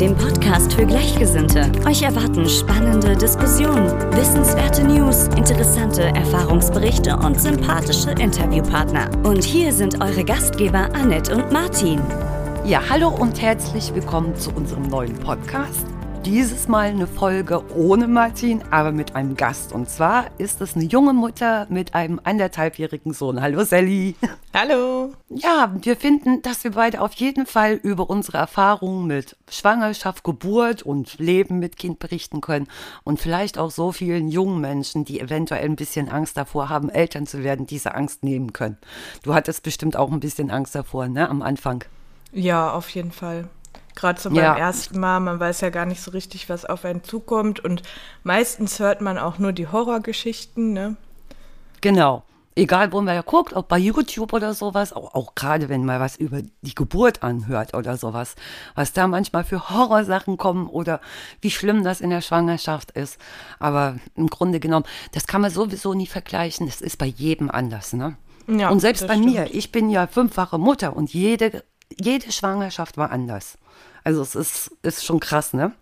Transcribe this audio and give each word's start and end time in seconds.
dem 0.00 0.16
Podcast 0.16 0.72
für 0.74 0.86
Gleichgesinnte. 0.86 1.72
Euch 1.84 2.02
erwarten 2.02 2.48
spannende 2.48 3.16
Diskussionen, 3.16 3.88
wissenswerte 4.12 4.84
News, 4.84 5.26
interessante 5.36 6.02
Erfahrungsberichte 6.02 7.16
und 7.16 7.40
sympathische 7.40 8.12
Interviewpartner. 8.12 9.10
Und 9.24 9.42
hier 9.42 9.72
sind 9.72 10.00
eure 10.00 10.24
Gastgeber 10.24 10.88
Annette 10.94 11.34
und 11.34 11.50
Martin. 11.50 12.00
Ja, 12.64 12.80
hallo 12.88 13.08
und 13.08 13.42
herzlich 13.42 13.92
willkommen 13.92 14.36
zu 14.36 14.52
unserem 14.52 14.84
neuen 14.84 15.14
Podcast. 15.14 15.84
Dieses 16.24 16.68
Mal 16.68 16.88
eine 16.88 17.06
Folge 17.06 17.64
ohne 17.74 18.06
Martin, 18.08 18.62
aber 18.70 18.92
mit 18.92 19.14
einem 19.14 19.36
Gast. 19.36 19.72
Und 19.72 19.88
zwar 19.88 20.26
ist 20.38 20.60
es 20.60 20.74
eine 20.74 20.84
junge 20.84 21.12
Mutter 21.12 21.66
mit 21.70 21.94
einem 21.94 22.20
anderthalbjährigen 22.22 23.14
Sohn. 23.14 23.40
Hallo 23.40 23.64
Sally. 23.64 24.16
Hallo. 24.54 25.12
Ja, 25.30 25.74
wir 25.80 25.96
finden, 25.96 26.42
dass 26.42 26.64
wir 26.64 26.72
beide 26.72 27.00
auf 27.00 27.14
jeden 27.14 27.46
Fall 27.46 27.74
über 27.74 28.10
unsere 28.10 28.38
Erfahrungen 28.38 29.06
mit 29.06 29.36
Schwangerschaft, 29.48 30.24
Geburt 30.24 30.82
und 30.82 31.18
Leben 31.18 31.60
mit 31.60 31.76
Kind 31.76 31.98
berichten 31.98 32.40
können. 32.40 32.66
Und 33.04 33.20
vielleicht 33.20 33.56
auch 33.56 33.70
so 33.70 33.92
vielen 33.92 34.28
jungen 34.28 34.60
Menschen, 34.60 35.04
die 35.04 35.20
eventuell 35.20 35.64
ein 35.64 35.76
bisschen 35.76 36.10
Angst 36.10 36.36
davor 36.36 36.68
haben, 36.68 36.90
Eltern 36.90 37.26
zu 37.26 37.44
werden, 37.44 37.66
diese 37.66 37.94
Angst 37.94 38.24
nehmen 38.24 38.52
können. 38.52 38.76
Du 39.22 39.34
hattest 39.34 39.62
bestimmt 39.62 39.96
auch 39.96 40.10
ein 40.10 40.20
bisschen 40.20 40.50
Angst 40.50 40.74
davor, 40.74 41.08
ne, 41.08 41.28
am 41.28 41.40
Anfang. 41.42 41.84
Ja, 42.32 42.72
auf 42.72 42.90
jeden 42.90 43.12
Fall. 43.12 43.48
Gerade 43.98 44.20
so 44.20 44.28
beim 44.30 44.38
Ja. 44.38 44.56
ersten 44.56 45.00
Mal, 45.00 45.18
man 45.18 45.40
weiß 45.40 45.60
ja 45.60 45.70
gar 45.70 45.84
nicht 45.84 46.00
so 46.00 46.12
richtig, 46.12 46.48
was 46.48 46.64
auf 46.64 46.84
einen 46.84 47.02
zukommt. 47.02 47.58
Und 47.58 47.82
meistens 48.22 48.78
hört 48.78 49.00
man 49.00 49.18
auch 49.18 49.40
nur 49.40 49.52
die 49.52 49.66
Horrorgeschichten, 49.66 50.72
ne? 50.72 50.96
Genau. 51.80 52.22
Egal, 52.54 52.92
wo 52.92 53.00
man 53.00 53.14
ja 53.16 53.22
guckt, 53.22 53.54
ob 53.54 53.66
bei 53.66 53.78
YouTube 53.78 54.32
oder 54.32 54.54
sowas, 54.54 54.92
auch, 54.92 55.14
auch 55.14 55.34
gerade 55.34 55.68
wenn 55.68 55.84
man 55.84 55.98
was 55.98 56.14
über 56.16 56.42
die 56.62 56.74
Geburt 56.76 57.24
anhört 57.24 57.74
oder 57.74 57.96
sowas, 57.96 58.36
was 58.76 58.92
da 58.92 59.08
manchmal 59.08 59.42
für 59.42 59.68
Horrorsachen 59.70 60.36
kommen 60.36 60.68
oder 60.68 61.00
wie 61.40 61.50
schlimm 61.50 61.82
das 61.82 62.00
in 62.00 62.10
der 62.10 62.20
Schwangerschaft 62.20 62.92
ist. 62.92 63.18
Aber 63.58 63.96
im 64.14 64.28
Grunde 64.28 64.60
genommen, 64.60 64.86
das 65.12 65.26
kann 65.26 65.40
man 65.40 65.50
sowieso 65.50 65.94
nie 65.94 66.06
vergleichen. 66.06 66.66
Das 66.66 66.80
ist 66.80 66.98
bei 66.98 67.06
jedem 67.06 67.50
anders, 67.50 67.92
ne? 67.94 68.16
Ja, 68.46 68.70
und 68.70 68.78
selbst 68.78 69.08
bei 69.08 69.14
stimmt. 69.14 69.34
mir, 69.34 69.52
ich 69.54 69.72
bin 69.72 69.90
ja 69.90 70.06
fünffache 70.06 70.56
Mutter 70.58 70.96
und 70.96 71.12
jede, 71.12 71.64
jede 72.00 72.30
Schwangerschaft 72.30 72.96
war 72.96 73.10
anders. 73.10 73.58
Also 74.08 74.22
es 74.22 74.34
ist, 74.34 74.70
ist 74.80 75.04
schon 75.04 75.20
krass, 75.20 75.52
ne? 75.52 75.72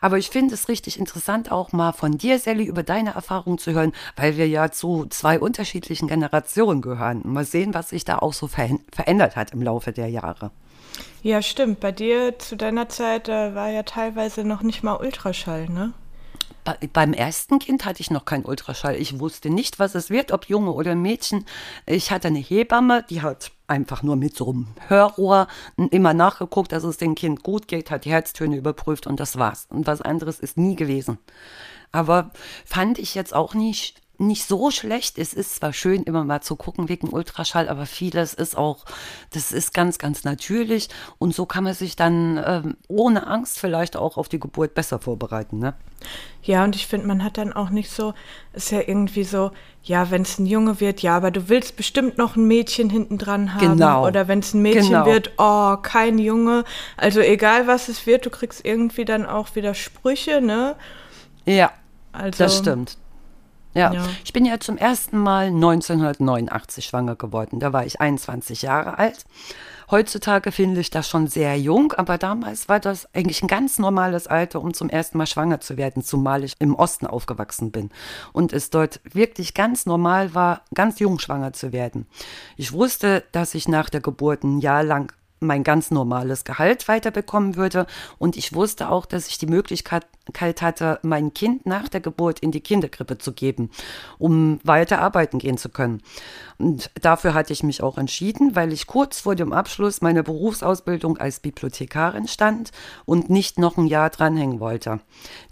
Aber 0.00 0.16
ich 0.16 0.30
finde 0.30 0.54
es 0.54 0.70
richtig 0.70 0.98
interessant, 0.98 1.52
auch 1.52 1.70
mal 1.72 1.92
von 1.92 2.16
dir, 2.16 2.38
Sally, 2.38 2.64
über 2.64 2.82
deine 2.82 3.12
Erfahrungen 3.12 3.58
zu 3.58 3.72
hören, 3.72 3.92
weil 4.16 4.38
wir 4.38 4.48
ja 4.48 4.70
zu 4.70 5.04
zwei 5.10 5.38
unterschiedlichen 5.38 6.08
Generationen 6.08 6.80
gehören. 6.80 7.20
Mal 7.24 7.44
sehen, 7.44 7.74
was 7.74 7.90
sich 7.90 8.06
da 8.06 8.20
auch 8.20 8.32
so 8.32 8.46
ver 8.46 8.70
verändert 8.90 9.36
hat 9.36 9.52
im 9.52 9.60
Laufe 9.60 9.92
der 9.92 10.08
Jahre. 10.08 10.50
Ja, 11.22 11.42
stimmt. 11.42 11.80
Bei 11.80 11.92
dir 11.92 12.38
zu 12.38 12.56
deiner 12.56 12.88
Zeit 12.88 13.28
äh, 13.28 13.54
war 13.54 13.68
ja 13.68 13.82
teilweise 13.82 14.44
noch 14.44 14.62
nicht 14.62 14.82
mal 14.82 14.96
Ultraschall, 14.96 15.68
ne? 15.68 15.92
Bei, 16.68 16.76
beim 16.92 17.14
ersten 17.14 17.58
Kind 17.60 17.86
hatte 17.86 18.02
ich 18.02 18.10
noch 18.10 18.26
keinen 18.26 18.44
Ultraschall. 18.44 18.96
Ich 18.96 19.18
wusste 19.20 19.48
nicht, 19.48 19.78
was 19.78 19.94
es 19.94 20.10
wird, 20.10 20.32
ob 20.32 20.50
Junge 20.50 20.72
oder 20.72 20.94
Mädchen. 20.94 21.46
Ich 21.86 22.10
hatte 22.10 22.28
eine 22.28 22.40
Hebamme, 22.40 23.06
die 23.08 23.22
hat 23.22 23.52
einfach 23.68 24.02
nur 24.02 24.16
mit 24.16 24.36
so 24.36 24.50
einem 24.50 24.66
Hörrohr 24.86 25.48
immer 25.90 26.12
nachgeguckt, 26.12 26.72
dass 26.72 26.84
es 26.84 26.98
dem 26.98 27.14
Kind 27.14 27.42
gut 27.42 27.68
geht, 27.68 27.90
hat 27.90 28.04
die 28.04 28.10
Herztöne 28.10 28.56
überprüft 28.56 29.06
und 29.06 29.18
das 29.18 29.38
war's. 29.38 29.66
Und 29.70 29.86
was 29.86 30.02
anderes 30.02 30.40
ist 30.40 30.58
nie 30.58 30.76
gewesen. 30.76 31.16
Aber 31.90 32.32
fand 32.66 32.98
ich 32.98 33.14
jetzt 33.14 33.34
auch 33.34 33.54
nicht, 33.54 34.02
nicht 34.18 34.46
so 34.46 34.70
schlecht. 34.72 35.16
Es 35.16 35.32
ist 35.32 35.54
zwar 35.56 35.72
schön, 35.72 36.02
immer 36.02 36.24
mal 36.24 36.40
zu 36.40 36.56
gucken 36.56 36.88
wegen 36.88 37.08
Ultraschall, 37.08 37.68
aber 37.68 37.86
vieles 37.86 38.34
ist 38.34 38.56
auch, 38.56 38.84
das 39.32 39.52
ist 39.52 39.72
ganz, 39.72 39.98
ganz 39.98 40.24
natürlich. 40.24 40.88
Und 41.18 41.34
so 41.34 41.46
kann 41.46 41.64
man 41.64 41.74
sich 41.74 41.94
dann 41.94 42.42
ähm, 42.44 42.76
ohne 42.88 43.26
Angst 43.28 43.60
vielleicht 43.60 43.96
auch 43.96 44.16
auf 44.16 44.28
die 44.28 44.40
Geburt 44.40 44.74
besser 44.74 44.98
vorbereiten. 44.98 45.58
Ne? 45.60 45.74
Ja, 46.42 46.64
und 46.64 46.74
ich 46.74 46.86
finde, 46.88 47.06
man 47.06 47.22
hat 47.22 47.38
dann 47.38 47.52
auch 47.52 47.70
nicht 47.70 47.90
so, 47.90 48.12
ist 48.52 48.70
ja 48.72 48.80
irgendwie 48.80 49.24
so, 49.24 49.52
ja, 49.84 50.10
wenn 50.10 50.22
es 50.22 50.38
ein 50.38 50.46
Junge 50.46 50.80
wird, 50.80 51.00
ja, 51.00 51.16
aber 51.16 51.30
du 51.30 51.48
willst 51.48 51.76
bestimmt 51.76 52.18
noch 52.18 52.34
ein 52.36 52.46
Mädchen 52.46 52.90
hinten 52.90 53.18
dran 53.18 53.54
haben. 53.54 53.76
Genau. 53.76 54.06
Oder 54.06 54.26
wenn 54.28 54.40
es 54.40 54.52
ein 54.52 54.62
Mädchen 54.62 54.88
Genau. 54.88 55.06
wird, 55.06 55.32
oh, 55.38 55.76
kein 55.76 56.18
Junge. 56.18 56.64
Also 56.96 57.20
egal, 57.20 57.66
was 57.68 57.88
es 57.88 58.06
wird, 58.06 58.26
du 58.26 58.30
kriegst 58.30 58.64
irgendwie 58.64 59.04
dann 59.04 59.26
auch 59.26 59.54
wieder 59.54 59.74
Sprüche, 59.74 60.40
ne? 60.40 60.74
Ja, 61.44 61.70
Also, 62.12 62.42
das 62.44 62.58
stimmt. 62.58 62.98
Ja. 63.74 63.92
Ja. 63.92 64.06
ich 64.24 64.32
bin 64.32 64.44
ja 64.44 64.58
zum 64.58 64.76
ersten 64.76 65.18
Mal 65.18 65.46
1989 65.46 66.86
schwanger 66.86 67.16
geworden. 67.16 67.60
Da 67.60 67.72
war 67.72 67.86
ich 67.86 68.00
21 68.00 68.62
Jahre 68.62 68.98
alt. 68.98 69.24
Heutzutage 69.90 70.52
finde 70.52 70.80
ich 70.80 70.90
das 70.90 71.08
schon 71.08 71.28
sehr 71.28 71.58
jung, 71.58 71.94
aber 71.94 72.18
damals 72.18 72.68
war 72.68 72.78
das 72.78 73.08
eigentlich 73.14 73.42
ein 73.42 73.48
ganz 73.48 73.78
normales 73.78 74.26
Alter, 74.26 74.60
um 74.60 74.74
zum 74.74 74.90
ersten 74.90 75.16
Mal 75.16 75.26
schwanger 75.26 75.60
zu 75.60 75.78
werden, 75.78 76.02
zumal 76.02 76.44
ich 76.44 76.56
im 76.58 76.74
Osten 76.74 77.06
aufgewachsen 77.06 77.70
bin 77.70 77.88
und 78.34 78.52
es 78.52 78.68
dort 78.68 79.00
wirklich 79.04 79.54
ganz 79.54 79.86
normal 79.86 80.34
war, 80.34 80.60
ganz 80.74 80.98
jung 80.98 81.18
schwanger 81.18 81.54
zu 81.54 81.72
werden. 81.72 82.06
Ich 82.58 82.72
wusste, 82.74 83.24
dass 83.32 83.54
ich 83.54 83.66
nach 83.66 83.88
der 83.88 84.02
Geburt 84.02 84.44
ein 84.44 84.58
Jahr 84.58 84.82
lang 84.82 85.10
mein 85.40 85.62
ganz 85.62 85.90
normales 85.90 86.44
Gehalt 86.44 86.88
weiterbekommen 86.88 87.56
würde. 87.56 87.86
Und 88.18 88.36
ich 88.36 88.54
wusste 88.54 88.90
auch, 88.90 89.06
dass 89.06 89.28
ich 89.28 89.38
die 89.38 89.46
Möglichkeit 89.46 90.06
hatte, 90.36 90.98
mein 91.02 91.34
Kind 91.34 91.66
nach 91.66 91.88
der 91.88 92.00
Geburt 92.00 92.40
in 92.40 92.52
die 92.52 92.60
Kinderkrippe 92.60 93.18
zu 93.18 93.32
geben, 93.32 93.70
um 94.18 94.60
weiter 94.64 95.00
arbeiten 95.00 95.38
gehen 95.38 95.58
zu 95.58 95.68
können. 95.68 96.02
Und 96.58 96.90
dafür 97.00 97.34
hatte 97.34 97.52
ich 97.52 97.62
mich 97.62 97.82
auch 97.82 97.98
entschieden, 97.98 98.56
weil 98.56 98.72
ich 98.72 98.86
kurz 98.86 99.20
vor 99.20 99.36
dem 99.36 99.52
Abschluss 99.52 100.00
meiner 100.00 100.22
Berufsausbildung 100.22 101.16
als 101.16 101.40
Bibliothekarin 101.40 102.26
stand 102.26 102.72
und 103.04 103.30
nicht 103.30 103.58
noch 103.58 103.76
ein 103.76 103.86
Jahr 103.86 104.10
dranhängen 104.10 104.58
wollte. 104.58 105.00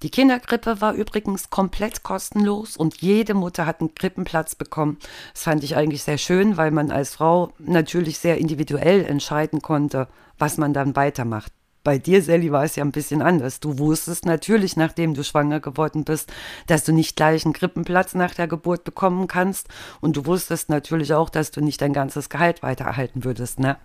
Die 0.02 0.10
Kinderkrippe 0.10 0.80
war 0.80 0.94
übrigens 0.94 1.50
komplett 1.50 2.02
kostenlos 2.02 2.76
und 2.76 3.00
jede 3.00 3.34
Mutter 3.34 3.66
hat 3.66 3.80
einen 3.80 3.94
Krippenplatz 3.94 4.56
bekommen. 4.56 4.98
Das 5.32 5.44
fand 5.44 5.62
ich 5.62 5.76
eigentlich 5.76 6.02
sehr 6.02 6.18
schön, 6.18 6.56
weil 6.56 6.72
man 6.72 6.90
als 6.90 7.14
Frau 7.14 7.52
natürlich 7.58 8.18
sehr 8.18 8.38
individuell 8.38 9.04
entscheiden 9.04 9.62
konnte, 9.62 10.08
was 10.38 10.58
man 10.58 10.72
dann 10.72 10.96
weitermacht. 10.96 11.52
Bei 11.86 11.98
dir, 11.98 12.20
Sally, 12.20 12.50
war 12.50 12.64
es 12.64 12.74
ja 12.74 12.82
ein 12.82 12.90
bisschen 12.90 13.22
anders. 13.22 13.60
Du 13.60 13.78
wusstest 13.78 14.26
natürlich, 14.26 14.76
nachdem 14.76 15.14
du 15.14 15.22
schwanger 15.22 15.60
geworden 15.60 16.02
bist, 16.02 16.32
dass 16.66 16.82
du 16.82 16.90
nicht 16.92 17.14
gleich 17.14 17.44
einen 17.44 17.54
Krippenplatz 17.54 18.16
nach 18.16 18.34
der 18.34 18.48
Geburt 18.48 18.82
bekommen 18.82 19.28
kannst. 19.28 19.68
Und 20.00 20.16
du 20.16 20.26
wusstest 20.26 20.68
natürlich 20.68 21.14
auch, 21.14 21.30
dass 21.30 21.52
du 21.52 21.60
nicht 21.60 21.80
dein 21.80 21.92
ganzes 21.92 22.28
Gehalt 22.28 22.64
weitererhalten 22.64 23.22
würdest, 23.22 23.60
ne? 23.60 23.76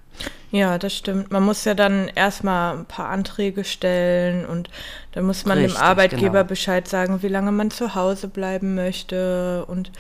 Ja, 0.50 0.80
das 0.80 0.98
stimmt. 0.98 1.30
Man 1.32 1.44
muss 1.44 1.64
ja 1.64 1.76
dann 1.76 2.08
erstmal 2.16 2.76
ein 2.76 2.86
paar 2.86 3.10
Anträge 3.10 3.64
stellen 3.64 4.48
und 4.48 4.72
dann 5.12 5.26
muss 5.26 5.46
man 5.46 5.60
Richtig, 5.60 5.76
dem 5.76 5.84
Arbeitgeber 5.84 6.40
genau. 6.40 6.44
Bescheid 6.46 6.88
sagen, 6.88 7.22
wie 7.22 7.28
lange 7.28 7.52
man 7.52 7.70
zu 7.70 7.94
Hause 7.94 8.30
bleiben 8.30 8.74
möchte 8.74 9.64
und 9.68 9.92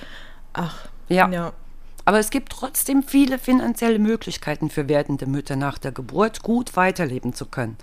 ach, 0.54 0.88
Ja. 1.08 1.30
ja. 1.30 1.54
Aber 2.06 2.20
es 2.20 2.30
gibt 2.30 2.52
trotzdem 2.52 3.04
viele 3.04 3.40
finanzielle 3.40 4.00
Möglichkeiten 4.00 4.70
für 4.70 4.90
werdende 4.90 5.26
Mütter 5.26 5.56
nach 5.56 5.78
der 5.78 5.92
Geburt 5.92 6.42
gut 6.44 6.76
weiterleben 6.76 7.34
zu 7.34 7.46
können. 7.46 7.78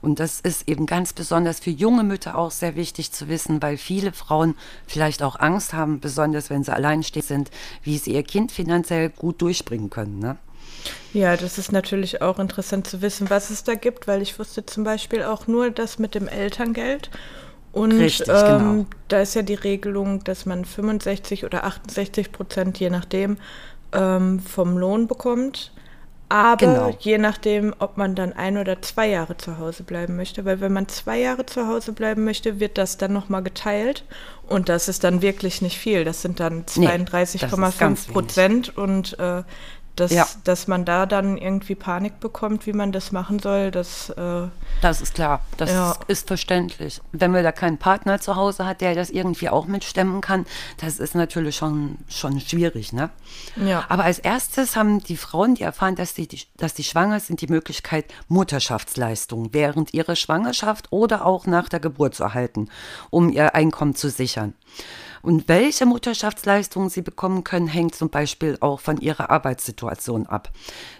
Und 0.00 0.20
das 0.20 0.40
ist 0.40 0.68
eben 0.68 0.86
ganz 0.86 1.12
besonders 1.12 1.60
für 1.60 1.70
junge 1.70 2.04
Mütter 2.04 2.36
auch 2.38 2.50
sehr 2.50 2.76
wichtig 2.76 3.12
zu 3.12 3.28
wissen, 3.28 3.62
weil 3.62 3.76
viele 3.76 4.12
Frauen 4.12 4.54
vielleicht 4.86 5.22
auch 5.22 5.38
Angst 5.38 5.72
haben, 5.72 6.00
besonders 6.00 6.50
wenn 6.50 6.64
sie 6.64 6.72
alleinstehend 6.72 7.26
sind, 7.26 7.50
wie 7.82 7.98
sie 7.98 8.14
ihr 8.14 8.22
Kind 8.22 8.52
finanziell 8.52 9.10
gut 9.10 9.40
durchbringen 9.42 9.90
können. 9.90 10.18
Ne? 10.18 10.36
Ja, 11.12 11.36
das 11.36 11.58
ist 11.58 11.72
natürlich 11.72 12.22
auch 12.22 12.38
interessant 12.38 12.86
zu 12.86 13.02
wissen, 13.02 13.30
was 13.30 13.50
es 13.50 13.64
da 13.64 13.74
gibt, 13.74 14.06
weil 14.06 14.22
ich 14.22 14.38
wusste 14.38 14.66
zum 14.66 14.84
Beispiel 14.84 15.22
auch 15.22 15.46
nur 15.46 15.70
das 15.70 15.98
mit 15.98 16.14
dem 16.14 16.28
Elterngeld. 16.28 17.10
Und 17.74 17.92
Richtig, 17.92 18.28
ähm, 18.28 18.58
genau. 18.58 18.86
da 19.08 19.20
ist 19.20 19.34
ja 19.34 19.42
die 19.42 19.54
Regelung, 19.54 20.22
dass 20.22 20.46
man 20.46 20.64
65 20.64 21.44
oder 21.44 21.64
68 21.64 22.30
Prozent, 22.30 22.78
je 22.78 22.88
nachdem, 22.88 23.36
ähm, 23.92 24.38
vom 24.38 24.78
Lohn 24.78 25.08
bekommt. 25.08 25.72
Aber 26.28 26.56
Genau. 26.56 26.96
je 27.00 27.18
nachdem, 27.18 27.74
ob 27.80 27.96
man 27.96 28.14
dann 28.14 28.32
ein 28.32 28.58
oder 28.58 28.80
zwei 28.80 29.08
Jahre 29.08 29.36
zu 29.36 29.58
Hause 29.58 29.82
bleiben 29.82 30.16
möchte. 30.16 30.44
Weil 30.44 30.60
wenn 30.60 30.72
man 30.72 30.88
zwei 30.88 31.18
Jahre 31.18 31.46
zu 31.46 31.66
Hause 31.66 31.92
bleiben 31.92 32.24
möchte, 32.24 32.60
wird 32.60 32.78
das 32.78 32.96
dann 32.96 33.12
nochmal 33.12 33.42
geteilt. 33.42 34.04
Und 34.48 34.68
das 34.68 34.88
ist 34.88 35.04
dann 35.04 35.20
wirklich 35.20 35.60
nicht 35.60 35.78
viel. 35.78 36.04
Das 36.04 36.22
sind 36.22 36.40
dann 36.40 36.64
Nee, 36.76 36.86
das 37.10 37.34
ist 37.34 37.44
32,5 37.44 37.78
ganz 37.78 38.04
wenig. 38.08 38.12
Prozent. 38.14 38.76
Und 38.78 39.18
äh, 39.18 39.42
dass, 39.96 40.10
Ja. 40.12 40.26
dass 40.44 40.66
man 40.66 40.84
da 40.84 41.06
dann 41.06 41.36
irgendwie 41.36 41.74
Panik 41.74 42.18
bekommt, 42.20 42.66
wie 42.66 42.72
man 42.72 42.92
das 42.92 43.12
machen 43.12 43.38
soll, 43.38 43.70
das 43.70 44.10
äh, 44.10 44.48
Das 44.80 45.00
ist 45.00 45.14
klar, 45.14 45.40
das 45.56 45.70
Ja. 45.70 45.96
ist 46.08 46.26
verständlich. 46.26 47.00
Wenn 47.12 47.30
man 47.30 47.42
da 47.44 47.52
keinen 47.52 47.78
Partner 47.78 48.20
zu 48.20 48.36
Hause 48.36 48.66
hat, 48.66 48.80
der 48.80 48.94
das 48.94 49.10
irgendwie 49.10 49.48
auch 49.48 49.66
mitstemmen 49.66 50.20
kann, 50.20 50.46
das 50.78 50.98
ist 50.98 51.14
natürlich 51.14 51.56
schon, 51.56 51.98
schon 52.08 52.40
schwierig. 52.40 52.92
Ne? 52.92 53.10
Ja. 53.56 53.84
Aber 53.88 54.04
als 54.04 54.18
erstes 54.18 54.76
haben 54.76 55.02
die 55.02 55.16
Frauen, 55.16 55.54
die 55.54 55.62
erfahren, 55.62 55.94
dass 55.94 56.14
die, 56.14 56.28
dass 56.56 56.74
die 56.74 56.84
schwanger 56.84 57.20
sind, 57.20 57.40
die 57.40 57.46
Möglichkeit, 57.46 58.06
Mutterschaftsleistungen 58.28 59.50
während 59.52 59.94
ihrer 59.94 60.16
Schwangerschaft 60.16 60.88
oder 60.90 61.24
auch 61.26 61.46
nach 61.46 61.68
der 61.68 61.80
Geburt 61.80 62.14
zu 62.14 62.24
erhalten, 62.24 62.68
um 63.10 63.30
ihr 63.30 63.54
Einkommen 63.54 63.94
zu 63.94 64.10
sichern. 64.10 64.54
Und 65.24 65.48
welche 65.48 65.86
Mutterschaftsleistungen 65.86 66.90
sie 66.90 67.00
bekommen 67.00 67.44
können, 67.44 67.66
hängt 67.66 67.94
zum 67.94 68.10
Beispiel 68.10 68.58
auch 68.60 68.78
von 68.78 68.98
ihrer 68.98 69.30
Arbeitssituation 69.30 70.26
ab. 70.26 70.50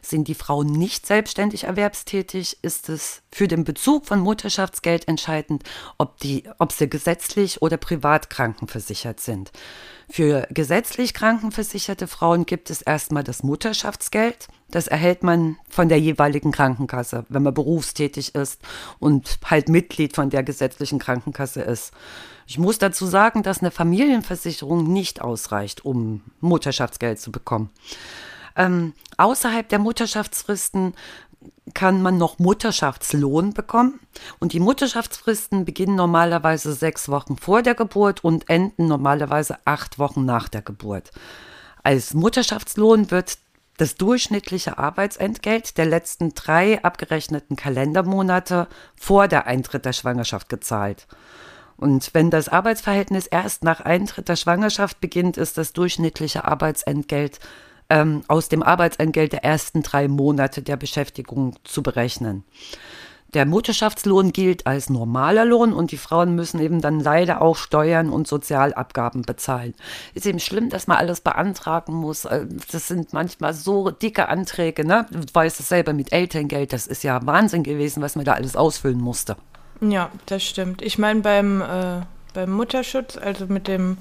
Sind 0.00 0.28
die 0.28 0.34
Frauen 0.34 0.66
nicht 0.66 1.06
selbstständig 1.06 1.64
erwerbstätig, 1.64 2.56
ist 2.62 2.88
es 2.88 3.20
für 3.30 3.48
den 3.48 3.64
Bezug 3.64 4.06
von 4.06 4.20
Mutterschaftsgeld 4.20 5.08
entscheidend, 5.08 5.64
ob, 5.98 6.18
die, 6.20 6.44
ob 6.58 6.72
sie 6.72 6.88
gesetzlich 6.88 7.60
oder 7.60 7.76
privat 7.76 8.30
krankenversichert 8.30 9.20
sind. 9.20 9.52
Für 10.10 10.46
gesetzlich 10.50 11.14
krankenversicherte 11.14 12.06
Frauen 12.06 12.46
gibt 12.46 12.70
es 12.70 12.82
erstmal 12.82 13.24
das 13.24 13.42
Mutterschaftsgeld. 13.42 14.48
Das 14.70 14.86
erhält 14.86 15.22
man 15.22 15.56
von 15.68 15.88
der 15.88 16.00
jeweiligen 16.00 16.52
Krankenkasse, 16.52 17.24
wenn 17.28 17.42
man 17.42 17.54
berufstätig 17.54 18.34
ist 18.34 18.60
und 18.98 19.38
halt 19.44 19.68
Mitglied 19.68 20.14
von 20.14 20.30
der 20.30 20.42
gesetzlichen 20.42 20.98
Krankenkasse 20.98 21.62
ist. 21.62 21.92
Ich 22.46 22.58
muss 22.58 22.78
dazu 22.78 23.06
sagen, 23.06 23.42
dass 23.42 23.60
eine 23.60 23.70
Familienversicherung 23.70 24.92
nicht 24.92 25.22
ausreicht, 25.22 25.84
um 25.84 26.22
Mutterschaftsgeld 26.40 27.18
zu 27.18 27.32
bekommen. 27.32 27.70
Ähm, 28.56 28.92
außerhalb 29.16 29.68
der 29.68 29.78
Mutterschaftsfristen 29.78 30.94
kann 31.72 32.02
man 32.02 32.18
noch 32.18 32.38
Mutterschaftslohn 32.38 33.54
bekommen. 33.54 34.00
Und 34.38 34.52
die 34.52 34.60
Mutterschaftsfristen 34.60 35.64
beginnen 35.64 35.96
normalerweise 35.96 36.72
sechs 36.72 37.08
Wochen 37.08 37.36
vor 37.36 37.62
der 37.62 37.74
Geburt 37.74 38.22
und 38.22 38.48
enden 38.48 38.86
normalerweise 38.86 39.58
acht 39.64 39.98
Wochen 39.98 40.24
nach 40.24 40.48
der 40.48 40.62
Geburt. 40.62 41.10
Als 41.82 42.14
Mutterschaftslohn 42.14 43.10
wird 43.10 43.38
das 43.76 43.96
durchschnittliche 43.96 44.78
Arbeitsentgelt 44.78 45.76
der 45.78 45.86
letzten 45.86 46.34
drei 46.34 46.82
abgerechneten 46.84 47.56
Kalendermonate 47.56 48.68
vor 48.94 49.26
der 49.26 49.46
Eintritt 49.46 49.84
der 49.84 49.92
Schwangerschaft 49.92 50.48
gezahlt. 50.48 51.06
Und 51.76 52.14
wenn 52.14 52.30
das 52.30 52.48
Arbeitsverhältnis 52.48 53.26
erst 53.26 53.64
nach 53.64 53.80
Eintritt 53.80 54.28
der 54.28 54.36
Schwangerschaft 54.36 55.00
beginnt, 55.00 55.36
ist 55.36 55.58
das 55.58 55.72
durchschnittliche 55.72 56.44
Arbeitsentgelt 56.44 57.40
ähm, 57.90 58.22
aus 58.28 58.48
dem 58.48 58.62
Arbeitsentgelt 58.62 59.32
der 59.32 59.44
ersten 59.44 59.82
drei 59.82 60.08
Monate 60.08 60.62
der 60.62 60.76
Beschäftigung 60.76 61.56
zu 61.64 61.82
berechnen. 61.82 62.44
Der 63.34 63.46
Mutterschaftslohn 63.46 64.32
gilt 64.32 64.64
als 64.64 64.90
normaler 64.90 65.44
Lohn 65.44 65.72
und 65.72 65.90
die 65.90 65.96
Frauen 65.96 66.36
müssen 66.36 66.60
eben 66.60 66.80
dann 66.80 67.00
leider 67.00 67.42
auch 67.42 67.56
Steuern 67.56 68.10
und 68.10 68.28
Sozialabgaben 68.28 69.22
bezahlen. 69.22 69.74
Ist 70.14 70.26
eben 70.26 70.38
schlimm, 70.38 70.68
dass 70.68 70.86
man 70.86 70.98
alles 70.98 71.20
beantragen 71.20 71.94
muss. 71.94 72.26
Äh, 72.26 72.46
Das 72.70 72.86
sind 72.86 73.12
manchmal 73.12 73.52
so 73.52 73.90
dicke 73.90 74.28
Anträge, 74.28 74.86
ne? 74.86 75.06
Du 75.10 75.18
weißt 75.32 75.58
es 75.58 75.68
selber 75.68 75.92
mit 75.92 76.12
Elterngeld, 76.12 76.72
das 76.72 76.86
ist 76.86 77.02
ja 77.02 77.26
Wahnsinn 77.26 77.64
gewesen, 77.64 78.02
was 78.02 78.14
man 78.14 78.24
da 78.24 78.34
alles 78.34 78.54
ausfüllen 78.54 79.00
musste. 79.00 79.36
Ja, 79.80 80.10
das 80.26 80.44
stimmt. 80.44 80.80
Ich 80.80 80.98
meine, 80.98 81.20
beim, 81.20 81.60
äh, 81.60 82.02
beim 82.34 82.52
Mutterschutz, 82.52 83.16
also 83.16 83.46
mit 83.46 83.66
dem, 83.66 83.98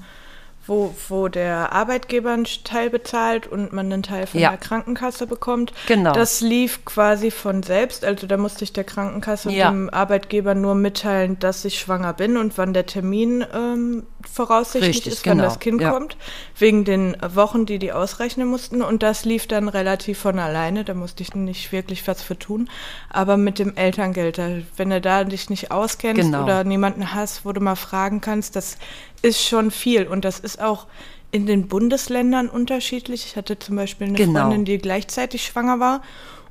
wo, 0.66 0.94
wo 1.08 1.28
der 1.28 1.72
Arbeitgeber 1.72 2.32
einen 2.32 2.46
Teil 2.64 2.88
bezahlt 2.90 3.46
und 3.46 3.72
man 3.72 3.92
einen 3.92 4.02
Teil 4.02 4.26
von 4.26 4.40
Ja. 4.40 4.50
der 4.50 4.58
Krankenkasse 4.58 5.26
bekommt, 5.26 5.72
Genau. 5.86 6.12
das 6.12 6.40
lief 6.40 6.84
quasi 6.84 7.30
von 7.30 7.62
selbst. 7.62 8.04
Also 8.04 8.26
da 8.26 8.36
musste 8.36 8.64
ich 8.64 8.72
der 8.72 8.84
Krankenkasse 8.84 9.50
Ja. 9.50 9.68
und 9.68 9.74
dem 9.74 9.90
Arbeitgeber 9.90 10.54
nur 10.54 10.74
mitteilen, 10.74 11.38
dass 11.38 11.64
ich 11.64 11.78
schwanger 11.78 12.12
bin 12.14 12.36
und 12.36 12.56
wann 12.56 12.72
der 12.72 12.86
Termin 12.86 13.44
ähm, 13.52 14.04
voraussichtlich 14.30 14.96
Richtig, 14.96 15.12
ist, 15.12 15.26
wann 15.26 15.36
genau. 15.38 15.48
das 15.48 15.58
Kind 15.58 15.80
Ja. 15.82 15.90
kommt, 15.90 16.16
wegen 16.58 16.84
den 16.84 17.16
Wochen, 17.34 17.66
die 17.66 17.78
die 17.78 17.92
ausrechnen 17.92 18.48
mussten. 18.48 18.80
Und 18.82 19.02
das 19.02 19.24
lief 19.24 19.46
dann 19.46 19.68
relativ 19.68 20.18
von 20.18 20.38
alleine. 20.38 20.84
Da 20.84 20.94
musste 20.94 21.22
ich 21.22 21.34
nicht 21.34 21.72
wirklich 21.72 22.06
was 22.08 22.22
für 22.22 22.38
tun. 22.38 22.70
Aber 23.10 23.36
mit 23.36 23.58
dem 23.58 23.76
Elterngeld, 23.76 24.40
wenn 24.76 24.90
du 24.90 25.00
da 25.00 25.24
dich 25.24 25.50
nicht 25.50 25.70
auskennst 25.70 26.22
Genau. 26.22 26.44
oder 26.44 26.64
niemanden 26.64 27.12
hast, 27.14 27.44
wo 27.44 27.52
du 27.52 27.60
mal 27.60 27.76
fragen 27.76 28.20
kannst, 28.20 28.56
das 28.56 28.78
ist 29.24 29.42
schon 29.42 29.70
viel. 29.70 30.06
Und 30.06 30.24
das 30.24 30.38
ist 30.38 30.60
auch 30.60 30.86
in 31.32 31.46
den 31.46 31.66
Bundesländern 31.66 32.48
unterschiedlich. 32.48 33.26
Ich 33.26 33.36
hatte 33.36 33.58
zum 33.58 33.76
Beispiel 33.76 34.06
eine 34.08 34.16
Genau. 34.16 34.40
Freundin, 34.42 34.64
die 34.64 34.78
gleichzeitig 34.78 35.44
schwanger 35.44 35.80
war. 35.80 36.02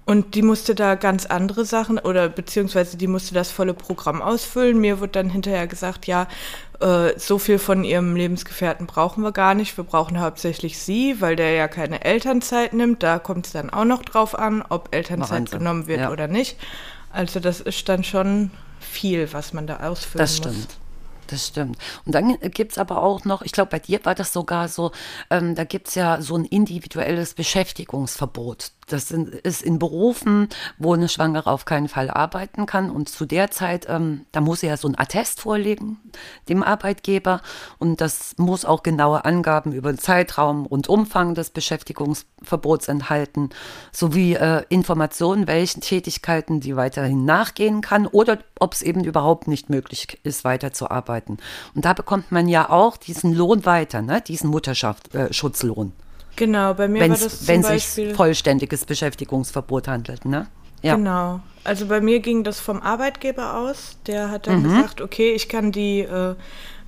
Und 0.05 0.35
die 0.35 0.41
musste 0.41 0.75
da 0.75 0.95
ganz 0.95 1.25
andere 1.25 1.63
Sachen 1.63 1.97
oder 1.97 2.27
beziehungsweise 2.27 2.97
die 2.97 3.07
musste 3.07 3.33
das 3.33 3.51
volle 3.51 3.73
Programm 3.73 4.21
ausfüllen. 4.21 4.77
Mir 4.81 4.99
wurde 4.99 5.13
dann 5.13 5.29
hinterher 5.29 5.65
gesagt, 5.65 6.07
ja, 6.07 6.27
äh, 6.81 7.17
so 7.17 7.39
viel 7.39 7.57
von 7.57 7.85
ihrem 7.85 8.13
Lebensgefährten 8.17 8.85
brauchen 8.85 9.23
wir 9.23 9.31
gar 9.31 9.53
nicht. 9.53 9.77
Wir 9.77 9.85
brauchen 9.85 10.19
hauptsächlich 10.19 10.77
sie, 10.77 11.21
weil 11.21 11.37
der 11.37 11.51
ja 11.53 11.69
keine 11.69 12.03
Elternzeit 12.03 12.73
nimmt. 12.73 13.01
Da 13.01 13.17
kommt 13.17 13.45
es 13.45 13.53
dann 13.53 13.69
auch 13.69 13.85
noch 13.85 14.03
drauf 14.03 14.37
an, 14.37 14.61
ob 14.67 14.93
Elternzeit 14.93 15.39
Wahnsinn. 15.39 15.59
genommen 15.59 15.87
wird 15.87 16.01
Ja. 16.01 16.11
oder 16.11 16.27
nicht. 16.27 16.57
Also 17.09 17.39
das 17.39 17.61
ist 17.61 17.87
dann 17.87 18.03
schon 18.03 18.51
viel, 18.81 19.31
was 19.31 19.53
man 19.53 19.67
da 19.67 19.77
ausfüllen 19.77 20.17
Das 20.21 20.43
muss. 20.43 20.67
Das 21.33 21.47
stimmt. 21.47 21.79
Und 22.05 22.13
dann 22.13 22.37
gibt 22.51 22.73
es 22.73 22.77
aber 22.77 23.01
auch 23.01 23.25
noch, 23.25 23.41
ich 23.41 23.53
glaube, 23.53 23.71
bei 23.71 23.79
dir 23.79 24.05
war 24.05 24.13
das 24.13 24.33
sogar 24.33 24.67
so, 24.67 24.91
ähm, 25.31 25.55
da 25.55 25.63
gibt 25.63 25.87
es 25.87 25.95
ja 25.95 26.21
so 26.21 26.35
ein 26.35 26.45
individuelles 26.45 27.33
Beschäftigungsverbot. 27.33 28.71
Das 28.87 29.11
ist 29.11 29.61
in 29.61 29.79
Berufen, 29.79 30.49
wo 30.77 30.93
eine 30.93 31.09
Schwangere 31.09 31.49
auf 31.49 31.65
keinen 31.65 31.87
Fall 31.87 32.09
arbeiten 32.09 32.65
kann. 32.65 32.89
Und 32.89 33.09
zu 33.09 33.25
der 33.25 33.51
Zeit, 33.51 33.87
ähm, 33.89 34.25
da 34.31 34.41
muss 34.41 34.61
sie 34.61 34.67
ja 34.67 34.77
so 34.77 34.87
ein 34.87 34.97
Attest 34.97 35.41
vorlegen, 35.41 35.97
dem 36.49 36.63
Arbeitgeber. 36.63 37.41
Und 37.79 38.01
das 38.01 38.35
muss 38.37 38.65
auch 38.65 38.83
genaue 38.83 39.25
Angaben 39.25 39.71
über 39.71 39.91
den 39.91 39.99
Zeitraum 39.99 40.65
und 40.65 40.87
Umfang 40.89 41.35
des 41.35 41.49
Beschäftigungsverbots 41.49 42.87
enthalten, 42.87 43.49
sowie 43.91 44.33
äh, 44.33 44.63
Informationen, 44.69 45.47
welchen 45.47 45.81
Tätigkeiten 45.81 46.59
die 46.59 46.75
weiterhin 46.75 47.25
nachgehen 47.25 47.81
kann 47.81 48.07
oder 48.07 48.39
ob 48.59 48.73
es 48.73 48.81
eben 48.81 49.03
überhaupt 49.03 49.47
nicht 49.47 49.69
möglich 49.69 50.19
ist, 50.23 50.43
weiterzuarbeiten. 50.43 51.37
Und 51.75 51.85
da 51.85 51.93
bekommt 51.93 52.31
man 52.31 52.47
ja 52.47 52.69
auch 52.69 52.97
diesen 52.97 53.33
Lohn 53.33 53.65
weiter, 53.65 54.01
ne? 54.01 54.21
diesen 54.21 54.49
Mutterschaftsschutzlohn, 54.49 55.93
Genau, 56.35 56.73
bei 56.73 56.87
mir 56.87 57.01
wenn 57.01 57.11
war 57.11 57.17
das 57.17 57.33
es 57.33 57.45
zum 57.45 57.61
sich 57.61 57.61
Beispiel... 57.63 58.15
vollständiges 58.15 58.85
Beschäftigungsverbot 58.85 59.87
handelt. 59.87 60.25
Ne? 60.25 60.47
Ja. 60.81 60.95
Genau. 60.95 61.39
Also 61.63 61.85
bei 61.85 62.01
mir 62.01 62.19
ging 62.19 62.43
das 62.43 62.59
vom 62.59 62.81
Arbeitgeber 62.81 63.55
aus. 63.57 63.97
Der 64.07 64.29
hat 64.31 64.47
Mhm. 64.47 64.51
dann 64.51 64.63
gesagt, 64.63 64.99
okay, 65.01 65.31
ich 65.33 65.47
kann 65.47 65.71
die, 65.71 65.99
äh, 66.01 66.35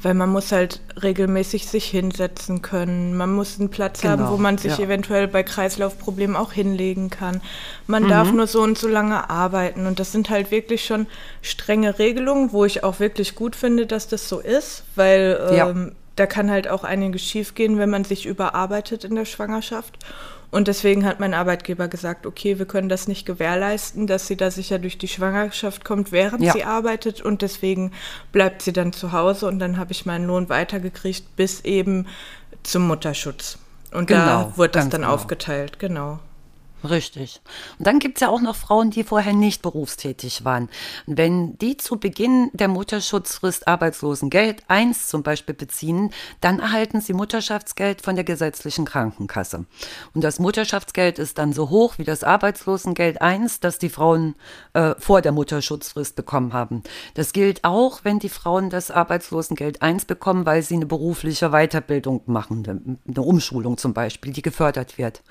weil 0.02 0.14
man 0.14 0.30
muss 0.30 0.52
halt 0.52 0.82
regelmäßig 1.02 1.68
sich 1.68 1.86
hinsetzen 1.86 2.62
können. 2.62 3.16
Man 3.16 3.32
muss 3.34 3.58
einen 3.58 3.70
Platz 3.70 4.04
haben, 4.04 4.18
Genau, 4.24 4.32
wo 4.34 4.38
man 4.38 4.58
sich 4.58 4.78
ja. 4.78 4.84
eventuell 4.86 5.30
bei 5.30 5.44
Kreislaufproblemen 5.44 6.36
auch 6.36 6.52
hinlegen 6.52 7.10
kann. 7.10 7.40
Man 7.88 8.04
Mhm. 8.04 8.08
darf 8.10 8.32
nur 8.34 8.48
so 8.48 8.62
und 8.64 8.78
so 8.78 8.90
lange 8.90 9.30
arbeiten. 9.30 9.86
Und 9.88 10.00
das 10.00 10.12
sind 10.12 10.30
halt 10.30 10.52
wirklich 10.52 10.84
schon 10.86 11.08
strenge 11.42 11.98
Regelungen, 11.98 12.52
wo 12.52 12.66
ich 12.66 12.84
auch 12.84 13.00
wirklich 13.00 13.36
gut 13.36 13.56
finde, 13.56 13.86
dass 13.86 14.08
das 14.10 14.28
so 14.28 14.40
ist, 14.40 14.84
weil 14.96 15.40
Ja. 15.54 15.74
Da 16.16 16.26
kann 16.26 16.50
halt 16.50 16.68
auch 16.68 16.84
einiges 16.84 17.22
schiefgehen, 17.24 17.78
wenn 17.78 17.90
man 17.90 18.04
sich 18.04 18.26
überarbeitet 18.26 19.04
in 19.04 19.16
der 19.16 19.26
Schwangerschaft. 19.26 19.98
Und 20.52 20.70
deswegen 20.70 21.06
hat 21.06 21.20
mein 21.20 21.34
Arbeitgeber 21.34 21.90
gesagt, 21.90 22.26
okay, 22.26 22.58
wir 22.60 22.66
können 22.66 22.88
das 22.88 23.08
nicht 23.10 23.26
gewährleisten, 23.26 24.08
dass 24.08 24.28
sie 24.28 24.38
da 24.38 24.52
sicher 24.52 24.80
durch 24.80 24.98
die 24.98 25.10
Schwangerschaft 25.10 25.84
kommt, 25.84 26.14
während 26.14 26.44
Ja. 26.44 26.54
sie 26.54 26.64
arbeitet. 26.64 27.22
Und 27.22 27.42
deswegen 27.42 27.92
bleibt 28.32 28.62
sie 28.62 28.72
dann 28.72 28.94
zu 28.94 29.12
Hause. 29.12 29.48
Und 29.48 29.60
dann 29.60 29.78
habe 29.78 29.92
ich 29.92 30.06
meinen 30.06 30.28
Lohn 30.28 30.48
weitergekriegt 30.48 31.36
bis 31.36 31.62
eben 31.62 32.08
zum 32.64 32.88
Mutterschutz. 32.88 33.58
Und 33.92 34.08
Genau, 34.08 34.26
da 34.26 34.54
wurde 34.56 34.72
das 34.74 34.90
dann 34.90 35.02
genau. 35.02 35.14
aufgeteilt, 35.14 35.80
genau. 35.80 36.20
Richtig. 36.90 37.42
Und 37.80 37.88
dann 37.88 38.00
gibt 38.00 38.18
es 38.18 38.22
ja 38.22 38.30
auch 38.30 38.42
noch 38.42 38.56
Frauen, 38.56 38.92
die 38.92 39.04
vorher 39.04 39.34
nicht 39.34 39.62
berufstätig 39.62 40.46
waren. 40.46 40.70
Wenn 41.08 41.58
die 41.58 41.78
zu 41.78 41.98
Beginn 41.98 42.50
der 42.54 42.68
Mutterschutzfrist 42.68 43.68
Arbeitslosengeld 43.68 44.64
1 44.68 45.08
zum 45.08 45.24
Beispiel 45.24 45.56
beziehen, 45.56 46.12
dann 46.42 46.60
erhalten 46.60 47.02
sie 47.02 47.14
Mutterschaftsgeld 47.14 48.02
von 48.02 48.16
der 48.16 48.24
gesetzlichen 48.24 48.86
Krankenkasse. 48.86 49.66
Und 50.14 50.24
das 50.24 50.40
Mutterschaftsgeld 50.40 51.18
ist 51.18 51.38
dann 51.38 51.54
so 51.54 51.70
hoch 51.70 51.98
wie 51.98 52.04
das 52.04 52.24
Arbeitslosengeld 52.24 53.22
1, 53.22 53.62
das 53.62 53.80
die 53.80 53.90
Frauen 53.90 54.36
äh, 54.74 54.96
vor 55.00 55.22
der 55.22 55.32
Mutterschutzfrist 55.32 56.16
bekommen 56.16 56.54
haben. 56.54 56.84
Das 57.14 57.34
gilt 57.34 57.64
auch, 57.64 58.02
wenn 58.04 58.20
die 58.20 58.30
Frauen 58.30 58.70
das 58.70 58.92
Arbeitslosengeld 58.92 59.82
1 59.82 60.06
bekommen, 60.06 60.46
weil 60.46 60.62
sie 60.62 60.76
eine 60.76 60.86
berufliche 60.86 61.50
Weiterbildung 61.52 62.22
machen, 62.26 62.64
eine- 62.68 62.98
eine 63.08 63.22
Umschulung 63.22 63.78
zum 63.78 63.94
Beispiel, 63.94 64.34
die 64.34 64.42
gefördert 64.42 64.98
wird. 64.98 65.24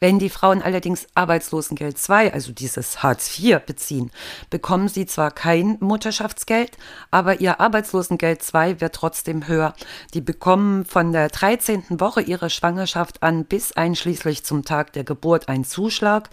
Wenn 0.00 0.18
die 0.18 0.30
Frauen 0.30 0.62
allerdings 0.62 0.93
allerdings 0.94 1.06
Arbeitslosengeld 1.14 1.98
2, 1.98 2.32
also 2.32 2.52
dieses 2.52 3.02
Hartz 3.02 3.38
IV 3.38 3.60
beziehen, 3.60 4.10
bekommen 4.50 4.88
sie 4.88 5.06
zwar 5.06 5.30
kein 5.30 5.76
Mutterschaftsgeld, 5.80 6.72
aber 7.10 7.40
ihr 7.40 7.60
Arbeitslosengeld 7.60 8.42
2 8.42 8.80
wird 8.80 8.94
trotzdem 8.94 9.48
höher. 9.48 9.74
Die 10.14 10.20
bekommen 10.20 10.84
von 10.84 11.12
der 11.12 11.28
13. 11.28 12.00
Woche 12.00 12.22
ihrer 12.22 12.50
Schwangerschaft 12.50 13.22
an 13.22 13.44
bis 13.44 13.72
einschließlich 13.72 14.44
zum 14.44 14.64
Tag 14.64 14.92
der 14.92 15.04
Geburt 15.04 15.48
einen 15.48 15.64
Zuschlag. 15.64 16.30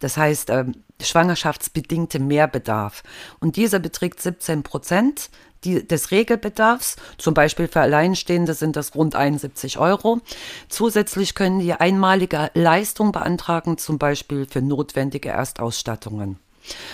Das 0.00 0.16
heißt, 0.16 0.50
äh, 0.50 0.64
schwangerschaftsbedingte 1.00 2.18
Mehrbedarf. 2.18 3.02
Und 3.40 3.56
dieser 3.56 3.78
beträgt 3.78 4.20
17 4.20 4.62
Prozent 4.62 5.30
die, 5.64 5.86
des 5.86 6.10
Regelbedarfs. 6.10 6.96
Zum 7.18 7.34
Beispiel 7.34 7.68
für 7.68 7.80
Alleinstehende 7.80 8.54
sind 8.54 8.76
das 8.76 8.94
rund 8.94 9.16
71 9.16 9.78
Euro. 9.78 10.20
Zusätzlich 10.68 11.34
können 11.34 11.60
die 11.60 11.72
einmalige 11.72 12.50
Leistung 12.54 13.12
beantragen, 13.12 13.78
zum 13.78 13.98
Beispiel 13.98 14.46
für 14.46 14.62
notwendige 14.62 15.30
Erstausstattungen. 15.30 16.38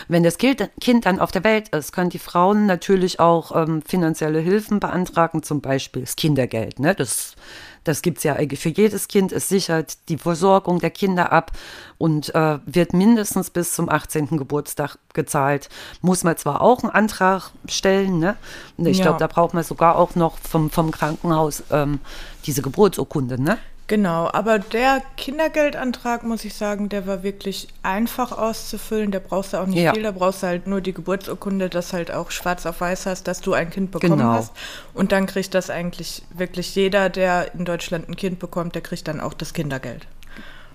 Wenn 0.08 0.24
das 0.24 0.38
Kind 0.38 1.06
dann 1.06 1.20
auf 1.20 1.30
der 1.30 1.44
Welt 1.44 1.68
ist, 1.68 1.92
können 1.92 2.10
die 2.10 2.18
Frauen 2.18 2.66
natürlich 2.66 3.20
auch 3.20 3.54
ähm, 3.54 3.82
finanzielle 3.82 4.40
Hilfen 4.40 4.80
beantragen, 4.80 5.42
zum 5.42 5.60
Beispiel 5.60 6.02
das 6.02 6.16
Kindergeld. 6.16 6.80
Ne? 6.80 6.94
Das 6.94 7.36
das 7.84 8.02
gibt 8.02 8.18
es 8.18 8.25
ja 8.25 8.34
eigentlich 8.34 8.60
für 8.60 8.68
jedes 8.68 9.08
Kind. 9.08 9.32
Es 9.32 9.49
sichert 9.49 10.08
die 10.08 10.18
Versorgung 10.18 10.78
der 10.80 10.90
Kinder 10.90 11.32
ab 11.32 11.52
und 11.99 12.34
äh, 12.34 12.58
wird 12.66 12.92
mindestens 12.92 13.50
bis 13.50 13.72
zum 13.72 13.88
18. 13.88 14.37
Geburtstag 14.37 14.99
gezahlt. 15.12 15.68
Muss 16.02 16.25
man 16.25 16.37
zwar 16.37 16.60
auch 16.60 16.82
einen 16.82 16.92
Antrag 16.92 17.50
stellen, 17.66 18.18
ne? 18.18 18.37
Ich 18.78 18.99
ja. 18.99 19.04
glaube, 19.04 19.18
da 19.18 19.26
braucht 19.26 19.54
man 19.54 19.64
sogar 19.64 19.96
auch 19.96 20.14
noch 20.14 20.38
vom, 20.38 20.70
vom 20.70 20.90
Krankenhaus 20.90 21.62
ähm, 21.70 22.00
diese 22.46 22.62
Geburtsurkunde, 22.62 23.40
ne? 23.40 23.58
Genau, 23.90 24.30
aber 24.32 24.61
der 24.61 25.02
Kindergeldantrag, 25.16 26.23
muss 26.23 26.44
ich 26.44 26.54
sagen, 26.54 26.88
der 26.88 27.09
war 27.09 27.25
wirklich 27.25 27.66
einfach 27.82 28.30
auszufüllen. 28.30 29.11
Da 29.11 29.18
brauchst 29.18 29.52
du 29.52 29.56
auch 29.56 29.66
nicht 29.66 29.82
ja. 29.82 29.92
viel, 29.92 30.04
da 30.04 30.12
brauchst 30.12 30.44
du 30.44 30.47
halt 30.47 30.68
nur 30.68 30.80
die 30.80 30.92
Geburtsurkunde, 30.92 31.68
dass 31.68 31.92
halt 31.92 32.12
auch 32.12 32.30
schwarz 32.30 32.66
auf 32.66 32.80
weiß 32.80 33.06
hast, 33.06 33.26
dass 33.26 33.40
du 33.40 33.52
ein 33.52 33.68
Kind 33.68 33.90
bekommen 33.90 34.18
genau. 34.18 34.35
hast. 34.35 34.52
Und 34.94 35.11
dann 35.11 35.26
kriegt 35.26 35.54
das 35.56 35.70
eigentlich 35.70 36.23
wirklich 36.32 36.73
jeder, 36.76 37.09
der 37.09 37.52
in 37.52 37.64
Deutschland 37.64 38.09
ein 38.09 38.14
Kind 38.14 38.38
bekommt, 38.38 38.76
der 38.76 38.82
kriegt 38.82 39.09
dann 39.09 39.20
auch 39.20 39.35
das 39.35 39.54
Kindergeld. 39.54 40.06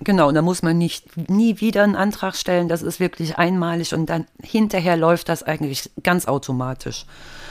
Genau, 0.01 0.31
da 0.31 0.41
muss 0.41 0.61
man 0.61 0.77
nicht 0.77 1.29
nie 1.29 1.61
wieder 1.61 1.83
einen 1.83 1.95
Antrag 1.95 2.35
stellen. 2.35 2.67
Das 2.67 2.81
ist 2.81 2.99
wirklich 2.99 3.37
einmalig 3.37 3.93
und 3.93 4.07
dann 4.09 4.25
hinterher 4.41 4.97
läuft 4.97 5.29
das 5.29 5.41
eigentlich 5.43 5.89
ganz 6.03 6.27
automatisch. 6.27 7.05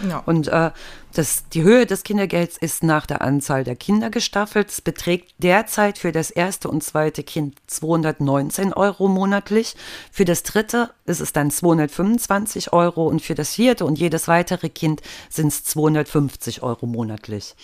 Ja. 0.08 0.22
Und 0.26 0.48
äh, 0.48 0.70
das, 1.14 1.48
die 1.48 1.62
Höhe 1.62 1.86
des 1.86 2.02
Kindergelds 2.02 2.58
ist 2.58 2.82
nach 2.82 3.06
der 3.06 3.22
Anzahl 3.22 3.64
der 3.64 3.76
Kinder 3.76 4.10
gestaffelt. 4.10 4.68
Es 4.68 4.80
beträgt 4.80 5.32
derzeit 5.38 5.96
für 5.96 6.12
das 6.12 6.30
erste 6.30 6.68
und 6.68 6.82
zweite 6.82 7.22
Kind 7.22 7.56
219 7.66 8.74
Euro 8.74 9.08
monatlich. 9.08 9.74
Für 10.10 10.24
das 10.24 10.42
dritte 10.42 10.90
ist 11.06 11.20
es 11.20 11.32
dann 11.32 11.50
225 11.50 12.72
Euro 12.72 13.06
und 13.06 13.22
für 13.22 13.34
das 13.34 13.54
vierte 13.54 13.86
und 13.86 13.98
jedes 13.98 14.28
weitere 14.28 14.68
Kind 14.68 15.00
sind 15.30 15.48
es 15.48 15.64
250 15.64 16.62
Euro 16.62 16.86
monatlich. 16.86 17.54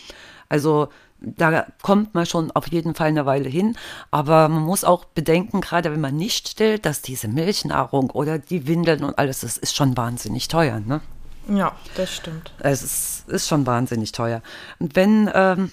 Also 0.49 0.88
da 1.20 1.66
kommt 1.82 2.14
man 2.14 2.26
schon 2.26 2.50
auf 2.52 2.68
jeden 2.68 2.94
Fall 2.94 3.08
eine 3.08 3.26
Weile 3.26 3.48
hin. 3.48 3.76
Aber 4.10 4.48
man 4.48 4.62
muss 4.62 4.84
auch 4.84 5.04
bedenken, 5.04 5.60
gerade 5.60 5.92
wenn 5.92 6.00
man 6.00 6.16
nicht 6.16 6.48
stillt, 6.48 6.86
dass 6.86 7.02
diese 7.02 7.28
Milchnahrung 7.28 8.10
oder 8.10 8.38
die 8.38 8.66
Windeln 8.66 9.04
und 9.04 9.18
alles, 9.18 9.40
das 9.40 9.56
ist 9.56 9.76
schon 9.76 9.96
wahnsinnig 9.96 10.48
teuer. 10.48 10.80
Ne? 10.80 11.00
Ja, 11.48 11.72
das 11.96 12.14
stimmt. 12.14 12.52
Es 12.60 12.82
ist, 12.82 13.28
ist 13.28 13.48
schon 13.48 13.66
wahnsinnig 13.66 14.12
teuer. 14.12 14.42
Und 14.78 14.96
wenn 14.96 15.30
ähm, 15.34 15.70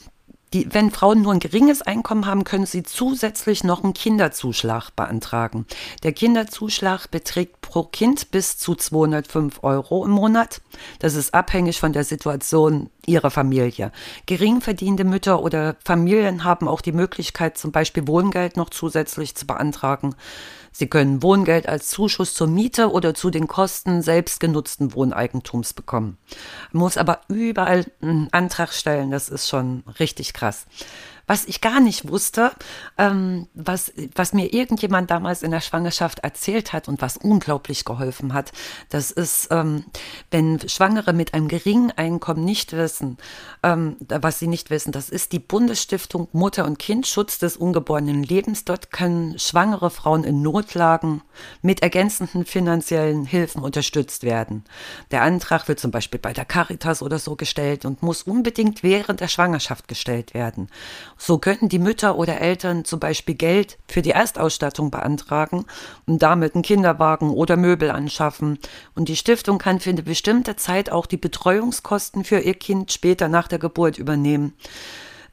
die, 0.58 0.74
wenn 0.74 0.92
Frauen 0.92 1.22
nur 1.22 1.34
ein 1.34 1.40
geringes 1.40 1.82
Einkommen 1.82 2.26
haben, 2.26 2.44
können 2.44 2.66
sie 2.66 2.84
zusätzlich 2.84 3.64
noch 3.64 3.84
einen 3.84 3.94
Kinderzuschlag 3.94 4.96
beantragen. 4.96 5.66
Der 6.04 6.14
Kinderzuschlag 6.14 7.12
beträgt 7.12 7.62
pro 7.62 7.84
Kind 7.84 8.32
bis 8.32 8.58
zu 8.58 8.76
205 8.76 9.60
Euro 9.64 10.04
im 10.06 10.12
Monat. 10.12 10.62
Das 11.00 11.16
ist 11.16 11.34
abhängig 11.34 11.80
von 11.80 11.94
der 11.94 12.04
Situation 12.04 12.90
ihrer 13.06 13.30
Familie. 13.30 13.92
Geringverdienende 14.26 15.04
Mütter 15.04 15.44
oder 15.44 15.76
Familien 15.84 16.44
haben 16.44 16.68
auch 16.68 16.82
die 16.82 16.92
Möglichkeit, 16.92 17.58
zum 17.58 17.72
Beispiel 17.72 18.08
Wohngeld 18.08 18.58
noch 18.58 18.70
zusätzlich 18.70 19.36
zu 19.36 19.46
beantragen. 19.46 20.16
Sie 20.80 20.86
können 20.86 21.24
Wohngeld 21.24 21.68
als 21.68 21.88
Zuschuss 21.88 22.36
zur 22.36 22.46
Miete 22.46 22.92
oder 22.92 23.16
zu 23.16 23.32
den 23.32 23.48
Kosten 23.48 24.04
selbstgenutzten 24.04 24.94
Wohneigentums 24.94 25.74
bekommen. 25.74 26.20
Man 26.72 26.82
muss 26.82 26.98
aber 26.98 27.22
überall 27.30 27.84
einen 28.00 28.32
Antrag 28.32 28.72
stellen, 28.72 29.10
das 29.10 29.28
ist 29.30 29.50
schon 29.50 29.82
richtig 29.98 30.34
krass. 30.34 30.68
Was 31.28 31.44
ich 31.44 31.60
gar 31.60 31.82
nicht 31.82 32.10
wusste, 32.10 32.52
ähm, 32.98 33.48
was, 33.54 33.92
was 34.16 34.32
mir 34.32 34.54
irgendjemand 34.54 35.12
damals 35.12 35.44
in 35.44 35.52
der 35.52 35.60
Schwangerschaft 35.60 36.20
erzählt 36.20 36.72
hat 36.72 36.88
und 36.88 37.02
was 37.02 37.18
unglaublich 37.18 37.84
geholfen 37.84 38.34
hat, 38.34 38.54
das 38.90 39.12
ist, 39.12 39.50
ähm, 39.52 39.84
wenn 40.32 40.68
Schwangere 40.70 41.12
mit 41.12 41.34
einem 41.34 41.50
geringen 41.50 41.92
Einkommen 41.92 42.46
nicht 42.46 42.72
wissen, 42.72 43.18
ähm, 43.62 43.98
was 44.08 44.40
sie 44.40 44.48
nicht 44.48 44.70
wissen, 44.70 44.94
das 44.94 45.10
ist 45.10 45.34
die 45.34 45.40
Bundesstiftung 45.40 46.30
Mutter- 46.32 46.64
und 46.66 46.80
Kindschutz 46.80 47.40
des 47.40 47.58
ungeborenen 47.58 48.24
Lebens. 48.24 48.64
Dort 48.64 48.92
können 48.92 49.38
schwangere 49.38 49.90
Frauen 49.90 50.24
in 50.24 50.42
Notlagen 50.42 51.22
mit 51.62 51.82
ergänzenden 51.82 52.46
finanziellen 52.46 53.26
Hilfen 53.26 53.64
unterstützt 53.64 54.24
werden. 54.24 54.64
Der 55.12 55.24
Antrag 55.24 55.68
wird 55.68 55.82
zum 55.82 55.92
Beispiel 55.92 56.22
bei 56.22 56.32
der 56.32 56.46
Caritas 56.46 57.02
oder 57.02 57.20
so 57.20 57.36
gestellt 57.36 57.84
und 57.84 58.02
muss 58.02 58.24
unbedingt 58.24 58.82
während 58.82 59.20
der 59.20 59.28
Schwangerschaft 59.28 59.90
gestellt 59.90 60.34
werden. 60.34 60.70
So 61.18 61.40
könnten 61.40 61.70
die 61.70 61.80
Mütter 61.80 62.18
oder 62.18 62.40
Eltern 62.40 62.86
zum 62.86 63.00
Beispiel 63.00 63.36
Geld 63.36 63.78
für 63.88 64.02
die 64.02 64.12
Erstausstattung 64.12 64.92
beantragen 64.92 65.66
und 66.06 66.22
damit 66.22 66.54
einen 66.56 66.62
Kinderwagen 66.62 67.32
oder 67.32 67.58
Möbel 67.58 67.90
anschaffen. 67.90 68.60
Und 68.96 69.10
die 69.10 69.16
Stiftung 69.16 69.58
kann 69.58 69.80
für 69.80 69.90
eine 69.90 70.04
bestimmte 70.04 70.56
Zeit 70.56 70.92
auch 70.92 71.06
die 71.06 71.18
Betreuungskosten 71.18 72.24
für 72.24 72.40
ihr 72.40 72.54
Kind 72.54 72.92
später 72.92 73.28
nach 73.28 73.48
der 73.48 73.60
Geburt 73.60 73.98
übernehmen. 73.98 74.54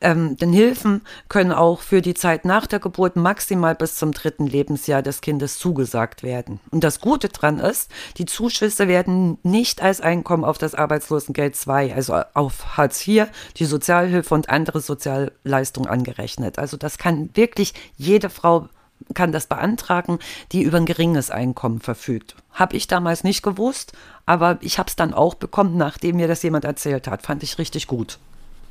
Ähm, 0.04 0.36
denn 0.36 0.52
Hilfen 0.52 1.00
können 1.30 1.50
auch 1.50 1.80
für 1.80 2.02
die 2.02 2.12
Zeit 2.12 2.44
nach 2.44 2.66
der 2.66 2.78
Geburt 2.78 3.16
maximal 3.16 3.74
bis 3.74 3.96
zum 3.96 4.12
dritten 4.12 4.46
Lebensjahr 4.46 5.00
des 5.00 5.22
Kindes 5.22 5.58
zugesagt 5.58 6.22
werden. 6.22 6.60
Und 6.70 6.84
das 6.84 7.00
Gute 7.00 7.30
daran 7.30 7.58
ist, 7.58 7.90
die 8.18 8.26
Zuschüsse 8.26 8.86
werden 8.86 9.38
nicht 9.42 9.80
als 9.80 10.02
Einkommen 10.02 10.44
auf 10.44 10.58
das 10.58 10.74
Arbeitslosengeld 10.74 11.56
2, 11.56 11.94
also 11.94 12.20
auf 12.34 12.76
Hartz 12.76 13.08
IV, 13.08 13.28
die 13.56 13.64
Sozialhilfe 13.64 14.34
und 14.34 14.50
andere 14.50 14.82
Sozialleistungen 14.82 15.88
angerechnet. 15.88 16.58
Also 16.58 16.76
das 16.76 16.98
kann 16.98 17.30
wirklich 17.32 17.72
jede 17.96 18.28
Frau 18.28 18.68
kann 19.14 19.32
das 19.32 19.46
beantragen, 19.46 20.18
die 20.52 20.62
über 20.62 20.76
ein 20.76 20.86
geringes 20.86 21.30
Einkommen 21.30 21.80
verfügt. 21.80 22.36
Habe 22.52 22.76
ich 22.76 22.88
damals 22.88 23.24
nicht 23.24 23.42
gewusst, 23.42 23.92
aber 24.26 24.58
ich 24.60 24.78
habe 24.78 24.88
es 24.88 24.96
dann 24.96 25.14
auch 25.14 25.34
bekommen, 25.34 25.78
nachdem 25.78 26.16
mir 26.16 26.28
das 26.28 26.42
jemand 26.42 26.66
erzählt 26.66 27.08
hat. 27.08 27.22
Fand 27.22 27.42
ich 27.42 27.58
richtig 27.58 27.86
gut. 27.86 28.18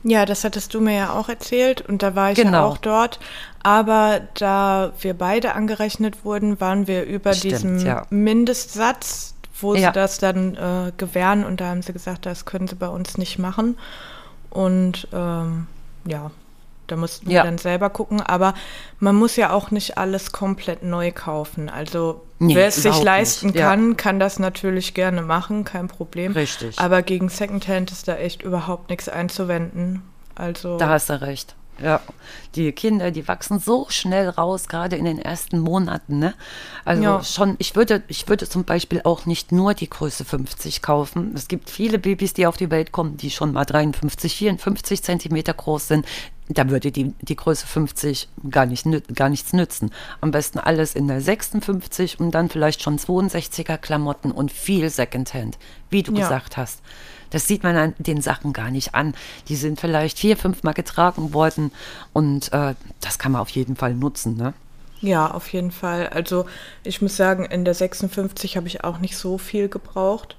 Ja, 0.04 0.26
das 0.26 0.44
hattest 0.44 0.74
du 0.74 0.82
mir 0.82 0.96
ja 0.96 1.14
auch 1.14 1.30
erzählt 1.30 1.82
und 1.82 2.04
da 2.04 2.14
war 2.16 2.32
ich 2.32 2.38
genau. 2.38 2.52
ja 2.52 2.66
auch 2.66 2.78
dort. 2.78 3.20
Aber 3.64 4.22
da 4.34 4.92
wir 5.00 5.14
beide 5.14 5.56
angerechnet 5.56 6.26
wurden, 6.26 6.60
waren 6.60 6.88
wir 6.88 7.06
über 7.06 7.34
Stimmt, 7.34 7.54
diesem 7.54 7.80
ja. 7.80 8.06
Mindestsatz, 8.10 9.36
wo 9.62 9.76
ja. 9.76 9.88
sie 9.88 9.94
das 9.94 10.18
dann 10.18 10.56
äh, 10.56 10.92
gewähren 10.98 11.46
und 11.46 11.62
da 11.62 11.70
haben 11.70 11.82
sie 11.82 11.94
gesagt, 11.94 12.26
das 12.26 12.44
können 12.44 12.68
sie 12.68 12.76
bei 12.76 12.90
uns 12.90 13.18
nicht 13.18 13.40
machen. 13.40 13.78
Und 14.50 15.08
ähm, 15.14 15.68
ja, 16.06 16.32
da 16.88 16.96
mussten 16.96 17.28
wir 17.28 17.36
ja. 17.36 17.44
dann 17.44 17.58
selber 17.58 17.90
gucken. 17.90 18.22
Aber 18.22 18.54
man 19.00 19.16
muss 19.16 19.36
ja 19.36 19.52
auch 19.52 19.72
nicht 19.72 19.98
alles 19.98 20.32
komplett 20.32 20.84
neu 20.84 21.12
kaufen. 21.12 21.70
Also 21.70 22.22
nee, 22.40 22.56
wer 22.56 22.68
es 22.68 22.76
sich 22.76 23.02
leisten 23.02 23.48
nicht. 23.48 23.58
kann, 23.58 23.90
ja. 23.90 23.96
kann 23.96 24.20
das 24.20 24.40
natürlich 24.40 24.94
gerne 24.94 25.22
machen, 25.22 25.64
kein 25.64 25.88
Problem. 25.88 26.34
Richtig. 26.34 26.80
Aber 26.80 27.02
gegen 27.02 27.30
Secondhand 27.30 27.92
ist 27.92 28.08
da 28.08 28.16
echt 28.16 28.42
überhaupt 28.42 28.90
nichts 28.90 29.10
einzuwenden. 29.10 30.02
Also 30.36 30.78
da 30.78 30.90
hast 30.90 31.10
du 31.10 31.22
recht. 31.22 31.56
Ja, 31.82 32.02
die 32.56 32.72
Kinder, 32.72 33.10
die 33.10 33.28
wachsen 33.28 33.60
so 33.60 33.88
schnell 33.90 34.30
raus, 34.30 34.68
gerade 34.68 34.96
in 34.96 35.06
den 35.06 35.18
ersten 35.18 35.60
Monaten. 35.60 36.20
Ne? 36.20 36.36
Also 36.86 37.04
ja. 37.04 37.24
schon, 37.24 37.56
ich 37.58 37.76
würde, 37.76 38.04
ich 38.08 38.30
würde 38.30 38.48
zum 38.48 38.64
Beispiel 38.64 39.02
auch 39.04 39.26
nicht 39.26 39.52
nur 39.52 39.74
die 39.74 39.90
Größe 39.90 40.24
50 40.24 40.84
kaufen. 40.84 41.34
Es 41.36 41.48
gibt 41.48 41.72
viele 41.72 41.98
Babys, 41.98 42.34
die 42.34 42.46
auf 42.46 42.58
die 42.58 42.70
Welt 42.70 42.92
kommen, 42.92 43.18
die 43.18 43.32
schon 43.32 43.54
mal 43.54 43.66
53, 43.66 44.36
54 44.36 45.02
Zentimeter 45.02 45.54
groß 45.54 45.88
sind 45.88 46.06
da 46.50 46.70
würde 46.70 46.92
die, 46.92 47.14
die 47.22 47.36
Größe 47.36 47.66
50 47.66 48.28
gar, 48.50 48.66
nicht, 48.66 48.86
gar 49.16 49.30
nichts 49.30 49.54
nützen. 49.54 49.92
Am 50.22 50.32
besten 50.32 50.60
alles 50.60 50.96
in 50.96 51.08
der 51.08 51.22
56 51.22 52.20
und 52.20 52.32
dann 52.32 52.50
vielleicht 52.50 52.82
schon 52.82 52.98
62er 52.98 53.78
Klamotten 53.78 54.32
und 54.32 54.52
viel 54.52 54.90
Secondhand, 54.90 55.58
wie 55.90 56.04
du 56.04 56.14
ja. 56.14 56.20
gesagt 56.20 56.58
hast. 56.58 56.82
Das 57.30 57.48
sieht 57.48 57.64
man 57.64 57.76
an 57.76 57.96
den 57.98 58.22
Sachen 58.22 58.54
gar 58.54 58.70
nicht 58.70 58.94
an. 58.94 59.16
Die 59.48 59.56
sind 59.56 59.80
vielleicht 59.80 60.20
vier, 60.20 60.38
fünf 60.38 60.64
Mal 60.64 60.74
getragen 60.74 61.34
worden 61.34 61.72
und 62.12 62.54
äh, 62.54 62.76
das 63.02 63.18
kann 63.18 63.32
man 63.32 63.42
auf 63.42 63.50
jeden 63.50 63.76
Fall 63.76 63.96
nutzen, 63.96 64.38
ne? 64.38 64.54
Ja, 65.02 65.32
auf 65.32 65.52
jeden 65.52 65.72
Fall. 65.72 66.08
Also 66.10 66.46
ich 66.84 67.02
muss 67.02 67.18
sagen, 67.18 67.44
in 67.44 67.66
der 67.66 67.74
56 67.74 68.56
habe 68.56 68.68
ich 68.68 68.86
auch 68.86 69.00
nicht 69.00 69.18
so 69.18 69.38
viel 69.38 69.68
gebraucht. 69.68 70.38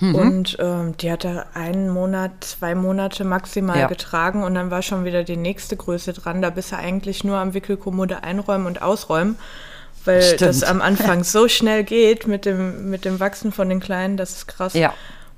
Mhm. 0.00 0.14
Und 0.14 0.56
ähm, 0.60 0.96
die 0.96 1.10
hatte 1.10 1.46
einen 1.54 1.88
Monat, 1.88 2.32
zwei 2.40 2.74
Monate 2.74 3.24
maximal 3.24 3.78
ja. 3.78 3.86
getragen 3.86 4.42
und 4.42 4.54
dann 4.54 4.70
war 4.70 4.82
schon 4.82 5.04
wieder 5.04 5.22
die 5.22 5.36
nächste 5.36 5.76
Größe 5.76 6.12
dran. 6.12 6.42
Da 6.42 6.50
bist 6.50 6.72
du 6.72 6.76
eigentlich 6.76 7.22
nur 7.22 7.38
am 7.38 7.54
Wickelkommode 7.54 8.24
einräumen 8.24 8.66
und 8.66 8.82
ausräumen, 8.82 9.36
Weil 10.04 10.22
Stimmt. 10.22 10.42
das 10.42 10.62
am 10.64 10.82
Anfang 10.82 11.22
so 11.24 11.48
schnell 11.48 11.84
geht 11.84 12.26
mit 12.26 12.44
dem, 12.44 12.90
mit 12.90 13.04
dem 13.04 13.20
Wachsen 13.20 13.52
von 13.52 13.68
den 13.68 13.80
Kleinen, 13.80 14.16
das 14.16 14.32
ist 14.32 14.46
krass. 14.48 14.74
Ja. 14.74 14.92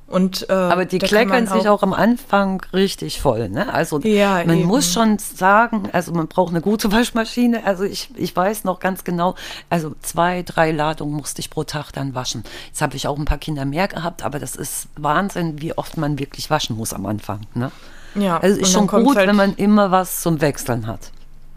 Und, 0.08 0.48
äh, 0.48 0.52
Aber 0.52 0.84
die 0.84 1.00
kleckern 1.00 1.46
man 1.46 1.58
sich 1.58 1.68
auch 1.68 1.82
am 1.82 1.92
Anfang 1.92 2.62
richtig 2.72 3.20
voll. 3.20 3.48
Ne? 3.48 3.72
Also 3.72 3.98
Ja, 4.00 4.44
man 4.46 4.58
eben. 4.58 4.68
muss 4.68 4.92
schon 4.92 5.18
sagen, 5.18 5.88
also 5.92 6.12
man 6.12 6.28
braucht 6.28 6.50
eine 6.50 6.60
gute 6.60 6.92
Waschmaschine. 6.92 7.64
Also 7.66 7.82
ich, 7.82 8.10
ich 8.14 8.34
weiß 8.36 8.62
noch 8.62 8.78
ganz 8.78 9.02
genau, 9.02 9.34
also 9.68 9.94
zwei, 10.02 10.42
drei 10.44 10.70
Ladungen 10.70 11.16
musste 11.16 11.40
ich 11.40 11.50
pro 11.50 11.64
Tag 11.64 11.90
dann 11.90 12.14
waschen. 12.14 12.44
Jetzt 12.68 12.82
habe 12.82 12.94
ich 12.94 13.08
auch 13.08 13.18
ein 13.18 13.24
paar 13.24 13.38
Kinder 13.38 13.64
mehr 13.64 13.88
gehabt, 13.88 14.22
aber 14.24 14.38
das 14.38 14.54
ist 14.54 14.86
Wahnsinn, 14.96 15.60
wie 15.60 15.76
oft 15.76 15.96
man 15.96 16.20
wirklich 16.20 16.50
waschen 16.50 16.76
muss 16.76 16.92
am 16.92 17.04
Anfang. 17.06 17.40
Ne? 17.54 17.72
Ja, 18.14 18.38
Also 18.38 18.60
ist 18.60 18.72
schon 18.72 18.86
gut, 18.86 19.16
halt- 19.16 19.28
wenn 19.28 19.36
man 19.36 19.54
immer 19.56 19.90
was 19.90 20.22
zum 20.22 20.40
Wechseln 20.40 20.86
hat. 20.86 21.10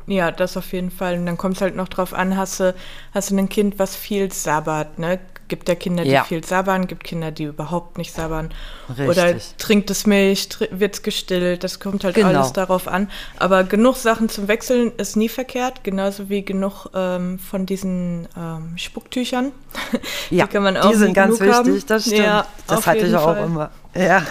Ja, 0.08 0.32
das 0.32 0.58
auf 0.58 0.74
jeden 0.74 0.90
Fall. 0.90 1.20
Und 1.20 1.28
dann 1.28 1.38
kommt 1.38 1.58
es 1.58 1.62
halt 1.62 1.76
noch 1.76 1.88
drauf 1.88 2.16
an, 2.16 2.36
hast 2.36 2.60
du, 2.60 2.74
hast 3.14 3.30
du 3.30 3.38
ein 3.38 3.48
Kind, 3.48 3.78
was 3.78 3.96
viel 3.96 4.32
sabbert, 4.34 4.98
ne? 4.98 5.20
Gibt 5.50 5.68
ja 5.68 5.76
Kinder, 5.76 6.04
die 6.06 6.12
Ja. 6.12 6.24
viel 6.24 6.44
sabbern, 6.46 6.88
gibt 6.88 7.04
Kinder, 7.04 7.32
die 7.32 7.44
überhaupt 7.44 7.98
nicht 7.98 8.14
sabbern. 8.14 8.52
Richtig. 8.88 9.08
Oder 9.10 9.36
trinkt 9.58 9.90
es 9.92 10.06
Milch, 10.06 10.48
wird 10.72 10.94
es 10.96 11.02
gestillt, 11.04 11.64
das 11.66 11.80
kommt 11.82 12.04
halt 12.06 12.16
Genau. 12.16 12.28
alles 12.30 12.54
darauf 12.54 12.88
an. 12.88 13.10
Aber 13.38 13.66
genug 13.66 13.98
Sachen 13.98 14.30
zum 14.30 14.48
Wechseln 14.48 14.94
ist 14.98 15.18
nie 15.18 15.28
verkehrt, 15.28 15.84
genauso 15.84 16.30
wie 16.30 16.46
genug 16.46 16.88
ähm, 16.96 17.40
von 17.40 17.66
diesen 17.66 18.28
ähm, 18.38 18.78
Spucktüchern. 18.78 19.52
Ja, 20.30 20.46
die 20.46 20.52
kann 20.54 20.64
man 20.64 20.78
auch 20.78 20.92
die 20.92 20.98
sind 20.98 21.14
ganz 21.14 21.40
wichtig, 21.40 21.54
haben. 21.56 21.84
das 21.88 22.04
stimmt. 22.06 22.20
Ja, 22.20 22.46
das 22.68 22.86
hatte 22.88 23.00
ich 23.08 23.16
auch 23.16 23.24
Fall. 23.34 23.44
immer. 23.46 23.72
Ja. 23.96 24.24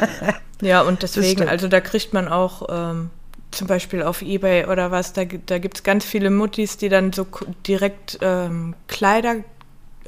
Ja, 0.60 0.82
und 0.82 1.02
deswegen, 1.02 1.48
also 1.48 1.66
da 1.68 1.80
kriegt 1.80 2.12
man 2.14 2.28
auch 2.28 2.62
ähm, 2.70 3.10
zum 3.50 3.66
Beispiel 3.66 4.02
auf 4.02 4.22
Ebay 4.22 4.66
oder 4.66 4.90
was, 4.90 5.12
da, 5.12 5.25
da 5.25 5.58
gibt 5.58 5.78
es 5.78 5.82
ganz 5.82 6.04
viele 6.04 6.30
Muttis, 6.30 6.76
die 6.76 6.88
dann 6.88 7.12
so 7.12 7.26
direkt 7.66 8.18
ähm, 8.20 8.75
Kleider, 8.88 9.37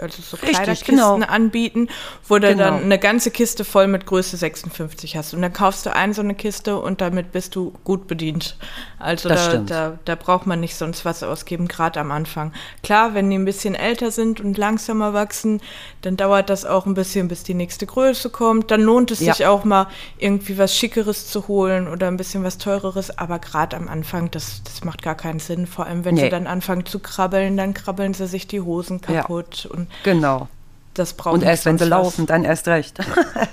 also 0.00 0.22
so 0.22 0.36
Richtig, 0.36 0.56
Kleiderkisten 0.56 0.96
genau. 0.96 1.14
anbieten, 1.26 1.88
wo 2.28 2.38
du 2.38 2.48
Genau. 2.48 2.64
dann 2.64 2.82
eine 2.82 2.98
ganze 2.98 3.30
Kiste 3.30 3.64
voll 3.64 3.86
mit 3.86 4.06
Größe 4.06 4.36
56 4.36 5.16
hast. 5.16 5.34
Und 5.34 5.42
dann 5.42 5.52
kaufst 5.52 5.86
du 5.86 5.94
ein 5.94 6.12
so 6.14 6.22
eine 6.22 6.34
Kiste 6.34 6.78
und 6.78 7.00
damit 7.00 7.32
bist 7.32 7.54
du 7.56 7.72
gut 7.84 8.06
bedient. 8.06 8.56
Also 8.98 9.28
da, 9.28 9.56
da, 9.58 9.98
da 10.04 10.14
braucht 10.14 10.46
man 10.46 10.60
nicht 10.60 10.74
sonst 10.76 11.04
was 11.04 11.22
ausgeben, 11.22 11.68
gerade 11.68 12.00
am 12.00 12.10
Anfang. 12.10 12.52
Klar, 12.82 13.14
wenn 13.14 13.30
die 13.30 13.36
ein 13.38 13.44
bisschen 13.44 13.74
älter 13.74 14.10
sind 14.10 14.40
und 14.40 14.58
langsamer 14.58 15.12
wachsen, 15.14 15.60
dann 16.02 16.16
dauert 16.16 16.50
das 16.50 16.64
auch 16.64 16.86
ein 16.86 16.94
bisschen, 16.94 17.28
bis 17.28 17.42
die 17.42 17.54
nächste 17.54 17.86
Größe 17.86 18.30
kommt. 18.30 18.70
Dann 18.70 18.80
lohnt 18.82 19.10
es 19.10 19.20
Ja. 19.20 19.34
sich 19.34 19.46
auch 19.46 19.64
mal 19.64 19.86
irgendwie 20.18 20.58
was 20.58 20.76
Schickeres 20.76 21.26
zu 21.28 21.48
holen 21.48 21.88
oder 21.88 22.08
ein 22.08 22.16
bisschen 22.16 22.44
was 22.44 22.58
Teureres. 22.58 23.16
Aber 23.18 23.38
gerade 23.38 23.76
am 23.76 23.88
Anfang, 23.88 24.30
das, 24.30 24.62
das 24.64 24.84
macht 24.84 25.02
gar 25.02 25.14
keinen 25.14 25.38
Sinn. 25.40 25.66
Vor 25.66 25.86
allem, 25.86 26.04
wenn 26.04 26.16
sie 26.16 26.22
Nee. 26.22 26.28
dann 26.30 26.46
anfangen 26.46 26.86
zu 26.86 26.98
krabbeln, 26.98 27.56
dann 27.56 27.74
krabbeln 27.74 28.14
sie 28.14 28.26
sich 28.26 28.46
die 28.46 28.60
Hosen 28.60 29.00
Ja. 29.08 29.22
kaputt. 29.22 29.66
Und 29.66 29.88
Genau. 30.02 30.48
das 30.94 31.12
braucht 31.14 31.34
Und 31.34 31.40
nicht 31.40 31.48
erst 31.48 31.66
wenn 31.66 31.78
sie 31.78 31.84
laufen, 31.84 32.26
dann 32.26 32.44
erst 32.44 32.68
recht. 32.68 32.98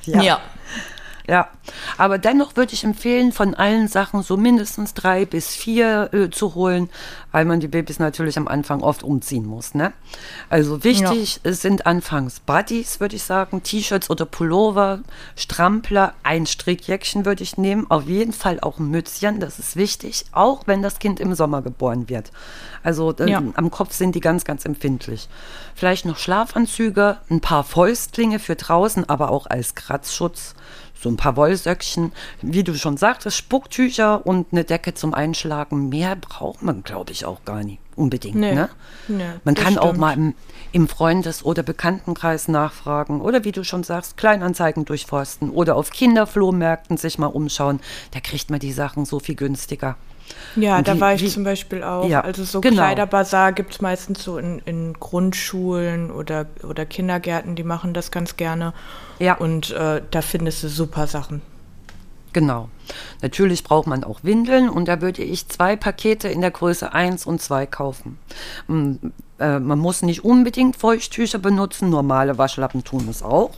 Ja. 0.06 0.22
Ja, 0.22 0.40
aber 1.98 2.18
dennoch 2.18 2.56
würde 2.56 2.74
ich 2.74 2.84
empfehlen, 2.84 3.32
von 3.32 3.54
allen 3.54 3.88
Sachen 3.88 4.24
so 4.24 4.38
mindestens 4.38 4.94
drei 4.94 5.26
bis 5.26 5.50
vier 5.56 6.10
äh, 6.14 6.30
zu 6.30 6.56
holen, 6.56 6.90
weil 7.32 7.46
man 7.46 7.60
die 7.60 7.68
Babys 7.68 8.00
natürlich 8.00 8.38
am 8.38 8.48
Anfang 8.48 8.82
oft 8.82 9.04
umziehen 9.04 9.46
muss. 9.46 9.74
Ne? 9.74 9.92
Also 10.50 10.84
wichtig 10.84 11.40
es 11.44 11.62
sind 11.62 11.86
anfangs 11.86 12.40
Buddies, 12.40 13.00
würde 13.00 13.16
ich 13.16 13.24
sagen, 13.24 13.62
T-Shirts 13.64 14.10
oder 14.10 14.26
Pullover, 14.26 15.00
Strampler, 15.36 16.14
ein 16.24 16.46
Strickjäckchen 16.46 17.26
würde 17.26 17.44
ich 17.44 17.58
nehmen, 17.58 17.86
auf 17.90 18.08
jeden 18.08 18.34
Fall 18.34 18.60
auch 18.62 18.80
ein 18.80 18.90
Mützchen, 18.90 19.40
das 19.40 19.60
ist 19.60 19.76
wichtig, 19.76 20.26
auch 20.32 20.64
wenn 20.66 20.82
das 20.82 21.00
Kind 21.00 21.20
im 21.20 21.36
Sommer 21.36 21.62
geboren 21.62 22.10
wird. 22.10 22.32
Also 22.84 23.14
äh, 23.20 23.30
Ja. 23.30 23.44
am 23.56 23.70
Kopf 23.70 23.94
sind 23.94 24.16
die 24.16 24.22
ganz, 24.22 24.46
ganz 24.46 24.64
empfindlich. 24.66 25.28
Vielleicht 25.76 26.06
noch 26.06 26.18
Schlafanzüge, 26.18 27.18
ein 27.30 27.42
paar 27.42 27.64
Fäustlinge 27.64 28.40
für 28.40 28.56
draußen, 28.56 29.10
aber 29.10 29.30
auch 29.30 29.46
als 29.48 29.76
Kratzschutz. 29.76 30.56
So 31.00 31.10
ein 31.10 31.18
paar 31.18 31.36
Wollsöckchen, 31.36 32.12
wie 32.42 32.64
du 32.64 32.74
schon 32.76 32.98
sagtest, 32.98 33.38
Spucktücher 33.38 34.26
und 34.26 34.48
eine 34.52 34.64
Decke 34.64 34.94
zum 34.94 35.14
Einschlagen. 35.14 35.90
Mehr 35.90 36.16
braucht 36.16 36.64
man, 36.64 36.84
glaube 36.84 37.12
ich, 37.12 37.26
auch 37.26 37.46
gar 37.46 37.64
nicht 37.64 37.80
unbedingt. 37.96 38.36
Nee. 38.36 38.54
Ne? 38.54 38.70
Nee, 39.08 39.24
man 39.44 39.56
kann 39.56 39.78
auch 39.78 39.90
stimmt. 39.90 40.00
mal 40.00 40.14
im, 40.14 40.34
im 40.72 40.88
Freundes- 40.88 41.44
oder 41.44 41.64
Bekanntenkreis 41.64 42.48
nachfragen 42.48 43.22
oder 43.22 43.44
wie 43.44 43.52
du 43.52 43.64
schon 43.64 43.84
sagst, 43.84 44.18
Kleinanzeigen 44.18 44.86
durchforsten 44.86 45.50
oder 45.50 45.76
auf 45.76 45.90
Kinderflohmärkten 45.90 46.98
sich 46.98 47.18
mal 47.18 47.28
umschauen. 47.28 47.80
Da 48.12 48.20
kriegt 48.20 48.50
man 48.50 48.60
die 48.60 48.72
Sachen 48.72 49.06
so 49.06 49.20
viel 49.20 49.36
günstiger. 49.36 49.98
Ja, 50.56 50.78
Und 50.80 50.88
da 50.88 51.00
war 51.00 51.14
ich 51.14 51.22
wie- 51.22 51.30
zum 51.30 51.44
Beispiel 51.44 51.84
auch. 51.84 52.08
Ja, 52.08 52.22
also 52.22 52.44
so 52.44 52.62
genau. 52.62 52.76
Kleiderbazar 52.78 53.52
gibt 53.54 53.74
es 53.74 53.82
meistens 53.82 54.24
so 54.24 54.38
in, 54.38 54.60
in 54.66 54.94
Grundschulen 54.94 56.12
oder, 56.12 56.46
oder 56.64 56.86
Kindergärten, 56.86 57.56
die 57.56 57.64
machen 57.64 57.94
das 57.94 58.12
ganz 58.12 58.38
gerne. 58.38 58.74
Ja. 59.20 59.36
Und 59.36 59.72
äh, 59.72 60.02
da 60.12 60.22
findest 60.22 60.64
du 60.64 60.70
super 60.70 61.08
Sachen. 61.08 61.42
Genau. 62.34 62.70
Natürlich 63.22 63.64
braucht 63.64 63.88
man 63.88 64.04
auch 64.04 64.20
Windeln 64.24 64.70
und 64.70 64.88
da 64.88 65.02
würde 65.02 65.24
ich 65.24 65.48
zwei 65.48 65.76
Pakete 65.76 66.28
in 66.28 66.42
der 66.42 66.52
Größe 66.52 66.94
1 66.94 67.26
und 67.26 67.42
2 67.42 67.66
kaufen. 67.66 68.20
Mm, 68.68 68.94
äh, 69.40 69.60
Man 69.60 69.80
muss 69.80 70.02
nicht 70.04 70.24
unbedingt 70.24 70.76
Feuchttücher 70.76 71.40
benutzen, 71.40 71.90
normale 71.90 72.38
Waschlappen 72.38 72.84
tun 72.84 73.08
es 73.10 73.24
auch. 73.24 73.52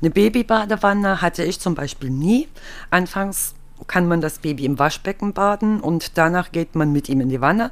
Eine 0.00 0.10
Babybadewanne 0.10 1.20
hatte 1.20 1.42
ich 1.44 1.60
zum 1.60 1.74
Beispiel 1.74 2.08
nie. 2.10 2.48
Anfangs 2.90 3.54
kann 3.86 4.08
man 4.08 4.20
das 4.20 4.38
Baby 4.38 4.64
im 4.64 4.78
Waschbecken 4.78 5.32
baden 5.32 5.80
und 5.80 6.18
danach 6.18 6.52
geht 6.52 6.74
man 6.74 6.92
mit 6.92 7.08
ihm 7.08 7.20
in 7.20 7.28
die 7.28 7.40
Wanne. 7.40 7.70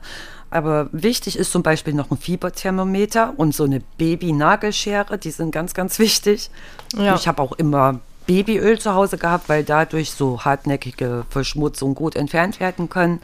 Aber 0.51 0.89
wichtig 0.93 1.39
ist 1.39 1.51
zum 1.51 1.63
Beispiel 1.63 1.93
noch 1.93 2.11
ein 2.11 2.17
Fieberthermometer 2.17 3.35
und 3.37 3.55
so 3.55 3.65
eine 3.65 3.83
Baby-Nagelschere, 3.99 5.19
die 5.19 5.31
sind 5.31 5.51
ganz, 5.51 5.75
ganz 5.75 5.99
wichtig. 5.99 6.51
Ja. 6.97 7.15
Ich 7.15 7.27
habe 7.27 7.43
auch 7.43 7.53
immer 7.53 8.01
Babyöl 8.27 8.79
zu 8.79 8.95
Hause 8.95 9.19
gehabt, 9.19 9.49
weil 9.49 9.65
dadurch 9.65 10.13
so 10.13 10.45
hartnäckige 10.45 11.25
Verschmutzungen 11.31 11.95
gut 11.95 12.17
entfernt 12.17 12.61
werden 12.61 12.89
können. 12.89 13.21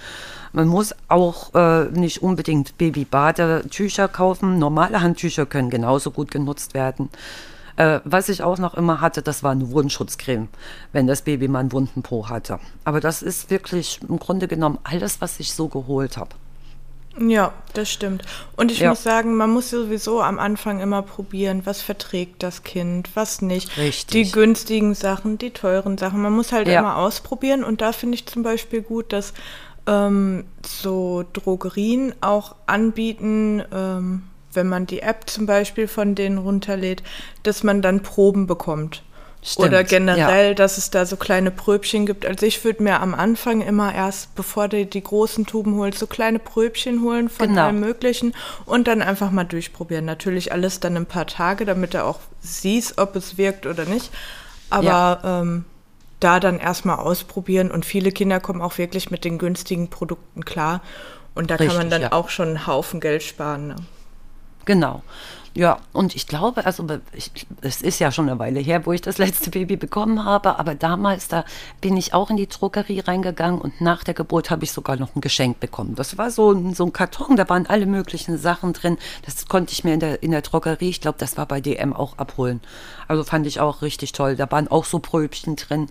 Man 0.52 0.68
muss 0.68 0.94
auch 1.08 1.54
äh, 1.54 1.84
nicht 1.86 2.22
unbedingt 2.22 2.78
Babybadetücher 2.78 4.08
kaufen. 4.08 4.58
Normale 4.58 5.00
Handtücher 5.00 5.46
können 5.46 5.70
genauso 5.70 6.10
gut 6.10 6.30
genutzt 6.30 6.74
werden. 6.74 7.08
Äh, 7.76 8.00
was 8.04 8.28
ich 8.28 8.42
auch 8.42 8.58
noch 8.58 8.74
immer 8.74 9.00
hatte, 9.00 9.22
das 9.22 9.42
war 9.42 9.52
eine 9.52 9.70
Wundschutzcreme, 9.70 10.48
wenn 10.92 11.06
das 11.06 11.22
Baby 11.22 11.48
mal 11.48 11.60
einen 11.60 11.72
wunden 11.72 12.02
Po 12.02 12.28
hatte. 12.28 12.58
Aber 12.84 13.00
das 13.00 13.22
ist 13.22 13.50
wirklich 13.50 14.00
im 14.08 14.18
Grunde 14.18 14.48
genommen 14.48 14.78
alles, 14.84 15.20
was 15.20 15.40
ich 15.40 15.52
so 15.52 15.68
geholt 15.68 16.16
habe. 16.16 16.30
Ja, 17.18 17.52
das 17.74 17.90
stimmt. 17.90 18.22
Und 18.56 18.70
ich 18.70 18.80
Ja. 18.80 18.88
muss 18.88 19.02
sagen, 19.02 19.36
man 19.36 19.50
muss 19.50 19.68
sowieso 19.68 20.22
am 20.22 20.38
Anfang 20.38 20.80
immer 20.80 21.02
probieren, 21.02 21.60
was 21.66 21.82
verträgt 21.82 22.42
das 22.42 22.62
Kind, 22.62 23.10
was 23.14 23.42
nicht. 23.42 23.76
Richtig. 23.76 24.26
Die 24.28 24.32
günstigen 24.32 24.94
Sachen, 24.94 25.36
die 25.36 25.50
teuren 25.50 25.98
Sachen. 25.98 26.22
Man 26.22 26.32
muss 26.32 26.52
halt 26.52 26.68
Ja. 26.68 26.80
immer 26.80 26.96
ausprobieren. 26.96 27.64
Und 27.64 27.82
da 27.82 27.92
finde 27.92 28.14
ich 28.14 28.24
zum 28.26 28.42
Beispiel 28.42 28.80
gut, 28.80 29.12
dass 29.12 29.34
ähm, 29.86 30.44
so 30.64 31.24
Drogerien 31.32 32.14
auch 32.22 32.54
anbieten, 32.66 33.62
ähm, 33.72 34.22
wenn 34.54 34.68
man 34.68 34.86
die 34.86 35.00
App 35.00 35.28
zum 35.28 35.46
Beispiel 35.46 35.88
von 35.88 36.14
denen 36.14 36.38
runterlädt, 36.38 37.02
dass 37.42 37.62
man 37.62 37.82
dann 37.82 38.02
Proben 38.02 38.46
bekommt. 38.46 39.02
Stimmt, 39.44 39.68
Oder 39.70 39.82
generell, 39.82 40.48
ja. 40.50 40.54
dass 40.54 40.78
es 40.78 40.90
da 40.90 41.04
so 41.04 41.16
kleine 41.16 41.50
Pröbchen 41.50 42.06
gibt. 42.06 42.24
Also 42.24 42.46
ich 42.46 42.64
würde 42.64 42.80
mir 42.84 43.00
am 43.00 43.12
Anfang 43.12 43.60
immer 43.60 43.92
erst, 43.92 44.36
bevor 44.36 44.68
du 44.68 44.86
die 44.86 45.02
großen 45.02 45.46
Tuben 45.46 45.76
holst, 45.78 45.98
so 45.98 46.06
kleine 46.06 46.38
Pröbchen 46.38 47.02
holen 47.02 47.28
von 47.28 47.48
Genau. 47.48 47.62
allem 47.64 47.80
Möglichen 47.80 48.34
und 48.66 48.86
dann 48.86 49.02
einfach 49.02 49.32
mal 49.32 49.42
durchprobieren. 49.42 50.04
Natürlich 50.04 50.52
alles 50.52 50.78
dann 50.78 50.96
ein 50.96 51.06
paar 51.06 51.26
Tage, 51.26 51.64
damit 51.64 51.92
du 51.92 52.04
auch 52.04 52.20
siehst, 52.40 52.98
ob 52.98 53.16
es 53.16 53.36
wirkt 53.36 53.66
oder 53.66 53.84
nicht. 53.84 54.12
Aber 54.70 54.84
Ja. 54.86 55.40
ähm, 55.40 55.64
da 56.20 56.38
dann 56.38 56.60
erstmal 56.60 57.00
ausprobieren 57.00 57.72
und 57.72 57.84
viele 57.84 58.12
Kinder 58.12 58.38
kommen 58.38 58.62
auch 58.62 58.78
wirklich 58.78 59.10
mit 59.10 59.24
den 59.24 59.38
günstigen 59.38 59.88
Produkten 59.90 60.44
klar. 60.44 60.82
Und 61.34 61.50
da 61.50 61.56
kann 61.56 61.66
man 61.66 61.76
Richtig, 61.78 61.90
dann 61.90 62.02
ja. 62.02 62.12
auch 62.12 62.28
schon 62.28 62.48
einen 62.48 62.66
Haufen 62.68 63.00
Geld 63.00 63.24
sparen. 63.24 63.66
Ne? 63.66 63.76
Genau. 64.64 65.02
Ja, 65.54 65.80
und 65.92 66.16
ich 66.16 66.26
glaube, 66.26 66.64
also 66.64 66.86
ich, 67.12 67.30
es 67.60 67.82
ist 67.82 67.98
ja 67.98 68.10
schon 68.10 68.26
eine 68.26 68.38
Weile 68.38 68.58
her, 68.60 68.86
wo 68.86 68.92
ich 68.92 69.02
das 69.02 69.18
letzte 69.18 69.50
Baby 69.50 69.76
bekommen 69.76 70.24
habe, 70.24 70.58
aber 70.58 70.74
damals, 70.74 71.28
da 71.28 71.44
bin 71.82 71.94
ich 71.98 72.14
auch 72.14 72.30
in 72.30 72.38
die 72.38 72.46
Drogerie 72.48 73.00
reingegangen 73.00 73.60
und 73.60 73.78
nach 73.82 74.02
der 74.02 74.14
Geburt 74.14 74.50
habe 74.50 74.64
ich 74.64 74.72
sogar 74.72 74.96
noch 74.96 75.14
ein 75.14 75.20
Geschenk 75.20 75.60
bekommen. 75.60 75.94
Das 75.94 76.16
war 76.16 76.30
so, 76.30 76.52
ein- 76.52 76.72
so 76.72 76.84
ein 76.86 76.94
Karton, 76.94 77.36
da 77.36 77.46
waren 77.50 77.66
alle 77.66 77.84
möglichen 77.84 78.38
Sachen 78.38 78.72
drin. 78.72 78.96
Das 79.26 79.44
konnte 79.46 79.72
ich 79.74 79.84
mir 79.84 79.92
in 79.92 80.00
der, 80.00 80.22
in 80.22 80.30
der 80.30 80.40
Drogerie, 80.40 80.88
ich 80.88 81.02
glaube, 81.02 81.18
das 81.18 81.36
war 81.36 81.44
bei 81.44 81.60
DM 81.60 81.92
auch 81.92 82.16
abholen. 82.16 82.62
Also 83.06 83.22
fand 83.22 83.46
ich 83.46 83.60
auch 83.60 83.82
richtig 83.82 84.12
toll. 84.12 84.36
Da 84.36 84.50
waren 84.50 84.68
auch 84.68 84.86
so 84.86 85.00
Pröbchen 85.00 85.56
drin, 85.56 85.90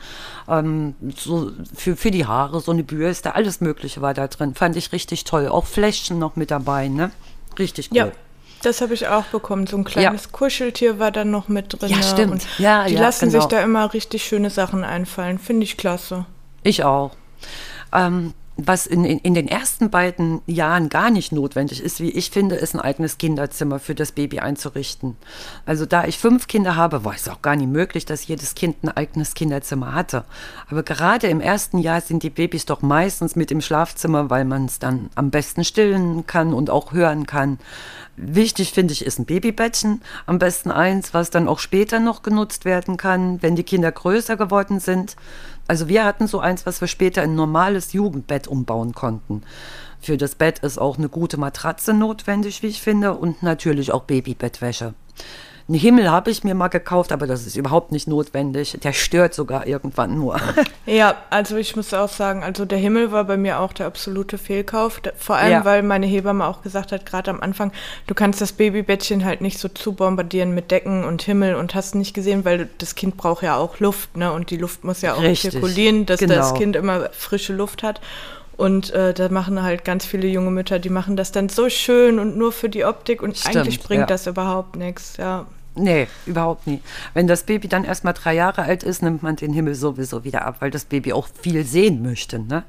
ähm, 0.50 0.96
so 1.16 1.52
für, 1.76 1.96
für 1.96 2.10
die 2.10 2.26
Haare, 2.26 2.62
so 2.62 2.72
eine 2.72 2.84
Bürste, 2.84 3.36
alles 3.36 3.62
Mögliche 3.62 4.02
war 4.02 4.16
da 4.16 4.28
drin. 4.28 4.56
Fand 4.56 4.76
ich 4.76 4.92
richtig 4.92 5.24
toll. 5.24 5.48
Auch 5.50 5.66
Fläschchen 5.68 6.18
noch 6.18 6.36
mit 6.36 6.50
dabei, 6.50 6.88
ne? 6.88 7.12
Richtig 7.60 7.92
cool. 7.92 7.98
Ja, 7.98 8.12
das 8.62 8.82
habe 8.82 8.94
ich 8.94 9.08
auch 9.08 9.26
bekommen. 9.26 9.68
So 9.68 9.78
ein 9.78 9.84
kleines 9.84 10.32
Kuscheltier 10.32 11.00
war 11.00 11.12
dann 11.12 11.32
noch 11.32 11.48
mit 11.48 11.80
drin. 11.82 11.90
Ja, 11.90 12.02
stimmt. 12.04 12.32
Und 12.34 12.48
Ja, 12.60 12.86
die 12.86 12.94
ja, 12.96 13.02
lassen 13.02 13.30
genau. 13.30 13.42
sich 13.42 13.50
da 13.50 13.62
immer 13.62 13.94
richtig 13.94 14.24
schöne 14.24 14.50
Sachen 14.50 14.84
einfallen. 14.84 15.40
Finde 15.40 15.64
ich 15.64 15.78
klasse. 15.78 16.26
Ich 16.64 16.84
auch. 16.84 17.12
Ähm, 17.94 18.34
was 18.68 18.86
in, 18.86 19.06
in, 19.06 19.20
in 19.20 19.34
den 19.34 19.48
ersten 19.48 19.90
beiden 19.90 20.42
Jahren 20.46 20.90
gar 20.90 21.10
nicht 21.10 21.32
notwendig 21.32 21.82
ist, 21.82 22.00
wie 22.00 22.10
ich 22.10 22.32
finde, 22.32 22.56
ist 22.56 22.74
ein 22.74 22.82
eigenes 22.82 23.18
Kinderzimmer 23.18 23.80
für 23.80 23.96
das 23.96 24.12
Baby 24.12 24.40
einzurichten. 24.40 25.16
Also 25.66 25.86
da 25.86 26.06
ich 26.06 26.18
fünf 26.18 26.48
Kinder 26.48 26.76
habe, 26.76 27.04
war 27.04 27.14
es 27.14 27.28
auch 27.30 27.42
gar 27.42 27.56
nicht 27.56 27.70
möglich, 27.70 28.06
dass 28.06 28.28
jedes 28.28 28.56
Kind 28.56 28.84
ein 28.84 28.90
eigenes 28.90 29.34
Kinderzimmer 29.34 29.94
hatte. 29.94 30.26
Aber 30.70 30.84
gerade 30.84 31.28
im 31.28 31.42
ersten 31.42 31.78
Jahr 31.78 32.02
sind 32.02 32.24
die 32.24 32.30
Babys 32.30 32.66
doch 32.66 32.82
meistens 32.82 33.36
mit 33.36 33.52
im 33.52 33.62
Schlafzimmer, 33.62 34.30
weil 34.30 34.46
man 34.46 34.66
es 34.66 34.80
dann 34.80 35.10
am 35.16 35.32
besten 35.32 35.64
stillen 35.64 36.28
kann 36.28 36.54
und 36.54 36.70
auch 36.70 36.94
hören 36.94 37.26
kann. 37.26 37.60
Wichtig 38.18 38.74
finde 38.74 38.94
ich 38.94 39.06
ist 39.06 39.20
ein 39.20 39.26
Babybettchen, 39.26 40.02
am 40.26 40.38
besten 40.38 40.70
eins, 40.70 41.14
was 41.14 41.30
dann 41.30 41.48
auch 41.48 41.60
später 41.60 42.00
noch 42.00 42.22
genutzt 42.22 42.66
werden 42.66 42.98
kann, 42.98 43.42
wenn 43.42 43.56
die 43.56 43.64
Kinder 43.64 43.92
größer 43.92 44.38
geworden 44.38 44.80
sind. 44.80 45.16
Also 45.72 45.88
wir 45.88 46.04
hatten 46.04 46.28
so 46.28 46.42
eins, 46.42 46.66
was 46.66 46.82
wir 46.82 46.90
später 46.90 47.24
in 47.24 47.32
ein 47.32 47.36
normales 47.36 47.94
Jugendbett 47.94 48.46
umbauen 48.46 48.94
konnten. 48.94 49.44
Für 50.02 50.18
das 50.18 50.36
Bett 50.36 50.60
ist 50.60 50.78
auch 50.78 50.98
eine 50.98 51.08
gute 51.08 51.38
Matratze 51.38 51.94
notwendig, 51.94 52.62
wie 52.62 52.68
ich 52.68 52.82
finde, 52.82 53.14
und 53.14 53.42
natürlich 53.42 53.94
auch 53.94 54.04
Babybettwäsche. 54.04 54.94
Einen 55.68 55.78
Himmel 55.78 56.10
habe 56.10 56.32
ich 56.32 56.44
mir 56.44 56.56
mal 56.56 56.68
gekauft, 56.68 57.12
aber 57.12 57.28
das 57.28 57.46
ist 57.46 57.56
überhaupt 57.56 57.92
nicht 57.92 58.08
notwendig. 58.08 58.78
Der 58.84 58.94
stört 58.94 59.34
sogar 59.34 59.68
irgendwann 59.68 60.16
nur. 60.16 60.40
Ja, 60.88 61.16
also 61.30 61.58
ich 61.58 61.76
muss 61.76 61.94
auch 61.94 62.10
sagen, 62.10 62.44
also 62.44 62.66
der 62.66 62.80
Himmel 62.80 63.12
war 63.12 63.24
bei 63.24 63.38
mir 63.38 63.60
auch 63.60 63.72
der 63.72 63.86
absolute 63.86 64.38
Fehlkauf. 64.38 65.00
Vor 65.16 65.36
allem, 65.36 65.52
ja. 65.52 65.66
weil 65.66 65.84
meine 65.84 66.08
Hebamme 66.08 66.46
auch 66.46 66.64
gesagt 66.64 66.92
hat, 66.92 67.06
gerade 67.06 67.30
am 67.30 67.40
Anfang, 67.40 67.72
du 68.08 68.16
kannst 68.16 68.42
das 68.42 68.52
Babybettchen 68.52 69.24
halt 69.24 69.42
nicht 69.42 69.60
so 69.60 69.68
zu 69.68 69.94
bombardieren 69.94 70.54
mit 70.54 70.72
Decken 70.72 71.06
und 71.06 71.22
Himmel 71.22 71.56
und 71.56 71.76
hast 71.76 71.96
nicht 71.96 72.14
gesehen, 72.14 72.46
weil 72.46 72.68
das 72.80 72.96
Kind 72.96 73.16
braucht 73.16 73.44
ja 73.44 73.58
auch 73.58 73.80
Luft, 73.80 74.18
ne? 74.18 74.34
Und 74.34 74.50
die 74.50 74.58
Luft 74.58 74.84
muss 74.84 75.02
ja 75.02 75.14
auch 75.14 75.22
Richtig. 75.22 75.52
zirkulieren, 75.52 76.06
dass 76.06 76.20
genau. 76.20 76.36
das 76.36 76.56
Kind 76.56 76.76
immer 76.76 77.10
frische 77.12 77.54
Luft 77.54 77.84
hat. 77.84 78.02
Und 78.62 78.92
äh, 78.92 79.12
da 79.16 79.28
machen 79.30 79.64
halt 79.64 79.84
ganz 79.84 80.06
viele 80.06 80.28
junge 80.28 80.52
Mütter, 80.52 80.78
die 80.78 80.92
machen 80.92 81.16
das 81.16 81.32
dann 81.32 81.50
so 81.50 81.68
schön 81.68 82.20
und 82.20 82.38
nur 82.38 82.52
für 82.52 82.70
die 82.70 82.86
Optik 82.86 83.24
und 83.24 83.36
Stimmt, 83.36 83.56
eigentlich 83.58 83.80
bringt 83.82 84.02
ja. 84.02 84.06
das 84.06 84.28
überhaupt 84.28 84.76
nichts, 84.76 85.18
ja. 85.18 85.48
Nee, 85.74 86.08
überhaupt 86.28 86.68
nie. 86.68 86.80
Wenn 87.16 87.26
das 87.26 87.42
Baby 87.42 87.68
dann 87.70 87.86
erst 87.86 88.04
mal 88.04 88.14
drei 88.14 88.36
Jahre 88.36 88.62
alt 88.62 88.84
ist, 88.84 89.02
nimmt 89.02 89.24
man 89.24 89.36
den 89.36 89.52
Himmel 89.52 89.74
sowieso 89.74 90.24
wieder 90.24 90.46
ab, 90.46 90.58
weil 90.60 90.70
das 90.70 90.86
Baby 90.86 91.12
auch 91.12 91.28
viel 91.42 91.66
sehen 91.66 92.04
möchte. 92.04 92.38
Ne? 92.38 92.62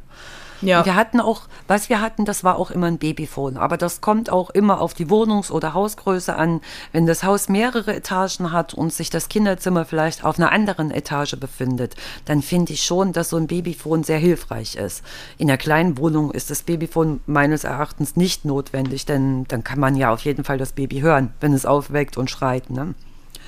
Ja. 0.63 0.85
Wir 0.85 0.95
hatten 0.95 1.21
auch, 1.21 1.43
was 1.67 1.89
wir 1.89 2.01
hatten, 2.01 2.25
das 2.25 2.45
war 2.45 2.57
auch 2.57 2.71
immer 2.71 2.87
ein 2.87 2.99
Babyphone. 2.99 3.57
Aber 3.57 3.77
das 3.77 4.01
kommt 4.01 4.31
auch 4.31 4.51
immer 4.51 4.81
auf 4.81 4.95
die 4.95 5.11
Wohnungs- 5.11 5.51
oder 5.51 5.75
Hausgröße 5.75 6.35
an. 6.35 6.61
Wenn 6.93 7.07
das 7.07 7.25
Haus 7.25 7.49
mehrere 7.49 7.95
Etagen 7.95 8.53
hat 8.53 8.75
und 8.75 8.93
sich 8.93 9.11
das 9.11 9.29
Kinderzimmer 9.29 9.85
vielleicht 9.85 10.25
auf 10.25 10.39
einer 10.39 10.53
anderen 10.53 10.91
Etage 10.91 11.37
befindet, 11.37 11.97
dann 12.25 12.43
finde 12.43 12.73
ich 12.73 12.83
schon, 12.83 13.13
dass 13.13 13.31
so 13.31 13.37
ein 13.37 13.49
Babyphone 13.49 14.05
sehr 14.05 14.19
hilfreich 14.19 14.77
ist. 14.77 15.03
In 15.39 15.51
einer 15.51 15.59
kleinen 15.59 15.99
Wohnung 15.99 16.31
ist 16.31 16.51
das 16.51 16.63
Babyphone 16.63 17.21
meines 17.27 17.65
Erachtens 17.65 18.17
nicht 18.17 18.45
notwendig, 18.45 19.07
denn 19.07 19.45
dann 19.49 19.65
kann 19.65 19.81
man 19.81 19.97
ja 19.97 20.13
auf 20.13 20.21
jeden 20.21 20.45
Fall 20.45 20.59
das 20.59 20.73
Baby 20.73 21.01
hören, 21.01 21.33
wenn 21.41 21.53
es 21.53 21.67
aufweckt 21.67 22.17
und 22.17 22.31
schreit. 22.31 22.71
Ne? 22.71 22.95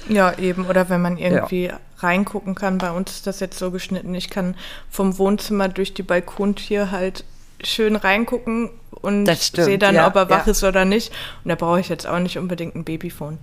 Ja, 0.09 0.37
eben. 0.39 0.67
Oder 0.67 0.89
wenn 0.89 1.01
man 1.01 1.17
irgendwie 1.17 1.67
ja. 1.67 1.81
reingucken 1.99 2.55
kann. 2.55 2.79
Bei 2.79 2.91
uns 2.91 3.11
ist 3.13 3.27
das 3.27 3.41
jetzt 3.41 3.59
so 3.59 3.71
geschnitten. 3.71 4.15
Ich 4.15 4.31
kann 4.31 4.57
vom 4.91 5.19
Wohnzimmer 5.19 5.69
durch 5.69 5.95
die 5.95 6.03
Balkontür 6.03 6.91
halt 6.91 7.25
schön 7.63 7.97
reingucken 7.97 8.71
und 8.91 9.27
sehe 9.27 9.79
dann, 9.79 9.95
ja, 9.95 10.07
ob 10.07 10.17
er 10.17 10.29
wach 10.29 10.47
ja. 10.47 10.51
ist 10.51 10.65
oder 10.65 10.85
nicht. 10.85 11.13
Und 11.45 11.49
da 11.49 11.55
brauche 11.55 11.81
ich 11.81 11.89
jetzt 11.89 12.07
auch 12.07 12.19
nicht 12.19 12.39
unbedingt 12.39 12.75
ein 12.75 12.85
Babyphone. 12.85 13.39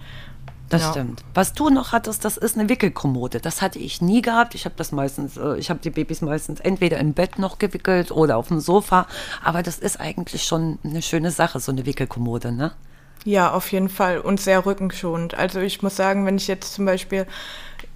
Das 0.69 0.83
ja. 0.83 0.91
stimmt. 0.91 1.21
Was 1.33 1.51
du 1.51 1.69
noch 1.69 1.91
hattest, 1.91 2.23
das 2.23 2.37
ist 2.37 2.57
eine 2.57 2.69
Wickelkommode. 2.69 3.41
Das 3.41 3.61
hatte 3.61 3.77
ich 3.77 4.01
nie 4.01 4.21
gehabt. 4.21 4.55
Ich 4.55 4.63
habe 4.63 4.75
das 4.77 4.93
meistens, 4.93 5.35
äh, 5.35 5.57
ich 5.57 5.69
habe 5.69 5.81
die 5.81 5.89
Babys 5.89 6.21
meistens 6.21 6.61
entweder 6.61 6.97
im 6.97 7.13
Bett 7.13 7.39
noch 7.39 7.59
gewickelt 7.59 8.11
oder 8.11 8.37
auf 8.37 8.47
dem 8.47 8.61
Sofa. 8.61 9.05
Aber 9.43 9.63
das 9.63 9.79
ist 9.79 9.99
eigentlich 9.99 10.43
schon 10.43 10.79
eine 10.83 11.01
schöne 11.01 11.31
Sache, 11.31 11.59
so 11.59 11.73
eine 11.73 11.85
Wickelkommode, 11.85 12.53
ne? 12.53 12.71
Ja, 13.23 13.51
auf 13.51 13.71
jeden 13.71 13.89
Fall 13.89 14.19
und 14.19 14.39
sehr 14.39 14.65
rückenschonend. 14.65 15.35
Also 15.35 15.59
ich 15.59 15.81
muss 15.83 15.95
sagen, 15.95 16.25
wenn 16.25 16.37
ich 16.37 16.47
jetzt 16.47 16.73
zum 16.73 16.85
Beispiel 16.85 17.27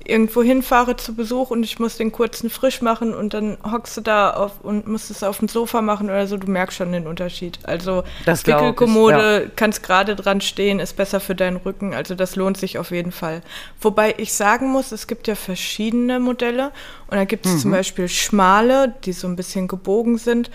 irgendwo 0.08 0.44
hinfahre 0.44 0.96
zu 0.96 1.16
Besuch 1.16 1.50
und 1.50 1.64
ich 1.64 1.80
muss 1.80 1.98
den 1.98 2.12
kurzen 2.12 2.50
frisch 2.50 2.82
machen 2.82 3.14
und 3.14 3.34
dann 3.34 3.58
hockst 3.64 3.98
du 3.98 4.02
da 4.02 4.32
auf 4.32 4.62
und 4.62 4.88
musst 4.88 5.10
es 5.10 5.24
auf 5.24 5.40
dem 5.40 5.48
Sofa 5.48 5.82
machen 5.82 6.10
oder 6.10 6.28
so, 6.28 6.38
du 6.38 6.50
merkst 6.50 6.78
schon 6.78 6.92
den 6.92 7.08
Unterschied. 7.08 7.60
Also 7.64 8.04
das 8.26 8.46
Wickelkommode, 8.46 9.44
ja. 9.44 9.52
kannst 9.56 9.84
gerade 9.84 10.16
dran 10.16 10.42
stehen, 10.42 10.80
ist 10.80 10.96
besser 10.96 11.20
für 11.20 11.36
deinen 11.36 11.58
Rücken, 11.58 11.94
also 11.94 12.16
das 12.16 12.36
lohnt 12.36 12.58
sich 12.58 12.78
auf 12.78 12.92
jeden 12.92 13.12
Fall. 13.12 13.42
Wobei 13.82 14.14
ich 14.18 14.34
sagen 14.34 14.72
muss, 14.72 14.92
es 14.92 15.08
gibt 15.08 15.28
ja 15.28 15.36
verschiedene 15.36 16.20
Modelle 16.20 16.72
und 17.08 17.18
da 17.18 17.26
gibt 17.26 17.46
es 17.46 17.54
mhm. 17.54 17.60
zum 17.60 17.72
Beispiel 17.72 18.08
schmale, 18.08 18.94
die 19.06 19.14
so 19.14 19.28
ein 19.28 19.36
bisschen 19.36 19.68
gebogen 19.68 20.18
sind 20.18 20.52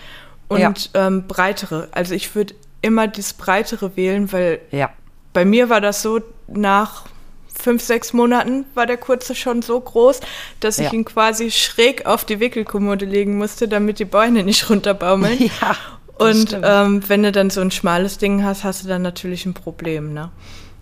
und 0.47 0.59
ja. 0.59 0.73
ähm, 1.07 1.27
breitere. 1.27 1.89
Also 1.91 2.13
ich 2.13 2.33
würde 2.35 2.55
immer 2.81 3.07
das 3.07 3.33
Breitere 3.33 3.95
wählen, 3.95 4.31
weil 4.31 4.59
ja. 4.71 4.89
bei 5.33 5.45
mir 5.45 5.69
war 5.69 5.81
das 5.81 6.01
so, 6.01 6.21
nach 6.47 7.05
fünf, 7.53 7.83
sechs 7.83 8.13
Monaten 8.13 8.65
war 8.73 8.85
der 8.85 8.97
kurze 8.97 9.35
schon 9.35 9.61
so 9.61 9.79
groß, 9.79 10.19
dass 10.59 10.77
ja. 10.77 10.87
ich 10.87 10.93
ihn 10.93 11.05
quasi 11.05 11.51
schräg 11.51 12.05
auf 12.05 12.25
die 12.25 12.39
Wickelkommode 12.39 13.05
legen 13.05 13.37
musste, 13.37 13.67
damit 13.67 13.99
die 13.99 14.05
Beine 14.05 14.43
nicht 14.43 14.69
runterbaumeln. 14.69 15.49
Ja, 15.61 15.75
Und 16.17 16.57
ähm, 16.61 17.01
wenn 17.07 17.23
du 17.23 17.31
dann 17.31 17.49
so 17.49 17.61
ein 17.61 17.71
schmales 17.71 18.17
Ding 18.17 18.43
hast, 18.43 18.63
hast 18.63 18.83
du 18.83 18.87
dann 18.87 19.01
natürlich 19.01 19.45
ein 19.45 19.53
Problem, 19.53 20.13
ne? 20.13 20.29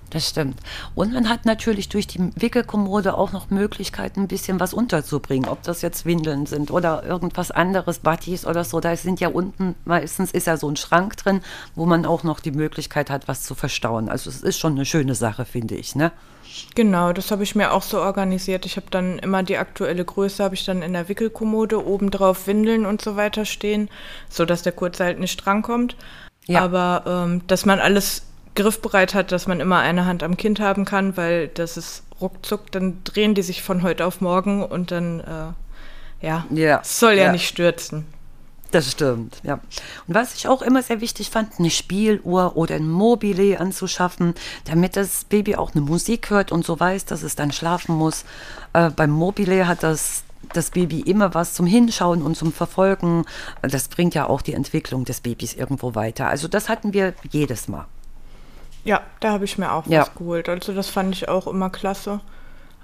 Das 0.10 0.28
stimmt. 0.28 0.60
Und 0.96 1.14
man 1.14 1.30
hat 1.30 1.46
natürlich 1.46 1.88
durch 1.90 2.08
die 2.08 2.32
Wickelkommode 2.36 3.16
auch 3.16 3.32
noch 3.32 3.52
Möglichkeiten, 3.52 4.22
ein 4.22 4.28
bisschen 4.28 4.60
was 4.60 4.74
unterzubringen. 4.74 5.48
Ob 5.48 5.62
das 5.62 5.84
jetzt 5.84 6.06
Windeln 6.06 6.48
sind 6.48 6.72
oder 6.72 7.04
irgendwas 7.04 7.52
anderes, 7.52 8.00
Buddies 8.00 8.46
oder 8.46 8.64
so. 8.64 8.80
Da 8.80 8.96
sind 8.96 9.20
ja 9.20 9.28
unten, 9.28 9.76
meistens 9.86 10.32
ist 10.32 10.48
ja 10.48 10.58
so 10.58 10.68
ein 10.68 10.78
Schrank 10.78 11.18
drin, 11.18 11.42
wo 11.76 11.86
man 11.86 12.06
auch 12.06 12.24
noch 12.24 12.40
die 12.40 12.52
Möglichkeit 12.52 13.12
hat, 13.12 13.28
was 13.28 13.44
zu 13.44 13.54
verstauen. 13.54 14.10
Also 14.10 14.30
es 14.32 14.42
ist 14.42 14.58
schon 14.58 14.74
eine 14.74 14.86
schöne 14.86 15.14
Sache, 15.14 15.46
finde 15.46 15.76
ich, 15.76 15.96
ne? 15.96 16.12
Genau, 16.74 17.14
das 17.14 17.30
habe 17.30 17.44
ich 17.44 17.56
mir 17.56 17.72
auch 17.72 17.84
so 17.84 18.02
organisiert. 18.02 18.66
Ich 18.66 18.76
habe 18.76 18.88
dann 18.90 19.20
immer 19.20 19.44
die 19.44 19.58
aktuelle 19.58 20.04
Größe, 20.04 20.44
habe 20.44 20.56
ich 20.56 20.66
dann 20.66 20.82
in 20.82 20.94
der 20.94 21.08
Wickelkommode, 21.08 21.86
obendrauf 21.86 22.48
Windeln 22.48 22.88
und 22.88 23.02
so 23.02 23.16
weiter 23.16 23.46
stehen, 23.46 23.90
sodass 24.30 24.64
der 24.64 24.72
Kurze 24.72 25.04
halt 25.04 25.20
nicht 25.20 25.46
drankommt. 25.46 25.96
Ja. 26.48 26.62
Aber 26.64 27.04
ähm, 27.06 27.42
dass 27.46 27.66
man 27.66 27.80
alles 27.80 28.24
griffbereit 28.60 29.14
hat, 29.14 29.32
dass 29.32 29.48
man 29.48 29.60
immer 29.60 29.80
eine 29.80 30.06
Hand 30.06 30.22
am 30.22 30.36
Kind 30.36 30.60
haben 30.60 30.86
kann, 30.86 31.16
weil 31.16 31.48
das 31.48 31.78
ist 31.78 32.04
ruckzuck, 32.20 32.72
dann 32.72 33.04
drehen 33.06 33.34
die 33.34 33.42
sich 33.42 33.64
von 33.64 33.84
heute 33.84 34.06
auf 34.06 34.20
morgen 34.20 34.64
und 34.64 34.92
dann, 34.92 35.22
äh, 35.22 36.26
ja, 36.26 36.46
ja, 36.50 36.82
soll 36.84 37.14
ja, 37.14 37.26
ja 37.26 37.32
nicht 37.32 37.48
stürzen. 37.48 38.06
Das 38.72 38.92
stimmt, 38.92 39.38
ja. 39.44 39.56
Und 40.08 40.14
was 40.14 40.36
ich 40.36 40.48
auch 40.48 40.62
immer 40.62 40.84
sehr 40.84 41.02
wichtig 41.02 41.30
fand, 41.32 41.58
eine 41.58 41.72
Spieluhr 41.72 42.56
oder 42.56 42.76
ein 42.76 42.88
Mobile 42.88 43.60
anzuschaffen, 43.60 44.36
damit 44.66 44.96
das 44.96 45.24
Baby 45.24 45.56
auch 45.56 45.74
eine 45.74 45.82
Musik 45.82 46.30
hört 46.30 46.52
und 46.52 46.66
so 46.66 46.80
weiß, 46.80 47.06
dass 47.06 47.24
es 47.24 47.36
dann 47.36 47.52
schlafen 47.52 47.96
muss. 47.96 48.26
Äh, 48.74 48.92
beim 48.92 49.10
Mobile 49.10 49.68
hat 49.68 49.84
das 49.84 50.24
das 50.54 50.72
Baby 50.72 51.02
immer 51.02 51.34
was 51.34 51.54
zum 51.54 51.66
Hinschauen 51.66 52.22
und 52.22 52.36
zum 52.36 52.52
Verfolgen. 52.54 53.26
Das 53.62 53.88
bringt 53.88 54.16
ja 54.16 54.28
auch 54.28 54.42
die 54.42 54.54
Entwicklung 54.54 55.06
des 55.06 55.22
Babys 55.22 55.54
irgendwo 55.54 55.96
weiter. 55.96 56.28
Also 56.28 56.48
das 56.48 56.70
hatten 56.70 56.94
wir 56.94 57.14
jedes 57.30 57.68
Mal. 57.68 57.86
Ja, 58.84 59.02
da 59.20 59.32
habe 59.32 59.46
ich 59.46 59.58
mir 59.58 59.72
auch 59.72 59.86
ja. 59.88 60.02
was 60.02 60.16
geholt. 60.16 60.50
Also 60.50 60.74
das 60.74 60.90
fand 60.90 61.16
ich 61.16 61.28
auch 61.28 61.48
immer 61.48 61.70
klasse. 61.70 62.22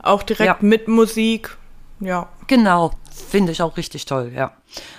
Auch 0.01 0.23
direkt 0.23 0.47
ja. 0.47 0.57
mit 0.59 0.87
Musik. 0.87 1.57
Ja. 1.99 2.27
Genau, 2.47 2.91
finde 3.09 3.53
ich 3.53 3.61
auch 3.61 3.77
richtig 3.77 4.05
toll, 4.05 4.31
ja. 4.35 4.51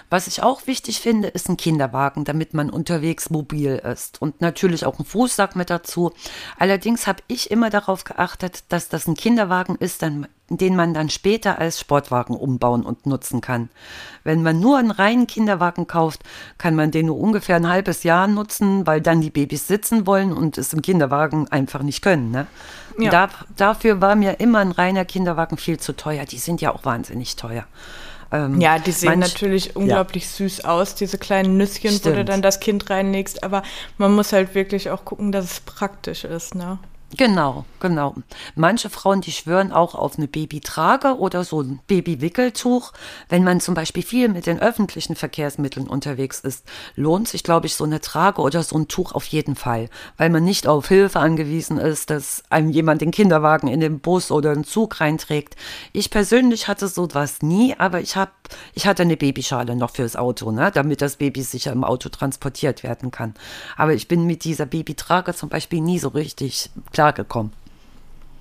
Was 0.09 0.26
ich 0.26 0.42
auch 0.42 0.66
wichtig 0.66 1.00
finde, 1.00 1.28
ist 1.28 1.48
ein 1.48 1.56
Kinderwagen, 1.56 2.24
damit 2.24 2.54
man 2.54 2.70
unterwegs 2.70 3.28
mobil 3.28 3.76
ist. 3.76 4.22
Und 4.22 4.40
natürlich 4.40 4.87
auch 4.87 4.98
ein 4.98 5.04
Fußsack 5.04 5.56
mit 5.56 5.68
dazu. 5.68 6.12
Allerdings 6.59 7.06
habe 7.06 7.22
ich 7.28 7.50
immer 7.50 7.70
darauf 7.70 8.04
geachtet, 8.04 8.64
dass 8.70 8.88
das 8.88 9.06
ein 9.06 9.14
Kinderwagen 9.14 9.76
ist, 9.76 10.02
dann, 10.02 10.26
den 10.48 10.76
man 10.76 10.94
dann 10.94 11.11
später 11.11 11.59
als 11.59 11.80
Sportwagen 11.80 12.37
umbauen 12.37 12.85
und 12.85 13.06
nutzen 13.06 13.40
kann. 13.40 13.68
Wenn 14.22 14.42
man 14.42 14.61
nur 14.61 14.78
einen 14.78 14.90
reinen 14.90 15.26
Kinderwagen 15.26 15.87
kauft, 15.87 16.22
kann 16.59 16.74
man 16.74 16.90
den 16.90 17.06
nur 17.06 17.18
ungefähr 17.18 17.56
ein 17.56 17.68
halbes 17.68 18.02
Jahr 18.04 18.28
nutzen, 18.28 18.87
weil 18.87 19.00
dann 19.00 19.20
die 19.20 19.30
Babys 19.30 19.66
sitzen 19.66 20.06
wollen 20.06 20.32
und 20.32 20.59
es 20.59 20.72
im 20.72 20.82
Kinderwagen 20.82 21.48
einfach 21.48 21.82
nicht 21.82 22.02
können. 22.02 22.30
Ne? 22.30 22.46
Ja. 22.98 23.11
Da, 23.11 23.28
dafür 23.56 24.00
war 24.00 24.14
mir 24.14 24.40
immer 24.40 24.61
ein 24.61 24.72
reiner 24.72 25.04
Kinderwagen 25.04 25.56
viel 25.56 25.78
zu 25.78 25.94
teuer. 25.94 26.24
Die 26.24 26.38
sind 26.38 26.61
ja 26.61 26.72
auch 26.72 26.85
wahnsinnig 26.85 27.37
teuer. 27.37 27.66
Ähm, 28.32 28.61
ja, 28.61 28.78
die 28.78 28.92
sehen 28.92 29.20
manch, 29.20 29.35
natürlich 29.35 29.76
unglaublich 29.76 30.24
ja. 30.24 30.48
süß 30.48 30.64
aus, 30.64 30.94
diese 30.94 31.18
kleinen 31.18 31.56
Nüsschen, 31.56 31.90
Stimmt. 31.90 32.04
wo 32.04 32.11
du 32.11 32.24
dann 32.24 32.42
das 32.42 32.61
Kind 32.61 32.90
reinlegst. 32.90 33.44
Aber 33.44 33.62
man 33.98 34.14
muss 34.14 34.32
halt 34.32 34.54
wirklich 34.54 34.90
auch 34.90 35.04
gucken, 35.04 35.32
dass 35.32 35.44
es 35.44 35.61
praktisch 35.61 36.24
ist, 36.24 36.54
ne? 36.54 36.78
Genau, 37.14 37.64
genau. 37.79 38.16
Manche 38.57 38.90
Frauen, 38.90 39.21
die 39.21 39.31
schwören 39.31 39.71
auch 39.71 39.95
auf 39.95 40.19
eine 40.19 40.27
Babytrage 40.27 41.16
oder 41.19 41.45
so 41.45 41.62
ein 41.62 41.79
Babywickeltuch. 41.87 42.92
Wenn 43.29 43.45
man 43.45 43.61
zum 43.61 43.75
Beispiel 43.75 44.03
viel 44.03 44.29
mit 44.29 44.47
den 44.47 44.59
öffentlichen 44.59 45.14
Verkehrsmitteln 45.14 45.87
unterwegs 45.87 46.40
ist, 46.40 46.64
lohnt 46.97 47.29
sich, 47.29 47.45
glaube 47.45 47.66
ich, 47.66 47.77
so 47.77 47.85
eine 47.85 48.01
Trage 48.01 48.42
oder 48.42 48.64
so 48.64 48.77
ein 48.77 48.88
Tuch 48.88 49.12
auf 49.12 49.25
jeden 49.27 49.55
Fall, 49.55 49.88
weil 50.16 50.31
man 50.31 50.42
nicht 50.42 50.66
auf 50.66 50.88
Hilfe 50.88 51.21
angewiesen 51.21 51.79
ist, 51.79 52.11
dass 52.11 52.42
einem 52.51 52.71
jemand 52.71 53.03
den 53.03 53.12
Kinderwagen 53.12 53.69
in 53.69 53.81
den 53.81 54.01
Bus 54.01 54.33
oder 54.33 54.51
einen 54.51 54.64
Zug 54.64 55.01
reinträgt. 55.01 55.55
Ich 55.92 56.11
persönlich 56.11 56.66
hatte 56.66 56.88
sowas 56.88 57.40
nie, 57.40 57.77
aber 57.79 58.01
ich 58.01 58.16
habe, 58.16 58.33
ich 58.75 58.87
hatte 58.87 59.03
eine 59.03 59.16
Babyschale 59.16 59.77
noch 59.77 59.90
fürs 59.92 60.16
Auto, 60.16 60.51
ne, 60.51 60.73
damit 60.75 61.01
das 61.03 61.16
Baby 61.16 61.42
sicher 61.42 61.71
im 61.71 61.85
Auto 61.85 62.09
transportiert 62.09 62.83
werden 62.83 63.12
kann. 63.12 63.35
Aber 63.77 63.95
ich 63.95 64.09
bin 64.09 64.27
mit 64.27 64.42
dieser 64.42 64.66
Babytrage 64.66 65.33
zum 65.35 65.49
Beispiel 65.49 65.81
nie 65.81 66.01
so 66.01 66.09
richtig 66.09 66.71
klargekommen. 67.07 67.53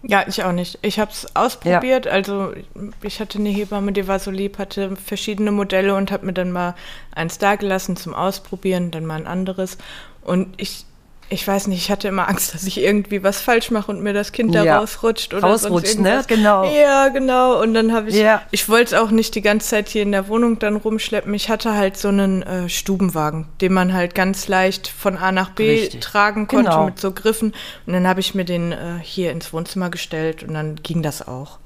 Ja, 0.07 0.23
ich 0.27 0.43
auch 0.43 0.51
nicht. 0.51 0.77
Ich 0.83 0.99
habe 0.99 1.09
es 1.11 1.35
ausprobiert. 1.35 2.05
Ja. 2.05 2.11
Also 2.11 2.53
ich 3.01 3.19
hatte 3.19 3.39
eine 3.39 3.49
Hebamme, 3.49 3.91
die 3.91 4.07
war 4.07 4.19
so 4.19 4.29
lieb, 4.29 4.59
hatte 4.59 4.95
verschiedene 4.95 5.51
Modelle 5.51 5.95
und 5.95 6.11
habe 6.11 6.27
mir 6.27 6.33
dann 6.33 6.51
mal 6.51 6.75
eins 7.15 7.39
da 7.39 7.55
gelassen 7.55 7.95
zum 7.95 8.13
Ausprobieren, 8.13 8.91
dann 8.91 9.05
mal 9.05 9.15
ein 9.15 9.27
anderes. 9.27 9.79
Und 10.21 10.53
ich 10.57 10.85
ich 11.29 11.47
weiß 11.47 11.67
nicht, 11.67 11.79
ich 11.79 11.91
hatte 11.91 12.07
immer 12.07 12.29
Angst, 12.29 12.53
dass 12.53 12.63
ich 12.63 12.79
irgendwie 12.79 13.23
was 13.23 13.41
falsch 13.41 13.71
mache 13.71 13.91
und 13.91 14.01
mir 14.01 14.13
das 14.13 14.31
Kind 14.31 14.53
da 14.53 14.63
ja. 14.63 14.77
rausrutscht 14.77 15.33
oder 15.33 15.47
rausrutscht, 15.47 15.93
sonst 15.93 15.99
ne? 15.99 16.23
Genau. 16.27 16.71
Ja, 16.71 17.09
genau. 17.09 17.61
Und 17.61 17.73
dann 17.73 17.93
habe 17.93 18.09
ich, 18.09 18.15
ja. 18.15 18.43
ich 18.51 18.69
wollte 18.69 18.95
es 18.95 19.01
auch 19.01 19.09
nicht 19.09 19.33
die 19.33 19.41
ganze 19.41 19.69
Zeit 19.69 19.89
hier 19.89 20.03
in 20.03 20.11
der 20.11 20.27
Wohnung 20.27 20.59
dann 20.59 20.75
rumschleppen. 20.75 21.33
Ich 21.33 21.49
hatte 21.49 21.73
halt 21.73 21.97
so 21.97 22.09
einen 22.09 22.43
äh, 22.43 22.69
Stubenwagen, 22.69 23.47
den 23.59 23.73
man 23.73 23.93
halt 23.93 24.13
ganz 24.13 24.47
leicht 24.47 24.87
von 24.87 25.17
A 25.17 25.31
nach 25.31 25.49
B 25.49 25.71
Richtig. 25.71 26.01
tragen 26.01 26.47
konnte 26.47 26.69
genau. 26.69 26.85
mit 26.85 26.99
so 26.99 27.11
Griffen. 27.11 27.53
Und 27.87 27.93
dann 27.93 28.07
habe 28.07 28.19
ich 28.19 28.35
mir 28.35 28.45
den 28.45 28.71
äh, 28.71 28.99
hier 29.01 29.31
ins 29.31 29.51
Wohnzimmer 29.51 29.89
gestellt 29.89 30.43
und 30.43 30.53
dann 30.53 30.75
ging 30.83 31.01
das 31.01 31.27
auch. 31.27 31.57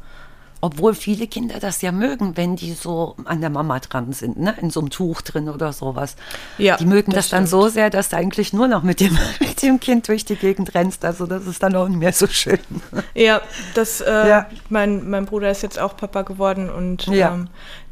Obwohl 0.62 0.94
viele 0.94 1.28
Kinder 1.28 1.60
das 1.60 1.82
ja 1.82 1.92
mögen, 1.92 2.36
wenn 2.36 2.56
die 2.56 2.74
so 2.74 3.16
an 3.24 3.40
der 3.40 3.50
Mama 3.50 3.80
dran 3.80 4.12
sind, 4.12 4.38
ne? 4.38 4.56
in 4.62 4.70
so 4.70 4.82
einem 4.82 4.90
Tuch 4.90 5.22
drin 5.22 5.48
oder 5.48 5.72
sowas. 5.72 6.16
Ja, 6.58 6.76
die 6.76 6.86
mögen 6.86 7.12
das, 7.12 7.26
das 7.26 7.30
dann 7.30 7.48
so 7.48 7.70
sehr, 7.70 7.90
dass 7.90 8.10
du 8.10 8.18
eigentlich 8.18 8.52
nur 8.52 8.68
noch 8.68 8.84
mit 8.84 9.00
dem, 9.00 9.18
mit 9.40 9.62
dem 9.62 9.80
Kind 9.80 10.08
durch 10.10 10.26
die 10.26 10.36
Gegend 10.36 10.76
rennst. 10.76 11.06
Also 11.06 11.26
das 11.26 11.48
ist 11.48 11.64
dann 11.64 11.76
auch 11.76 11.88
nicht 11.88 12.00
mehr 12.00 12.14
so 12.14 12.28
schön. 12.28 12.60
Ja, 13.16 13.42
das, 13.74 14.02
äh, 14.02 14.30
ja. 14.30 14.46
Mein, 14.70 15.10
mein 15.10 15.26
Bruder 15.26 15.52
ist 15.52 15.62
jetzt 15.62 15.78
auch 15.78 15.98
Papa 15.98 16.22
geworden 16.22 16.70
und 16.70 17.08
ja. 17.08 17.34
ähm, 17.34 17.50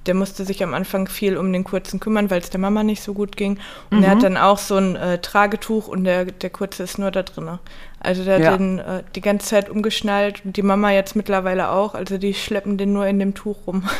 der 0.08 0.16
musste 0.16 0.46
sich 0.46 0.64
am 0.64 0.74
Anfang 0.74 1.08
viel 1.08 1.38
um 1.38 1.52
den 1.52 1.64
Kurzen 1.64 2.00
kümmern, 2.00 2.30
weil 2.30 2.42
es 2.42 2.50
der 2.50 2.60
Mama 2.60 2.84
nicht 2.84 3.04
so 3.04 3.14
gut 3.14 3.36
ging. 3.36 3.60
Und 3.90 4.00
mhm. 4.00 4.04
er 4.04 4.12
hat 4.12 4.24
dann 4.24 4.38
auch 4.38 4.58
so 4.58 4.78
ein 4.78 4.96
äh, 4.96 5.20
Tragetuch 5.20 5.88
und 5.88 6.06
der, 6.06 6.26
der 6.26 6.50
Kurze 6.50 6.84
ist 6.84 6.98
nur 6.98 7.12
da 7.12 7.24
drin. 7.24 7.60
Also 8.00 8.24
der 8.24 8.40
ja. 8.40 8.52
hat 8.52 8.60
den 8.60 8.80
äh, 8.80 9.04
die 9.16 9.22
ganze 9.22 9.48
Zeit 9.48 9.70
umgeschnallt 9.70 10.46
und 10.46 10.56
die 10.56 10.62
Mama 10.62 10.92
jetzt 10.92 11.16
mittlerweile 11.16 11.72
auch. 11.72 11.96
Also 11.96 12.18
die 12.18 12.34
schleppen 12.34 12.78
den 12.78 12.94
nur 12.94 13.08
in 13.08 13.20
dem 13.20 13.34
Tuch 13.34 13.58
rum. 13.68 13.84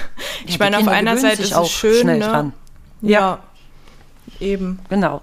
Ich 0.46 0.54
ja, 0.54 0.58
meine, 0.60 0.78
auf 0.78 0.88
einer 0.88 1.18
Seite 1.18 1.42
ist 1.42 1.52
es 1.52 1.72
schön, 1.72 2.06
ne? 2.06 2.20
Dran. 2.20 2.54
Ja. 3.02 3.10
ja, 3.10 3.40
eben. 4.40 4.80
Genau. 4.88 5.22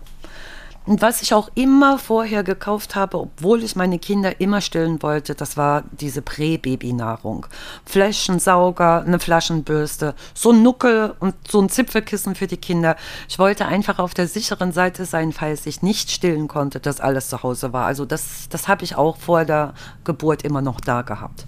Und 0.87 1.01
was 1.01 1.23
ich 1.23 1.33
auch 1.33 1.49
immer 1.55 1.99
vorher 1.99 2.45
gekauft 2.45 2.95
habe, 2.95 3.19
obwohl 3.19 3.63
ich 3.63 3.75
meine 3.75 3.99
Kinder 3.99 4.41
immer 4.41 4.61
stillen 4.61 5.03
wollte, 5.03 5.35
das 5.35 5.57
war 5.57 5.85
diese 5.93 6.21
Prä-Baby-Nahrung. 6.21 7.47
Fläschensauger, 7.87 9.03
eine 9.03 9.19
Flaschenbürste, 9.19 10.15
so 10.35 10.53
ein 10.53 10.63
Nuckel 10.63 11.15
und 11.21 11.35
so 11.49 11.61
ein 11.61 11.71
Zipfelkissen 11.71 12.35
für 12.35 12.47
die 12.47 12.59
Kinder. 12.59 12.97
Ich 13.29 13.39
wollte 13.39 13.65
einfach 13.65 13.99
auf 13.99 14.13
der 14.13 14.29
sicheren 14.29 14.73
Seite 14.73 15.07
sein, 15.07 15.33
falls 15.33 15.65
ich 15.65 15.81
nicht 15.81 16.11
stillen 16.11 16.49
konnte, 16.49 16.81
dass 16.81 17.01
alles 17.01 17.31
zu 17.31 17.43
Hause 17.43 17.73
war. 17.73 17.87
Also 17.87 18.05
das, 18.05 18.49
das 18.51 18.69
habe 18.69 18.85
ich 18.85 18.95
auch 18.97 19.17
vor 19.17 19.47
der 19.47 19.73
Geburt 20.05 20.43
immer 20.43 20.61
noch 20.61 20.83
da 20.83 21.01
gehabt. 21.01 21.47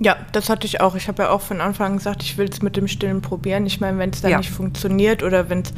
Ja, 0.00 0.16
das 0.32 0.48
hatte 0.48 0.66
ich 0.66 0.80
auch. 0.80 0.94
Ich 0.94 1.08
habe 1.08 1.24
ja 1.24 1.30
auch 1.30 1.42
von 1.42 1.60
Anfang 1.60 1.92
an 1.92 1.96
gesagt, 1.98 2.22
ich 2.22 2.38
will 2.38 2.48
es 2.48 2.62
mit 2.62 2.78
dem 2.78 2.88
Stillen 2.88 3.20
probieren. 3.20 3.66
Ich 3.66 3.80
meine, 3.80 3.98
wenn 3.98 4.10
es 4.10 4.22
dann 4.22 4.30
ja. 4.30 4.38
nicht 4.38 4.50
funktioniert 4.50 5.22
oder 5.22 5.50
wenn's, 5.50 5.74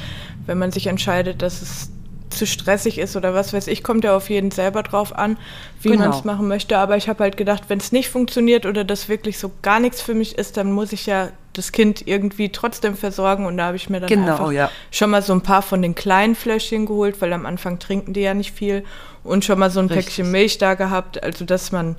wenn 0.46 0.58
man 0.58 0.70
sich 0.70 0.86
entscheidet, 0.86 1.42
dass 1.42 1.60
es 1.60 1.90
zu 2.34 2.46
stressig 2.46 2.98
ist 2.98 3.16
oder 3.16 3.34
was 3.34 3.52
weiß 3.52 3.66
ich, 3.68 3.82
kommt 3.82 4.04
ja 4.04 4.16
auf 4.16 4.30
jeden 4.30 4.50
selber 4.50 4.82
drauf 4.82 5.16
an, 5.16 5.36
wie 5.80 5.90
genau. 5.90 6.04
man 6.04 6.10
es 6.10 6.24
machen 6.24 6.48
möchte. 6.48 6.78
Aber 6.78 6.96
ich 6.96 7.08
habe 7.08 7.22
halt 7.22 7.36
gedacht, 7.36 7.64
wenn 7.68 7.78
es 7.78 7.92
nicht 7.92 8.08
funktioniert 8.08 8.66
oder 8.66 8.84
das 8.84 9.08
wirklich 9.08 9.38
so 9.38 9.50
gar 9.62 9.80
nichts 9.80 10.00
für 10.00 10.14
mich 10.14 10.36
ist, 10.36 10.56
dann 10.56 10.72
muss 10.72 10.92
ich 10.92 11.06
ja 11.06 11.30
das 11.52 11.72
Kind 11.72 12.06
irgendwie 12.06 12.50
trotzdem 12.50 12.96
versorgen. 12.96 13.46
Und 13.46 13.56
da 13.56 13.66
habe 13.66 13.76
ich 13.76 13.88
mir 13.88 14.00
dann 14.00 14.08
genau, 14.08 14.32
einfach 14.32 14.52
ja. 14.52 14.70
schon 14.90 15.10
mal 15.10 15.22
so 15.22 15.32
ein 15.32 15.42
paar 15.42 15.62
von 15.62 15.80
den 15.82 15.94
kleinen 15.94 16.34
Fläschchen 16.34 16.86
geholt, 16.86 17.20
weil 17.20 17.32
am 17.32 17.46
Anfang 17.46 17.78
trinken 17.78 18.12
die 18.12 18.20
ja 18.20 18.34
nicht 18.34 18.52
viel. 18.52 18.84
Und 19.22 19.44
schon 19.44 19.58
mal 19.58 19.70
so 19.70 19.80
ein 19.80 19.86
Richtig. 19.86 20.06
Päckchen 20.06 20.30
Milch 20.30 20.58
da 20.58 20.74
gehabt, 20.74 21.22
also 21.22 21.44
dass 21.44 21.72
man 21.72 21.96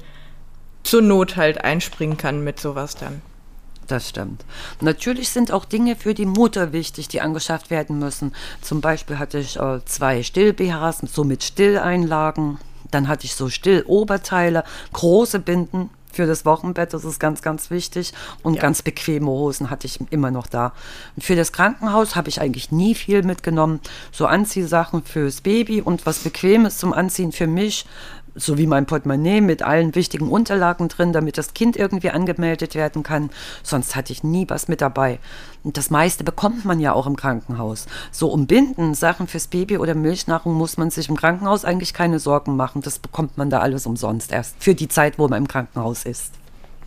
zur 0.84 1.02
Not 1.02 1.36
halt 1.36 1.64
einspringen 1.64 2.18
kann 2.18 2.44
mit 2.44 2.60
sowas 2.60 2.96
dann. 2.96 3.22
Das 3.88 4.10
stimmt. 4.10 4.44
Natürlich 4.82 5.30
sind 5.30 5.52
auch 5.52 5.66
Dinge 5.66 5.96
für 5.96 6.14
die 6.14 6.26
Mutter 6.26 6.74
wichtig, 6.74 7.08
die 7.08 7.22
angeschafft 7.22 7.70
werden 7.70 8.00
müssen. 8.00 8.34
Zum 8.62 8.82
Beispiel 8.82 9.20
hatte 9.20 9.38
ich 9.38 9.58
äh, 9.58 9.84
zwei 9.86 10.24
Still-BHs, 10.24 11.02
so 11.14 11.24
mit 11.24 11.44
Stilleinlagen. 11.44 12.58
Dann 12.90 13.08
hatte 13.08 13.26
ich 13.26 13.36
so 13.36 13.50
Still-Oberteile, 13.50 14.64
große 14.94 15.40
Binden 15.40 15.90
für 16.16 16.26
das 16.26 16.46
Wochenbett, 16.46 16.94
das 16.94 17.04
ist 17.04 17.20
ganz, 17.20 17.42
ganz 17.42 17.70
wichtig. 17.70 18.14
Und 18.42 18.56
ja. 18.56 18.62
ganz 18.62 18.82
bequeme 18.82 19.28
Hosen 19.28 19.70
hatte 19.70 19.86
ich 19.86 20.00
immer 20.12 20.32
noch 20.32 20.48
da. 20.48 20.74
Und 21.16 21.24
für 21.24 21.36
das 21.36 21.52
Krankenhaus 21.52 22.16
habe 22.16 22.30
ich 22.30 22.42
eigentlich 22.42 22.72
nie 22.72 22.96
viel 22.96 23.22
mitgenommen. 23.24 23.82
So 24.12 24.26
Anziehsachen 24.26 25.04
fürs 25.04 25.42
Baby 25.42 25.82
und 25.82 26.06
was 26.06 26.20
Bequemes 26.20 26.78
zum 26.78 26.94
Anziehen 26.94 27.32
für 27.32 27.48
mich 27.48 27.86
sowie 28.36 28.68
mein 28.68 28.86
Portemonnaie 28.86 29.42
mit 29.42 29.64
allen 29.64 29.96
wichtigen 29.96 30.30
Unterlagen 30.30 30.88
drin, 30.88 31.14
damit 31.14 31.38
das 31.38 31.54
Kind 31.54 31.78
irgendwie 31.78 32.12
angemeldet 32.12 32.76
werden 32.76 33.04
kann. 33.04 33.30
Sonst 33.64 33.96
hatte 33.96 34.12
ich 34.12 34.24
nie 34.24 34.46
was 34.50 34.68
mit 34.68 34.82
dabei. 34.82 35.20
Und 35.64 35.78
das 35.78 35.90
meiste 35.90 36.24
bekommt 36.24 36.66
man 36.66 36.80
ja 36.80 36.94
auch 36.94 37.08
im 37.08 37.16
Krankenhaus. 37.16 37.88
So 38.12 38.30
um 38.30 38.46
Binden, 38.46 38.94
Sachen 38.94 39.28
fürs 39.28 39.48
Baby 39.48 39.78
oder 39.78 39.96
Milchnahrung 39.96 40.54
muss 40.54 40.78
man 40.78 40.92
sich 40.92 41.10
im 41.10 41.18
Krankenhaus 41.18 41.66
eigentlich 41.66 41.94
keine 41.94 42.20
Sorgen 42.20 42.56
machen. 42.56 42.82
Das 42.82 43.00
bekommt 43.00 43.38
man 43.38 43.50
da 43.50 43.60
alles 43.60 43.86
umsonst 43.86 44.32
erst 44.32 44.56
für 44.60 44.76
die 44.76 44.88
Zeit, 44.88 45.18
wo 45.18 45.28
man 45.28 45.40
im 45.40 45.48
Krankenhaus 45.48 46.06
ist. 46.06 46.34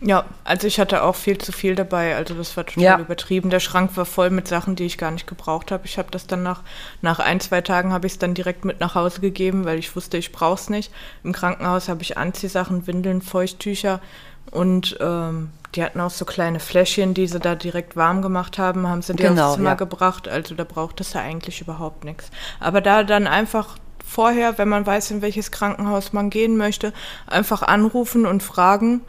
Ja, 0.01 0.25
also 0.45 0.65
ich 0.65 0.79
hatte 0.79 1.03
auch 1.03 1.15
viel 1.15 1.37
zu 1.37 1.51
viel 1.51 1.75
dabei, 1.75 2.15
also 2.15 2.33
das 2.33 2.55
war 2.55 2.65
total 2.65 2.83
ja. 2.83 2.99
übertrieben. 2.99 3.49
Der 3.49 3.59
Schrank 3.59 3.97
war 3.97 4.05
voll 4.05 4.29
mit 4.29 4.47
Sachen, 4.47 4.75
die 4.75 4.85
ich 4.85 4.97
gar 4.97 5.11
nicht 5.11 5.27
gebraucht 5.27 5.71
habe. 5.71 5.85
Ich 5.85 5.97
habe 5.97 6.09
das 6.09 6.25
dann 6.25 6.41
nach, 6.41 6.61
nach 7.01 7.19
ein, 7.19 7.41
zwei 7.41 7.59
Tagen 7.61 7.91
habe 7.91 8.07
ich 8.07 8.13
es 8.13 8.19
dann 8.19 8.33
direkt 8.33 8.63
mit 8.63 8.79
nach 8.79 8.95
Hause 8.95 9.19
gegeben, 9.19 9.65
weil 9.65 9.77
ich 9.77 9.93
wusste, 9.95 10.17
ich 10.17 10.31
brauche 10.31 10.55
es 10.55 10.69
nicht. 10.69 10.91
Im 11.23 11.33
Krankenhaus 11.33 11.89
habe 11.89 12.01
ich 12.01 12.17
Anziehsachen, 12.17 12.87
Windeln, 12.87 13.21
Feuchttücher 13.21 13.99
und 14.51 14.97
ähm, 15.01 15.49
die 15.75 15.83
hatten 15.83 15.99
auch 15.99 16.09
so 16.09 16.25
kleine 16.25 16.59
Fläschchen, 16.59 17.13
die 17.13 17.27
sie 17.27 17.39
da 17.39 17.55
direkt 17.55 17.95
warm 17.95 18.21
gemacht 18.21 18.57
haben, 18.57 18.87
haben 18.87 19.01
sie 19.01 19.13
dir 19.13 19.29
genau, 19.29 19.47
aufs 19.47 19.55
Zimmer 19.55 19.71
ja. 19.71 19.75
gebracht. 19.75 20.27
Also 20.27 20.55
da 20.55 20.63
braucht 20.63 21.01
es 21.01 21.13
ja 21.13 21.21
eigentlich 21.21 21.61
überhaupt 21.61 22.05
nichts. 22.05 22.31
Aber 22.59 22.79
da 22.81 23.03
dann 23.03 23.27
einfach 23.27 23.77
vorher, 24.03 24.57
wenn 24.57 24.69
man 24.69 24.85
weiß, 24.85 25.11
in 25.11 25.21
welches 25.21 25.51
Krankenhaus 25.51 26.13
man 26.13 26.29
gehen 26.29 26.57
möchte, 26.57 26.93
einfach 27.27 27.61
anrufen 27.61 28.25
und 28.25 28.41
fragen 28.41 29.01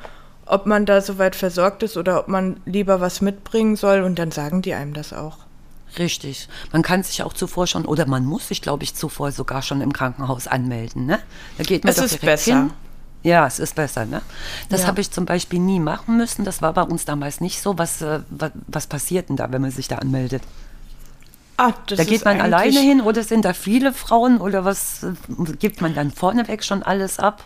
ob 0.50 0.66
man 0.66 0.86
da 0.86 1.00
soweit 1.00 1.36
versorgt 1.36 1.82
ist 1.82 1.96
oder 1.96 2.20
ob 2.20 2.28
man 2.28 2.60
lieber 2.64 3.00
was 3.00 3.20
mitbringen 3.20 3.76
soll 3.76 4.02
und 4.02 4.18
dann 4.18 4.30
sagen 4.30 4.62
die 4.62 4.74
einem 4.74 4.94
das 4.94 5.12
auch. 5.12 5.38
Richtig. 5.98 6.48
Man 6.72 6.82
kann 6.82 7.02
sich 7.02 7.22
auch 7.22 7.32
zuvor 7.32 7.66
schon, 7.66 7.84
oder 7.84 8.06
man 8.06 8.24
muss 8.24 8.48
sich, 8.48 8.62
glaube 8.62 8.84
ich, 8.84 8.94
zuvor 8.94 9.32
sogar 9.32 9.62
schon 9.62 9.80
im 9.80 9.92
Krankenhaus 9.92 10.46
anmelden. 10.46 11.06
Ne? 11.06 11.18
Da 11.58 11.64
geht 11.64 11.84
man 11.84 11.90
es 11.90 11.96
doch 11.96 12.04
ist 12.04 12.12
direkt 12.12 12.26
besser. 12.26 12.56
hin. 12.62 12.70
Ja, 13.22 13.46
es 13.46 13.58
ist 13.58 13.74
besser. 13.74 14.06
Ne? 14.06 14.22
Das 14.68 14.82
ja. 14.82 14.86
habe 14.86 15.00
ich 15.00 15.10
zum 15.10 15.26
Beispiel 15.26 15.58
nie 15.58 15.80
machen 15.80 16.16
müssen. 16.16 16.44
Das 16.44 16.62
war 16.62 16.72
bei 16.72 16.82
uns 16.82 17.04
damals 17.04 17.40
nicht 17.40 17.60
so. 17.60 17.76
Was, 17.76 18.02
äh, 18.02 18.20
was, 18.30 18.52
was 18.68 18.86
passiert 18.86 19.28
denn 19.28 19.36
da, 19.36 19.50
wenn 19.52 19.60
man 19.60 19.70
sich 19.70 19.88
da 19.88 19.96
anmeldet? 19.96 20.42
Ah, 21.56 21.74
da 21.86 22.04
geht 22.04 22.24
man 22.24 22.40
alleine 22.40 22.80
hin 22.80 23.02
oder 23.02 23.22
sind 23.22 23.44
da 23.44 23.52
viele 23.52 23.92
Frauen 23.92 24.38
oder 24.38 24.64
was 24.64 25.02
äh, 25.02 25.12
gibt 25.58 25.82
man 25.82 25.94
dann 25.94 26.10
vorneweg 26.10 26.64
schon 26.64 26.82
alles 26.82 27.18
ab? 27.18 27.44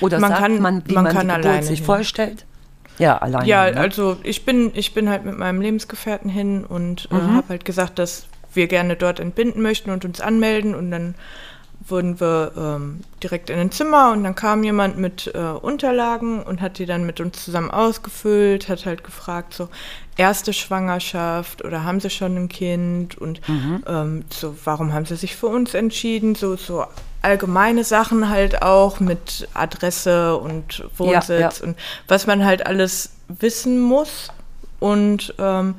Oder 0.00 0.18
man 0.20 0.30
sagt 0.30 0.42
kann, 0.42 0.60
man, 0.60 0.82
wie 0.86 0.94
man, 0.94 1.04
man 1.04 1.12
kann 1.12 1.28
die 1.28 1.34
Geburt 1.34 1.64
sich 1.64 1.78
hin. 1.78 1.86
vorstellt? 1.86 2.46
Ja, 2.98 3.18
alleine. 3.18 3.48
Ja, 3.48 3.70
ne? 3.70 3.76
also 3.78 4.18
ich 4.22 4.44
bin, 4.44 4.70
ich 4.74 4.94
bin 4.94 5.08
halt 5.08 5.24
mit 5.24 5.36
meinem 5.36 5.60
Lebensgefährten 5.60 6.30
hin 6.30 6.64
und 6.64 7.08
äh, 7.10 7.14
mhm. 7.14 7.34
habe 7.34 7.48
halt 7.48 7.64
gesagt, 7.64 7.98
dass 7.98 8.26
wir 8.54 8.66
gerne 8.66 8.96
dort 8.96 9.18
entbinden 9.18 9.62
möchten 9.62 9.90
und 9.90 10.04
uns 10.04 10.20
anmelden 10.20 10.74
und 10.74 10.90
dann 10.90 11.14
wurden 11.88 12.20
wir 12.20 12.52
ähm, 12.56 13.00
direkt 13.22 13.50
in 13.50 13.58
ein 13.58 13.72
Zimmer 13.72 14.12
und 14.12 14.22
dann 14.24 14.34
kam 14.34 14.62
jemand 14.62 14.98
mit 14.98 15.32
äh, 15.34 15.38
Unterlagen 15.38 16.42
und 16.42 16.60
hat 16.60 16.78
die 16.78 16.86
dann 16.86 17.04
mit 17.04 17.20
uns 17.20 17.44
zusammen 17.44 17.70
ausgefüllt, 17.70 18.68
hat 18.68 18.86
halt 18.86 19.04
gefragt, 19.04 19.54
so 19.54 19.68
erste 20.16 20.52
Schwangerschaft 20.52 21.64
oder 21.64 21.84
haben 21.84 21.98
sie 22.00 22.10
schon 22.10 22.36
ein 22.36 22.48
Kind 22.48 23.18
und 23.18 23.46
mhm. 23.48 23.82
ähm, 23.86 24.24
so, 24.30 24.54
warum 24.64 24.92
haben 24.92 25.06
sie 25.06 25.16
sich 25.16 25.34
für 25.34 25.48
uns 25.48 25.74
entschieden, 25.74 26.34
so, 26.34 26.56
so 26.56 26.84
allgemeine 27.22 27.84
Sachen 27.84 28.28
halt 28.28 28.62
auch 28.62 29.00
mit 29.00 29.48
Adresse 29.54 30.36
und 30.36 30.84
Wohnsitz 30.96 31.28
ja, 31.28 31.38
ja. 31.38 31.50
und 31.62 31.76
was 32.08 32.26
man 32.26 32.44
halt 32.44 32.66
alles 32.66 33.10
wissen 33.28 33.80
muss. 33.80 34.28
Und 34.80 35.34
ähm, 35.38 35.76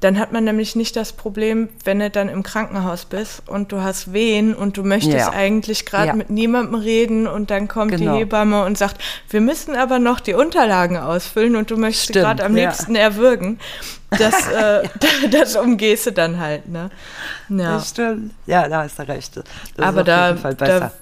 Dann 0.00 0.18
hat 0.18 0.32
man 0.32 0.42
nämlich 0.42 0.74
nicht 0.74 0.96
das 0.96 1.12
Problem, 1.12 1.68
wenn 1.84 2.00
du 2.00 2.10
dann 2.10 2.28
im 2.28 2.42
Krankenhaus 2.42 3.04
bist 3.04 3.48
und 3.48 3.70
du 3.70 3.82
hast 3.82 4.12
Wehen 4.12 4.52
und 4.52 4.76
du 4.76 4.82
möchtest 4.82 5.16
Ja. 5.16 5.30
eigentlich 5.30 5.86
gerade 5.86 6.08
Ja. 6.08 6.14
mit 6.14 6.28
niemandem 6.28 6.74
reden 6.74 7.28
und 7.28 7.52
dann 7.52 7.68
kommt 7.68 7.92
Genau. 7.92 8.14
die 8.14 8.18
Hebamme 8.18 8.64
und 8.64 8.76
sagt, 8.76 9.00
wir 9.30 9.40
müssen 9.40 9.76
aber 9.76 10.00
noch 10.00 10.18
die 10.18 10.34
Unterlagen 10.34 10.96
ausfüllen 10.96 11.54
und 11.54 11.70
du 11.70 11.76
möchtest 11.76 12.12
gerade 12.14 12.44
am 12.44 12.56
ja. 12.56 12.64
liebsten 12.68 12.96
erwürgen. 12.96 13.60
Das, 14.18 14.48
äh, 14.52 14.88
das 15.30 15.56
umgehst 15.56 16.06
du 16.06 16.12
dann 16.12 16.38
halt, 16.38 16.68
ne? 16.68 16.90
Ja. 17.48 17.74
Das 17.74 17.90
stimmt. 17.90 18.32
Ja, 18.46 18.68
da 18.68 18.82
hast 18.82 18.98
du 18.98 19.08
recht. 19.08 19.36
Das 19.36 19.44
ist 19.44 19.78
Aber 19.78 20.00
auf 20.00 20.06
da, 20.06 20.28
jeden 20.28 20.40
Fall 20.40 20.54
besser. 20.54 20.80
da, 20.80 20.92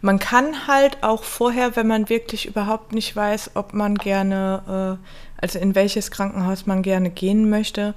man 0.00 0.18
kann 0.18 0.66
halt 0.66 0.98
auch 1.02 1.24
vorher, 1.24 1.76
wenn 1.76 1.86
man 1.86 2.08
wirklich 2.08 2.46
überhaupt 2.46 2.92
nicht 2.92 3.14
weiß, 3.14 3.52
ob 3.54 3.74
man 3.74 3.96
gerne, 3.96 4.98
äh, 5.00 5.42
also 5.42 5.58
in 5.58 5.74
welches 5.74 6.10
Krankenhaus 6.10 6.66
man 6.66 6.82
gerne 6.82 7.10
gehen 7.10 7.50
möchte, 7.50 7.94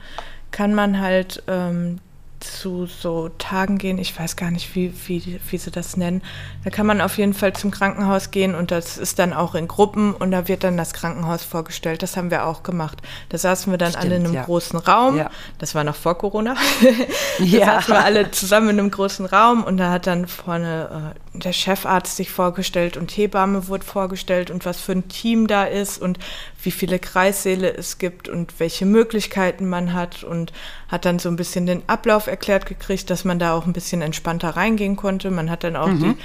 kann 0.52 0.74
man 0.74 1.00
halt 1.00 1.44
ähm, 1.48 2.00
zu 2.42 2.86
so 2.86 3.30
Tagen 3.38 3.78
gehen, 3.78 3.98
ich 3.98 4.18
weiß 4.20 4.36
gar 4.36 4.52
nicht, 4.52 4.76
wie, 4.76 4.94
wie, 5.08 5.40
wie 5.50 5.58
sie 5.58 5.72
das 5.72 5.96
nennen. 5.98 6.22
Da 6.64 6.70
kann 6.70 6.86
man 6.86 7.00
auf 7.02 7.18
jeden 7.18 7.34
Fall 7.34 7.54
zum 7.54 7.72
Krankenhaus 7.72 8.32
gehen 8.32 8.56
und 8.56 8.72
das 8.72 8.98
ist 8.98 9.20
dann 9.20 9.34
auch 9.34 9.56
in 9.56 9.68
Gruppen 9.68 10.14
und 10.14 10.32
da 10.32 10.48
wird 10.48 10.64
dann 10.64 10.78
das 10.78 10.94
Krankenhaus 10.94 11.44
vorgestellt. 11.44 12.04
Das 12.04 12.18
haben 12.18 12.32
wir 12.32 12.46
auch 12.46 12.64
gemacht. 12.64 13.02
Da 13.30 13.38
saßen 13.38 13.72
wir 13.72 13.78
dann 13.78 13.96
alle 13.96 14.16
in 14.16 14.22
Stimmt, 14.22 14.26
einem 14.28 14.34
ja. 14.36 14.44
großen 14.44 14.80
Raum. 14.80 15.18
Ja. 15.18 15.30
Das 15.60 15.76
war 15.76 15.84
noch 15.84 15.96
vor 15.96 16.18
Corona. 16.18 16.56
da 17.40 17.44
Ja. 17.44 17.66
saßen 17.66 17.94
wir 17.94 18.04
alle 18.04 18.32
zusammen 18.32 18.70
in 18.70 18.80
einem 18.80 18.92
großen 18.92 19.26
Raum 19.26 19.64
und 19.64 19.78
da 19.78 19.92
hat 19.92 20.08
dann 20.08 20.28
vorne 20.28 21.14
äh, 21.31 21.31
der 21.34 21.54
Chefarzt 21.54 22.18
sich 22.18 22.30
vorgestellt 22.30 22.98
und 22.98 23.12
Hebamme 23.12 23.68
wurde 23.68 23.86
vorgestellt 23.86 24.52
und 24.52 24.66
was 24.66 24.82
für 24.82 24.92
ein 24.92 25.08
Team 25.08 25.48
da 25.48 25.64
ist 25.64 26.02
und 26.02 26.20
wie 26.62 26.72
viele 26.72 27.00
Kreissäle 27.00 27.74
es 27.74 27.98
gibt 27.98 28.28
und 28.28 28.60
welche 28.60 28.86
Möglichkeiten 28.86 29.70
man 29.70 29.94
hat 29.94 30.24
und 30.24 30.52
hat 30.90 31.06
dann 31.06 31.20
so 31.20 31.30
ein 31.30 31.38
bisschen 31.38 31.66
den 31.66 31.84
Ablauf 31.88 32.28
erklärt 32.28 32.66
gekriegt, 32.66 33.10
dass 33.10 33.24
man 33.24 33.40
da 33.40 33.54
auch 33.54 33.66
ein 33.66 33.74
bisschen 33.74 34.02
entspannter 34.02 34.50
reingehen 34.50 34.98
konnte. 34.98 35.32
Man 35.32 35.50
hat 35.50 35.64
dann 35.64 35.78
auch 35.78 35.90
die, 35.90 36.18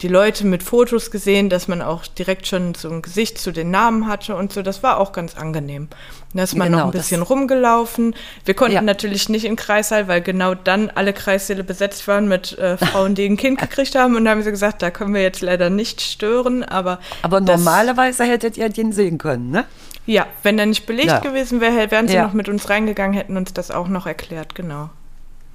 die 0.00 0.08
Leute 0.08 0.44
mit 0.46 0.64
Fotos 0.64 1.12
gesehen, 1.12 1.48
dass 1.48 1.68
man 1.68 1.80
auch 1.80 2.06
direkt 2.08 2.48
schon 2.48 2.74
so 2.74 2.90
ein 2.90 3.02
Gesicht 3.02 3.38
zu 3.38 3.52
den 3.52 3.70
Namen 3.70 4.08
hatte 4.08 4.34
und 4.34 4.52
so. 4.52 4.62
Das 4.62 4.82
war 4.82 4.98
auch 4.98 5.12
ganz 5.12 5.36
angenehm. 5.36 5.86
Da 6.34 6.42
ist 6.42 6.56
man 6.56 6.68
Genau, 6.68 6.78
noch 6.78 6.84
ein 6.86 6.90
bisschen 6.90 7.22
rumgelaufen. 7.22 8.16
Wir 8.44 8.54
konnten 8.54 8.74
Ja. 8.74 8.82
natürlich 8.82 9.28
nicht 9.28 9.44
in 9.44 9.54
Kreissaal, 9.54 10.08
weil 10.08 10.20
genau 10.20 10.54
dann 10.54 10.90
alle 10.90 11.12
Kreissäle 11.12 11.62
besetzt 11.62 12.08
waren 12.08 12.26
mit 12.26 12.58
äh, 12.58 12.78
Frauen, 12.78 13.14
die 13.14 13.26
ein 13.26 13.36
Kind 13.36 13.58
gekriegt 13.60 13.94
haben. 13.94 14.16
Und 14.16 14.24
da 14.24 14.32
haben 14.32 14.42
sie 14.42 14.50
gesagt, 14.50 14.82
da 14.82 14.90
können 14.90 15.14
wir 15.14 15.22
jetzt 15.22 15.40
leider 15.40 15.70
nicht 15.70 16.00
stören. 16.00 16.64
Aber, 16.64 16.98
Aber 17.22 17.40
normalerweise 17.40 18.24
hättet 18.24 18.56
ihr 18.56 18.70
den 18.70 18.92
sehen 18.92 19.18
können, 19.18 19.50
ne? 19.50 19.66
Ja, 20.04 20.26
wenn 20.42 20.58
er 20.58 20.66
nicht 20.66 20.84
belegt 20.86 21.08
Ja. 21.10 21.18
gewesen 21.20 21.60
wäre, 21.60 21.92
wären 21.92 22.08
sie 22.08 22.14
Ja. 22.14 22.24
noch 22.24 22.32
mit 22.32 22.48
uns 22.48 22.68
reingegangen, 22.68 23.14
hätten 23.16 23.36
uns 23.36 23.52
das 23.52 23.70
auch 23.70 23.86
noch 23.86 24.06
erklärt, 24.06 24.56
genau. 24.56 24.90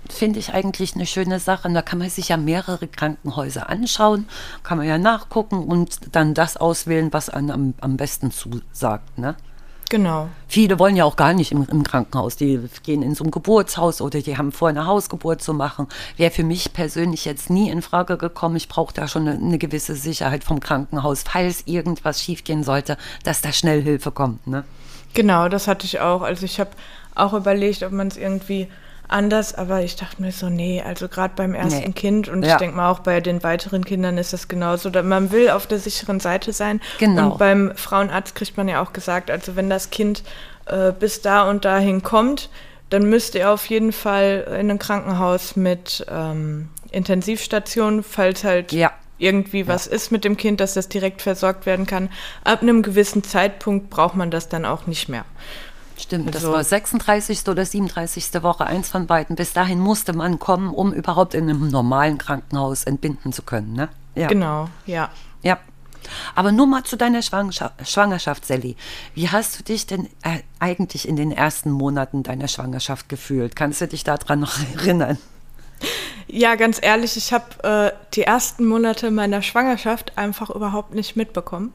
Finde 0.10 0.40
ich 0.40 0.54
eigentlich 0.54 0.96
eine 0.96 1.06
schöne 1.06 1.40
Sache. 1.40 1.68
Und 1.68 1.74
da 1.74 1.82
kann 1.82 2.00
man 2.00 2.10
sich 2.10 2.30
ja 2.30 2.38
mehrere 2.38 2.88
Krankenhäuser 2.88 3.70
anschauen, 3.70 4.28
kann 4.64 4.78
man 4.78 4.88
ja 4.88 4.98
nachgucken 4.98 5.64
und 5.64 6.16
dann 6.16 6.34
das 6.34 6.58
auswählen, 6.58 7.12
was 7.14 7.30
einem 7.30 7.52
am, 7.52 7.74
am 7.82 7.98
besten 7.98 8.32
zusagt, 8.32 9.18
ne? 9.18 9.36
Genau. 9.90 10.28
Viele 10.48 10.80
wollen 10.80 10.96
ja 10.96 11.06
auch 11.06 11.16
gar 11.16 11.34
nicht 11.34 11.52
im, 11.52 11.66
im 11.72 11.84
Krankenhaus. 11.84 12.36
Die 12.36 12.60
gehen 12.84 13.02
in 13.02 13.16
so 13.16 13.24
ein 13.24 13.32
Geburtshaus 13.32 14.02
oder 14.02 14.20
die 14.22 14.38
haben 14.38 14.52
vor, 14.52 14.68
eine 14.70 14.86
Hausgeburt 14.86 15.42
zu 15.42 15.54
machen. 15.54 15.88
Wäre 16.18 16.32
für 16.32 16.44
mich 16.44 16.74
persönlich 16.74 17.26
jetzt 17.26 17.50
nie 17.50 17.70
in 17.70 17.82
Frage 17.82 18.18
gekommen. 18.18 18.58
Ich 18.58 18.68
brauche 18.68 18.94
da 18.94 19.08
schon 19.08 19.28
eine, 19.28 19.40
eine 19.40 19.58
gewisse 19.58 19.96
Sicherheit 19.96 20.44
vom 20.44 20.60
Krankenhaus, 20.60 21.24
falls 21.24 21.64
irgendwas 21.68 22.22
schiefgehen 22.22 22.64
sollte, 22.64 22.98
dass 23.24 23.42
da 23.42 23.54
schnell 23.54 23.82
Hilfe 23.82 24.12
kommt. 24.12 24.46
Ne? 24.46 24.66
Genau, 25.14 25.48
das 25.48 25.68
hatte 25.68 25.86
ich 25.86 26.00
auch. 26.00 26.22
Also 26.22 26.46
ich 26.46 26.60
habe 26.60 26.72
auch 27.16 27.34
überlegt, 27.34 27.84
ob 27.84 27.92
man 27.92 28.08
es 28.08 28.18
irgendwie 28.18 28.68
anders, 29.08 29.56
aber 29.56 29.82
ich 29.84 29.96
dachte 29.96 30.22
mir 30.22 30.32
so, 30.32 30.50
nee, 30.50 30.82
also 30.86 31.08
gerade 31.08 31.34
beim 31.36 31.54
ersten 31.54 31.86
Nee. 31.88 31.92
Kind 31.94 32.28
und 32.30 32.44
Ja. 32.44 32.54
ich 32.54 32.58
denke 32.58 32.76
mal 32.76 32.90
auch 32.92 33.00
bei 33.00 33.22
den 33.22 33.44
weiteren 33.44 33.86
Kindern 33.86 34.18
ist 34.18 34.34
das 34.34 34.48
genauso. 34.48 34.90
Man 35.04 35.32
will 35.32 35.50
auf 35.50 35.68
der 35.68 35.80
sicheren 35.80 36.20
Seite 36.20 36.54
sein. 36.54 36.82
Genau. 37.00 37.32
Und 37.32 37.38
beim 37.38 37.72
Frauenarzt 37.76 38.36
kriegt 38.36 38.58
man 38.58 38.68
ja 38.68 38.82
auch 38.82 38.94
gesagt, 38.94 39.32
also 39.32 39.56
wenn 39.56 39.70
das 39.70 39.90
Kind 39.90 40.24
äh, 40.66 40.92
bis 40.92 41.22
da 41.22 41.50
und 41.50 41.64
dahin 41.66 42.04
kommt, 42.04 42.50
dann 42.90 43.10
müsst 43.10 43.36
ihr 43.36 43.50
auf 43.52 43.66
jeden 43.66 43.92
Fall 43.92 44.48
in 44.60 44.70
ein 44.72 44.80
Krankenhaus 44.80 45.56
mit 45.56 46.06
ähm, 46.10 46.70
Intensivstation, 46.92 48.04
falls 48.04 48.44
halt 48.44 48.72
Ja. 48.72 48.92
irgendwie 49.18 49.68
was 49.68 49.88
ist 49.88 50.12
mit 50.12 50.24
dem 50.24 50.38
Kind, 50.38 50.60
dass 50.60 50.74
das 50.76 50.88
direkt 50.90 51.22
versorgt 51.22 51.66
werden 51.66 51.86
kann. 51.86 52.10
Ab 52.44 52.62
einem 52.62 52.82
gewissen 52.84 53.24
Zeitpunkt 53.24 53.90
braucht 53.90 54.16
man 54.16 54.32
das 54.32 54.48
dann 54.50 54.64
auch 54.66 54.86
nicht 54.88 55.10
mehr. 55.10 55.26
Stimmt, 55.98 56.34
das 56.36 56.44
war 56.44 56.64
36. 56.64 57.48
oder 57.48 57.66
37. 57.66 58.44
Woche, 58.44 58.66
eins 58.66 58.90
von 58.90 59.08
beiden. 59.08 59.36
Bis 59.36 59.54
dahin 59.54 59.80
musste 59.80 60.14
man 60.14 60.40
kommen, 60.40 60.70
um 60.70 60.94
überhaupt 60.94 61.34
in 61.34 61.50
einem 61.50 61.70
normalen 61.70 62.18
Krankenhaus 62.18 62.84
entbinden 62.84 63.34
zu 63.34 63.42
können. 63.42 63.74
Ne? 63.74 63.90
Ja. 64.16 64.28
Genau, 64.28 64.70
ja. 64.86 65.10
Ja. 65.42 65.60
Aber 66.36 66.52
nur 66.52 66.68
mal 66.68 66.84
zu 66.84 66.96
deiner 66.96 67.22
Schwangerschaft, 67.22 67.88
Schwangerschaft, 67.88 68.46
Sally. 68.46 68.76
Wie 69.14 69.30
hast 69.30 69.60
du 69.60 69.64
dich 69.64 69.88
denn 69.88 70.08
äh, 70.22 70.40
eigentlich 70.60 71.08
in 71.08 71.16
den 71.16 71.32
ersten 71.32 71.72
Monaten 71.72 72.24
deiner 72.24 72.48
Schwangerschaft 72.48 73.10
gefühlt? 73.10 73.56
Kannst 73.56 73.82
du 73.82 73.88
dich 73.88 74.04
daran 74.04 74.40
noch 74.40 74.58
erinnern? 74.76 75.18
Ja, 76.30 76.56
ganz 76.56 76.80
ehrlich, 76.82 77.16
ich 77.16 77.32
habe 77.32 77.46
äh, 77.64 77.92
die 78.14 78.24
ersten 78.24 78.66
Monate 78.66 79.12
meiner 79.12 79.42
Schwangerschaft 79.42 80.12
einfach 80.18 80.50
überhaupt 80.50 80.94
nicht 80.94 81.16
mitbekommen. 81.16 81.74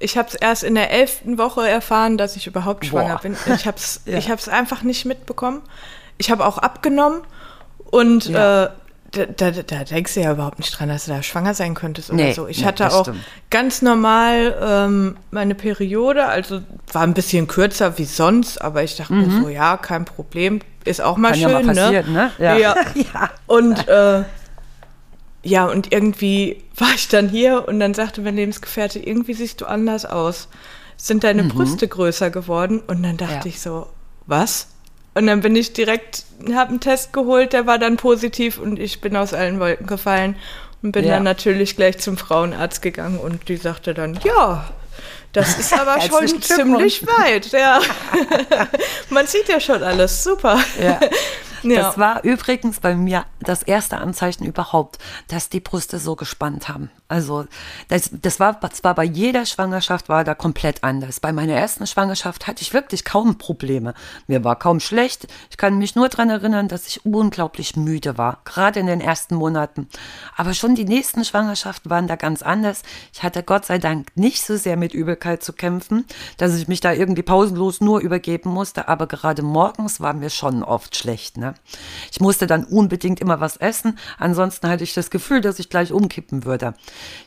Ich 0.00 0.16
habe 0.16 0.28
es 0.28 0.34
erst 0.34 0.64
in 0.64 0.74
der 0.74 0.90
elften 0.90 1.38
Woche 1.38 1.68
erfahren, 1.68 2.18
dass 2.18 2.34
ich 2.34 2.48
überhaupt 2.48 2.84
schwanger 2.86 3.14
Boah. 3.14 3.20
bin. 3.22 3.36
Ich 3.54 3.66
habe 3.66 3.76
es 3.76 4.00
Ja. 4.06 4.18
ich 4.18 4.50
einfach 4.50 4.82
nicht 4.82 5.04
mitbekommen. 5.04 5.62
Ich 6.18 6.30
habe 6.32 6.44
auch 6.44 6.58
abgenommen 6.58 7.20
und 7.90 8.26
Ja. 8.26 8.64
äh, 8.64 8.70
da, 9.12 9.26
da, 9.26 9.50
da 9.50 9.84
denkst 9.84 10.14
du 10.14 10.20
ja 10.22 10.32
überhaupt 10.32 10.58
nicht 10.58 10.70
dran, 10.78 10.88
dass 10.88 11.04
du 11.04 11.10
da 11.12 11.22
schwanger 11.22 11.52
sein 11.52 11.74
könntest 11.74 12.08
oder 12.10 12.16
Nee, 12.24 12.32
so. 12.32 12.48
Ich 12.48 12.60
nee, 12.60 12.64
hatte 12.64 12.90
auch 12.92 13.02
stimmt. 13.04 13.20
ganz 13.50 13.82
normal 13.82 14.56
ähm, 14.60 15.16
meine 15.30 15.54
Periode, 15.54 16.24
also 16.26 16.62
war 16.92 17.02
ein 17.02 17.12
bisschen 17.12 17.46
kürzer 17.46 17.98
wie 17.98 18.06
sonst, 18.06 18.60
aber 18.62 18.82
ich 18.82 18.96
dachte 18.96 19.12
mir 19.12 19.30
so, 19.30 19.48
ja, 19.50 19.76
kein 19.76 20.06
Problem, 20.06 20.60
ist 20.84 21.00
auch 21.00 21.16
mal 21.16 21.30
Mhm. 21.30 21.32
Kann 21.32 21.40
ja 21.40 21.48
schön, 21.58 21.66
mal 21.66 21.74
passieren, 21.74 22.12
ne? 22.12 22.30
Ja. 22.38 22.56
Ja. 22.56 22.74
ja. 22.94 23.30
Und 23.46 23.88
äh, 23.88 24.24
ja, 25.44 25.66
und 25.66 25.92
irgendwie 25.92 26.62
war 26.76 26.94
ich 26.94 27.08
dann 27.08 27.28
hier 27.28 27.66
und 27.66 27.80
dann 27.80 27.94
sagte 27.94 28.20
mein 28.20 28.36
Lebensgefährte, 28.36 28.98
irgendwie 29.00 29.34
siehst 29.34 29.60
du 29.60 29.66
anders 29.66 30.04
aus. 30.06 30.48
Sind 30.96 31.24
deine 31.24 31.44
Brüste 31.44 31.88
größer 31.88 32.30
geworden? 32.30 32.80
Und 32.86 33.02
dann 33.02 33.16
dachte 33.16 33.32
Mhm. 33.34 33.40
Ja. 33.40 33.46
ich 33.46 33.60
so, 33.60 33.88
was? 34.26 34.68
Und 35.14 35.26
dann 35.26 35.40
bin 35.40 35.56
ich 35.56 35.72
direkt, 35.72 36.24
habe 36.54 36.70
einen 36.70 36.80
Test 36.80 37.12
geholt, 37.12 37.52
der 37.52 37.66
war 37.66 37.78
dann 37.78 37.96
positiv 37.96 38.58
und 38.58 38.78
ich 38.78 39.00
bin 39.00 39.16
aus 39.16 39.34
allen 39.34 39.58
Wolken 39.60 39.86
gefallen 39.86 40.36
und 40.82 40.92
bin 40.92 41.04
Ja. 41.04 41.14
dann 41.14 41.24
natürlich 41.24 41.76
gleich 41.76 41.98
zum 41.98 42.16
Frauenarzt 42.16 42.80
gegangen 42.80 43.18
und 43.18 43.48
die 43.48 43.56
sagte 43.56 43.94
dann, 43.94 44.18
ja, 44.24 44.64
das 45.32 45.58
ist 45.58 45.72
aber 45.78 46.00
schon 46.00 46.40
ziemlich 46.42 47.06
weit, 47.06 47.52
ja. 47.52 47.80
Man 49.10 49.26
sieht 49.26 49.48
ja 49.48 49.60
schon 49.60 49.82
alles, 49.82 50.22
super. 50.22 50.58
Ja. 50.80 51.00
Ja. 51.62 51.82
Das 51.82 51.98
war 51.98 52.24
übrigens 52.24 52.80
bei 52.80 52.94
mir 52.94 53.24
das 53.40 53.62
erste 53.62 53.98
Anzeichen 53.98 54.44
überhaupt, 54.44 54.98
dass 55.28 55.48
die 55.48 55.60
Brüste 55.60 55.98
so 55.98 56.16
gespannt 56.16 56.68
haben. 56.68 56.90
Also 57.12 57.44
das, 57.88 58.08
das 58.10 58.40
war 58.40 58.58
zwar 58.72 58.94
bei 58.94 59.04
jeder 59.04 59.44
Schwangerschaft 59.44 60.08
war 60.08 60.24
da 60.24 60.34
komplett 60.34 60.82
anders. 60.82 61.20
Bei 61.20 61.30
meiner 61.30 61.52
ersten 61.52 61.86
Schwangerschaft 61.86 62.46
hatte 62.46 62.62
ich 62.62 62.72
wirklich 62.72 63.04
kaum 63.04 63.36
Probleme. 63.36 63.92
Mir 64.28 64.44
war 64.44 64.58
kaum 64.58 64.80
schlecht. 64.80 65.26
Ich 65.50 65.58
kann 65.58 65.76
mich 65.76 65.94
nur 65.94 66.08
daran 66.08 66.30
erinnern, 66.30 66.68
dass 66.68 66.86
ich 66.86 67.04
unglaublich 67.04 67.76
müde 67.76 68.16
war, 68.16 68.40
gerade 68.46 68.80
in 68.80 68.86
den 68.86 69.02
ersten 69.02 69.34
Monaten. 69.34 69.88
Aber 70.38 70.54
schon 70.54 70.74
die 70.74 70.86
nächsten 70.86 71.22
Schwangerschaften 71.22 71.90
waren 71.90 72.08
da 72.08 72.16
ganz 72.16 72.40
anders. 72.40 72.80
Ich 73.12 73.22
hatte 73.22 73.42
Gott 73.42 73.66
sei 73.66 73.76
Dank 73.76 74.08
nicht 74.14 74.42
so 74.42 74.56
sehr 74.56 74.78
mit 74.78 74.94
Übelkeit 74.94 75.42
zu 75.42 75.52
kämpfen, 75.52 76.06
dass 76.38 76.54
ich 76.54 76.66
mich 76.66 76.80
da 76.80 76.94
irgendwie 76.94 77.22
pausenlos 77.22 77.82
nur 77.82 78.00
übergeben 78.00 78.48
musste. 78.48 78.88
Aber 78.88 79.06
gerade 79.06 79.42
morgens 79.42 80.00
war 80.00 80.14
mir 80.14 80.30
schon 80.30 80.62
oft 80.62 80.96
schlecht. 80.96 81.36
Ne? 81.36 81.52
Ich 82.10 82.20
musste 82.20 82.46
dann 82.46 82.64
unbedingt 82.64 83.20
immer 83.20 83.38
was 83.38 83.58
essen. 83.58 83.98
Ansonsten 84.16 84.68
hatte 84.68 84.84
ich 84.84 84.94
das 84.94 85.10
Gefühl, 85.10 85.42
dass 85.42 85.58
ich 85.58 85.68
gleich 85.68 85.92
umkippen 85.92 86.46
würde. 86.46 86.72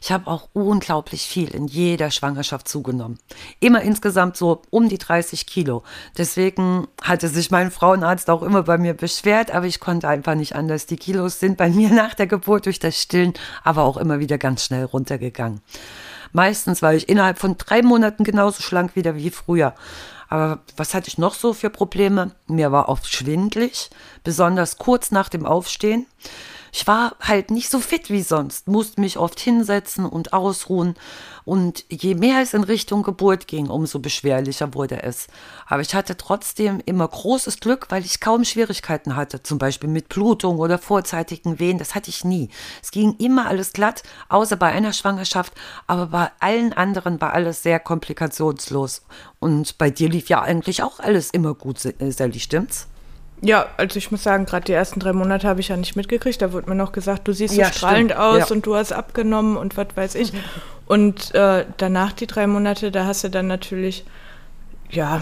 Ich 0.02 0.12
habe 0.12 0.28
auch 0.28 0.50
unglaublich 0.54 1.24
viel 1.24 1.54
in 1.54 1.68
jeder 1.68 2.12
Schwangerschaft 2.12 2.68
zugenommen. 2.68 3.20
Immer 3.60 3.82
insgesamt 3.82 4.38
so 4.38 4.62
um 4.70 4.90
die 4.90 4.98
30 4.98 5.46
Kilo. 5.46 5.84
Deswegen 6.18 6.88
hatte 7.02 7.28
sich 7.28 7.52
mein 7.52 7.72
Frauenarzt 7.72 8.30
auch 8.30 8.44
immer 8.44 8.64
bei 8.64 8.78
mir 8.78 8.94
beschwert, 8.94 9.52
aber 9.52 9.66
ich 9.66 9.80
konnte 9.80 10.08
einfach 10.08 10.36
nicht 10.36 10.56
anders. 10.56 10.86
Die 10.86 10.98
Kilos 10.98 11.40
sind 11.40 11.58
bei 11.58 11.70
mir 11.70 11.90
nach 11.94 12.14
der 12.14 12.28
Geburt 12.28 12.66
durch 12.66 12.80
das 12.80 13.02
Stillen 13.02 13.34
aber 13.64 13.84
auch 13.84 13.98
immer 13.98 14.20
wieder 14.20 14.38
ganz 14.38 14.66
schnell 14.66 14.86
runtergegangen. 14.86 15.62
Meistens 16.32 16.82
war 16.82 16.94
ich 16.94 17.08
innerhalb 17.08 17.40
von 17.40 17.58
drei 17.58 17.82
Monaten 17.82 18.24
genauso 18.24 18.62
schlank 18.62 18.96
wieder 18.96 19.16
wie 19.16 19.30
früher. 19.30 19.74
Aber 20.28 20.60
was 20.76 20.94
hatte 20.94 21.08
ich 21.08 21.18
noch 21.18 21.34
so 21.34 21.54
für 21.54 21.70
Probleme? 21.70 22.32
Mir 22.48 22.72
war 22.72 22.90
oft 22.90 23.08
schwindlig, 23.08 23.90
besonders 24.24 24.78
kurz 24.78 25.12
nach 25.12 25.30
dem 25.30 25.46
Aufstehen. 25.46 26.08
Ich 26.76 26.86
war 26.88 27.16
halt 27.22 27.52
nicht 27.52 27.70
so 27.70 27.80
fit 27.80 28.10
wie 28.10 28.22
sonst, 28.22 28.68
musste 28.68 29.00
mich 29.00 29.18
oft 29.18 29.40
hinsetzen 29.40 30.06
und 30.06 30.34
ausruhen. 30.34 30.96
Und 31.46 31.86
je 31.90 32.16
mehr 32.16 32.42
es 32.42 32.54
in 32.54 32.66
Richtung 32.66 33.02
Geburt 33.02 33.48
ging, 33.48 33.70
umso 33.70 34.00
beschwerlicher 34.00 34.74
wurde 34.74 35.02
es. 35.02 35.28
Aber 35.68 35.82
ich 35.82 35.96
hatte 35.96 36.18
trotzdem 36.18 36.82
immer 36.86 37.08
großes 37.08 37.62
Glück, 37.62 37.86
weil 37.92 38.04
ich 38.04 38.20
kaum 38.20 38.44
Schwierigkeiten 38.44 39.16
hatte, 39.16 39.42
zum 39.42 39.58
Beispiel 39.58 39.90
mit 39.90 40.10
Blutung 40.10 40.60
oder 40.60 40.78
vorzeitigen 40.78 41.60
Wehen. 41.60 41.78
Das 41.78 41.96
hatte 41.96 42.10
ich 42.10 42.26
nie. 42.26 42.50
Es 42.84 42.92
ging 42.92 43.16
immer 43.20 43.48
alles 43.48 43.72
glatt, 43.72 44.04
außer 44.28 44.58
bei 44.58 44.68
einer 44.68 44.92
Schwangerschaft. 44.92 45.54
Aber 45.88 46.08
bei 46.08 46.32
allen 46.42 46.74
anderen 46.74 47.22
war 47.22 47.32
alles 47.32 47.64
sehr 47.64 47.80
komplikationslos. 47.80 49.04
Und 49.40 49.78
bei 49.78 49.92
dir 49.92 50.10
lief 50.10 50.28
ja 50.28 50.42
eigentlich 50.42 50.84
auch 50.84 51.00
alles 51.00 51.30
immer 51.30 51.54
gut, 51.54 51.80
Sally, 51.80 52.40
stimmt's? 52.42 52.90
Ja, 53.42 53.68
also 53.78 53.98
ich 53.98 54.12
muss 54.12 54.24
sagen, 54.24 54.46
gerade 54.46 54.66
die 54.66 54.74
ersten 54.74 55.00
drei 55.00 55.14
Monate 55.14 55.48
habe 55.48 55.60
ich 55.60 55.68
ja 55.68 55.78
nicht 55.78 55.96
mitgekriegt. 55.96 56.42
Da 56.42 56.54
wurde 56.54 56.70
mir 56.70 56.76
noch 56.76 56.92
gesagt, 56.92 57.28
du 57.28 57.34
siehst 57.34 57.56
so 57.56 57.64
strahlend 57.64 58.12
stimmt. 58.12 58.26
aus 58.26 58.50
ja. 58.50 58.56
und 58.56 58.66
du 58.66 58.76
hast 58.76 58.92
abgenommen 58.92 59.58
und 59.58 59.78
was 59.78 59.88
weiß 59.96 60.16
ich. 60.16 60.34
Und 60.88 61.34
äh, 61.36 61.66
danach 61.78 62.14
die 62.14 62.28
drei 62.28 62.48
Monate, 62.48 62.92
da 62.92 63.06
hast 63.06 63.24
du 63.24 63.30
dann 63.30 63.48
natürlich, 63.48 64.06
ja, 64.90 65.22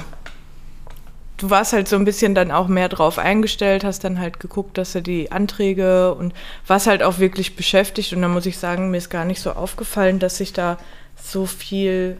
du 1.38 1.50
warst 1.50 1.74
halt 1.74 1.88
so 1.88 1.96
ein 1.96 2.06
bisschen 2.06 2.36
dann 2.36 2.52
auch 2.52 2.68
mehr 2.68 2.90
drauf 2.90 3.18
eingestellt, 3.18 3.84
hast 3.84 4.04
dann 4.04 4.20
halt 4.20 4.40
geguckt, 4.40 4.78
dass 4.78 4.94
du 4.94 5.02
die 5.02 5.32
Anträge 5.32 6.14
und 6.14 6.34
warst 6.68 6.88
halt 6.88 7.04
auch 7.04 7.20
wirklich 7.20 7.56
beschäftigt. 7.56 8.14
Und 8.14 8.22
da 8.22 8.28
muss 8.28 8.46
ich 8.46 8.58
sagen, 8.58 8.92
mir 8.92 8.98
ist 8.98 9.10
gar 9.10 9.26
nicht 9.26 9.42
so 9.42 9.52
aufgefallen, 9.52 10.20
dass 10.20 10.38
sich 10.38 10.54
da 10.54 10.78
so 11.22 11.46
viel 11.46 12.18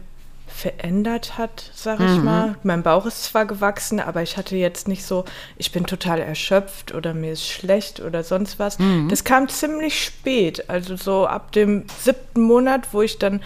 verändert 0.54 1.36
hat, 1.36 1.70
sag 1.74 1.98
ich 1.98 2.16
mhm. 2.16 2.24
mal. 2.24 2.54
Mein 2.62 2.84
Bauch 2.84 3.06
ist 3.06 3.24
zwar 3.24 3.44
gewachsen, 3.44 3.98
aber 3.98 4.22
ich 4.22 4.36
hatte 4.36 4.56
jetzt 4.56 4.86
nicht 4.86 5.04
so, 5.04 5.24
ich 5.56 5.72
bin 5.72 5.84
total 5.84 6.20
erschöpft 6.20 6.94
oder 6.94 7.12
mir 7.12 7.32
ist 7.32 7.46
schlecht 7.46 8.00
oder 8.00 8.22
sonst 8.22 8.60
was. 8.60 8.78
Mhm. 8.78 9.08
Das 9.08 9.24
kam 9.24 9.48
ziemlich 9.48 10.02
spät, 10.02 10.70
also 10.70 10.96
so 10.96 11.26
ab 11.26 11.50
dem 11.52 11.86
siebten 11.98 12.42
Monat, 12.42 12.92
wo 12.92 13.02
ich 13.02 13.18
dann 13.18 13.42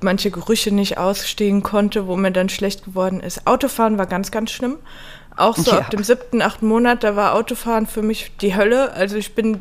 manche 0.00 0.30
Gerüche 0.30 0.74
nicht 0.74 0.96
ausstehen 0.96 1.62
konnte, 1.62 2.06
wo 2.06 2.16
mir 2.16 2.30
dann 2.30 2.48
schlecht 2.48 2.86
geworden 2.86 3.20
ist. 3.20 3.46
Autofahren 3.46 3.98
war 3.98 4.06
ganz, 4.06 4.30
ganz 4.30 4.50
schlimm. 4.50 4.78
Auch 5.36 5.56
so 5.56 5.72
ja. 5.72 5.78
ab 5.78 5.90
dem 5.90 6.02
siebten, 6.02 6.40
achten 6.42 6.66
Monat, 6.66 7.04
da 7.04 7.16
war 7.16 7.34
Autofahren 7.34 7.86
für 7.86 8.02
mich 8.02 8.32
die 8.40 8.56
Hölle. 8.56 8.92
Also 8.92 9.16
ich 9.16 9.34
bin 9.34 9.60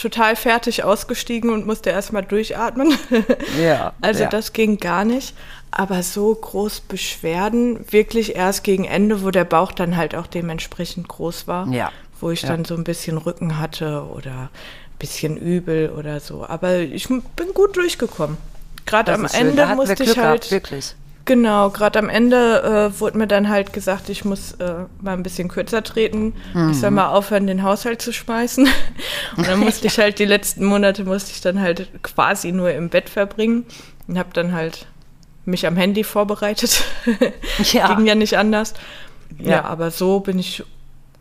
total 0.00 0.34
fertig 0.34 0.82
ausgestiegen 0.82 1.50
und 1.50 1.66
musste 1.66 1.90
erstmal 1.90 2.24
durchatmen. 2.24 2.94
Ja. 3.60 3.92
also 4.00 4.22
ja. 4.24 4.28
das 4.28 4.52
ging 4.52 4.78
gar 4.78 5.04
nicht. 5.04 5.34
Aber 5.70 6.02
so 6.02 6.34
groß 6.34 6.80
Beschwerden 6.80 7.84
wirklich 7.92 8.34
erst 8.34 8.64
gegen 8.64 8.84
Ende, 8.84 9.22
wo 9.22 9.30
der 9.30 9.44
Bauch 9.44 9.72
dann 9.72 9.96
halt 9.96 10.14
auch 10.14 10.26
dementsprechend 10.26 11.08
groß 11.08 11.46
war. 11.46 11.68
Ja. 11.68 11.92
Wo 12.20 12.30
ich 12.30 12.42
ja. 12.42 12.48
dann 12.48 12.64
so 12.64 12.74
ein 12.74 12.84
bisschen 12.84 13.16
Rücken 13.18 13.58
hatte 13.58 14.04
oder 14.14 14.32
ein 14.32 14.98
bisschen 14.98 15.36
übel 15.36 15.90
oder 15.90 16.20
so. 16.20 16.44
Aber 16.46 16.78
ich 16.78 17.08
bin 17.08 17.54
gut 17.54 17.76
durchgekommen. 17.76 18.36
Gerade 18.86 19.14
am 19.14 19.26
Ende 19.26 19.66
musste 19.74 20.02
ich 20.02 20.18
halt. 20.18 20.42
Gehabt, 20.42 20.50
wirklich. 20.50 20.94
Genau, 21.30 21.70
gerade 21.70 21.98
am 22.00 22.08
Ende 22.08 22.90
äh, 22.96 23.00
wurde 23.00 23.18
mir 23.18 23.28
dann 23.28 23.48
halt 23.48 23.72
gesagt, 23.72 24.08
ich 24.08 24.24
muss 24.24 24.52
äh, 24.54 24.86
mal 25.00 25.12
ein 25.12 25.22
bisschen 25.22 25.48
kürzer 25.48 25.84
treten. 25.84 26.34
Mhm. 26.54 26.70
Ich 26.70 26.80
soll 26.80 26.90
mal 26.90 27.10
aufhören, 27.10 27.46
den 27.46 27.62
Haushalt 27.62 28.02
zu 28.02 28.12
schmeißen. 28.12 28.66
Und 29.36 29.46
dann 29.46 29.60
musste 29.60 29.86
ich 29.86 29.98
halt 29.98 30.18
die 30.18 30.24
letzten 30.24 30.64
Monate 30.64 31.04
musste 31.04 31.30
ich 31.30 31.40
dann 31.40 31.60
halt 31.60 31.88
quasi 32.02 32.50
nur 32.50 32.72
im 32.72 32.88
Bett 32.88 33.08
verbringen 33.08 33.64
und 34.08 34.18
habe 34.18 34.30
dann 34.32 34.52
halt 34.52 34.86
mich 35.44 35.66
am 35.66 35.76
Handy 35.76 36.04
vorbereitet. 36.04 36.84
Ja. 37.72 37.94
Ging 37.94 38.06
ja 38.06 38.14
nicht 38.14 38.38
anders. 38.38 38.74
Ja. 39.38 39.50
ja, 39.50 39.64
aber 39.64 39.90
so 39.90 40.20
bin 40.20 40.38
ich 40.38 40.64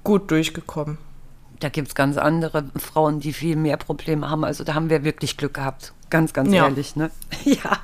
gut 0.04 0.32
durchgekommen. 0.32 0.98
Da 1.60 1.70
gibt 1.70 1.90
es 1.90 1.96
ganz 1.96 2.18
andere 2.18 2.66
Frauen, 2.78 3.20
die 3.20 3.34
viel 3.34 3.56
mehr 3.56 3.78
Probleme 3.78 4.30
haben. 4.30 4.46
Also 4.46 4.64
da 4.64 4.74
haben 4.74 4.90
wir 4.90 5.04
wirklich 5.04 5.36
Glück 5.36 5.56
gehabt. 5.56 5.94
Ganz, 6.10 6.34
ganz 6.34 6.52
ja. 6.52 6.66
ehrlich, 6.66 6.96
ne? 6.96 7.12
ja. 7.44 7.78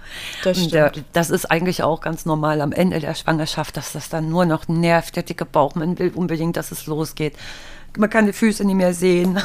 Das, 0.44 0.58
stimmt. 0.58 0.74
Der, 0.74 0.92
das 1.14 1.30
ist 1.30 1.52
eigentlich 1.52 1.84
auch 1.84 2.02
ganz 2.02 2.26
normal 2.26 2.62
am 2.62 2.72
Ende 2.72 3.00
der 3.00 3.14
Schwangerschaft, 3.14 3.78
dass 3.78 3.92
das 3.92 4.10
dann 4.10 4.30
nur 4.30 4.46
noch 4.46 4.68
nervt, 4.68 5.16
der 5.16 5.24
dicke 5.24 5.46
Bauch. 5.46 5.76
Man 5.76 6.00
will 6.00 6.12
unbedingt, 6.16 6.58
dass 6.58 6.72
es 6.72 6.88
losgeht. 6.88 7.36
Man 7.98 8.10
kann 8.10 8.26
die 8.26 8.34
Füße 8.34 8.66
nicht 8.66 8.76
mehr 8.76 8.94
sehen. 8.94 9.38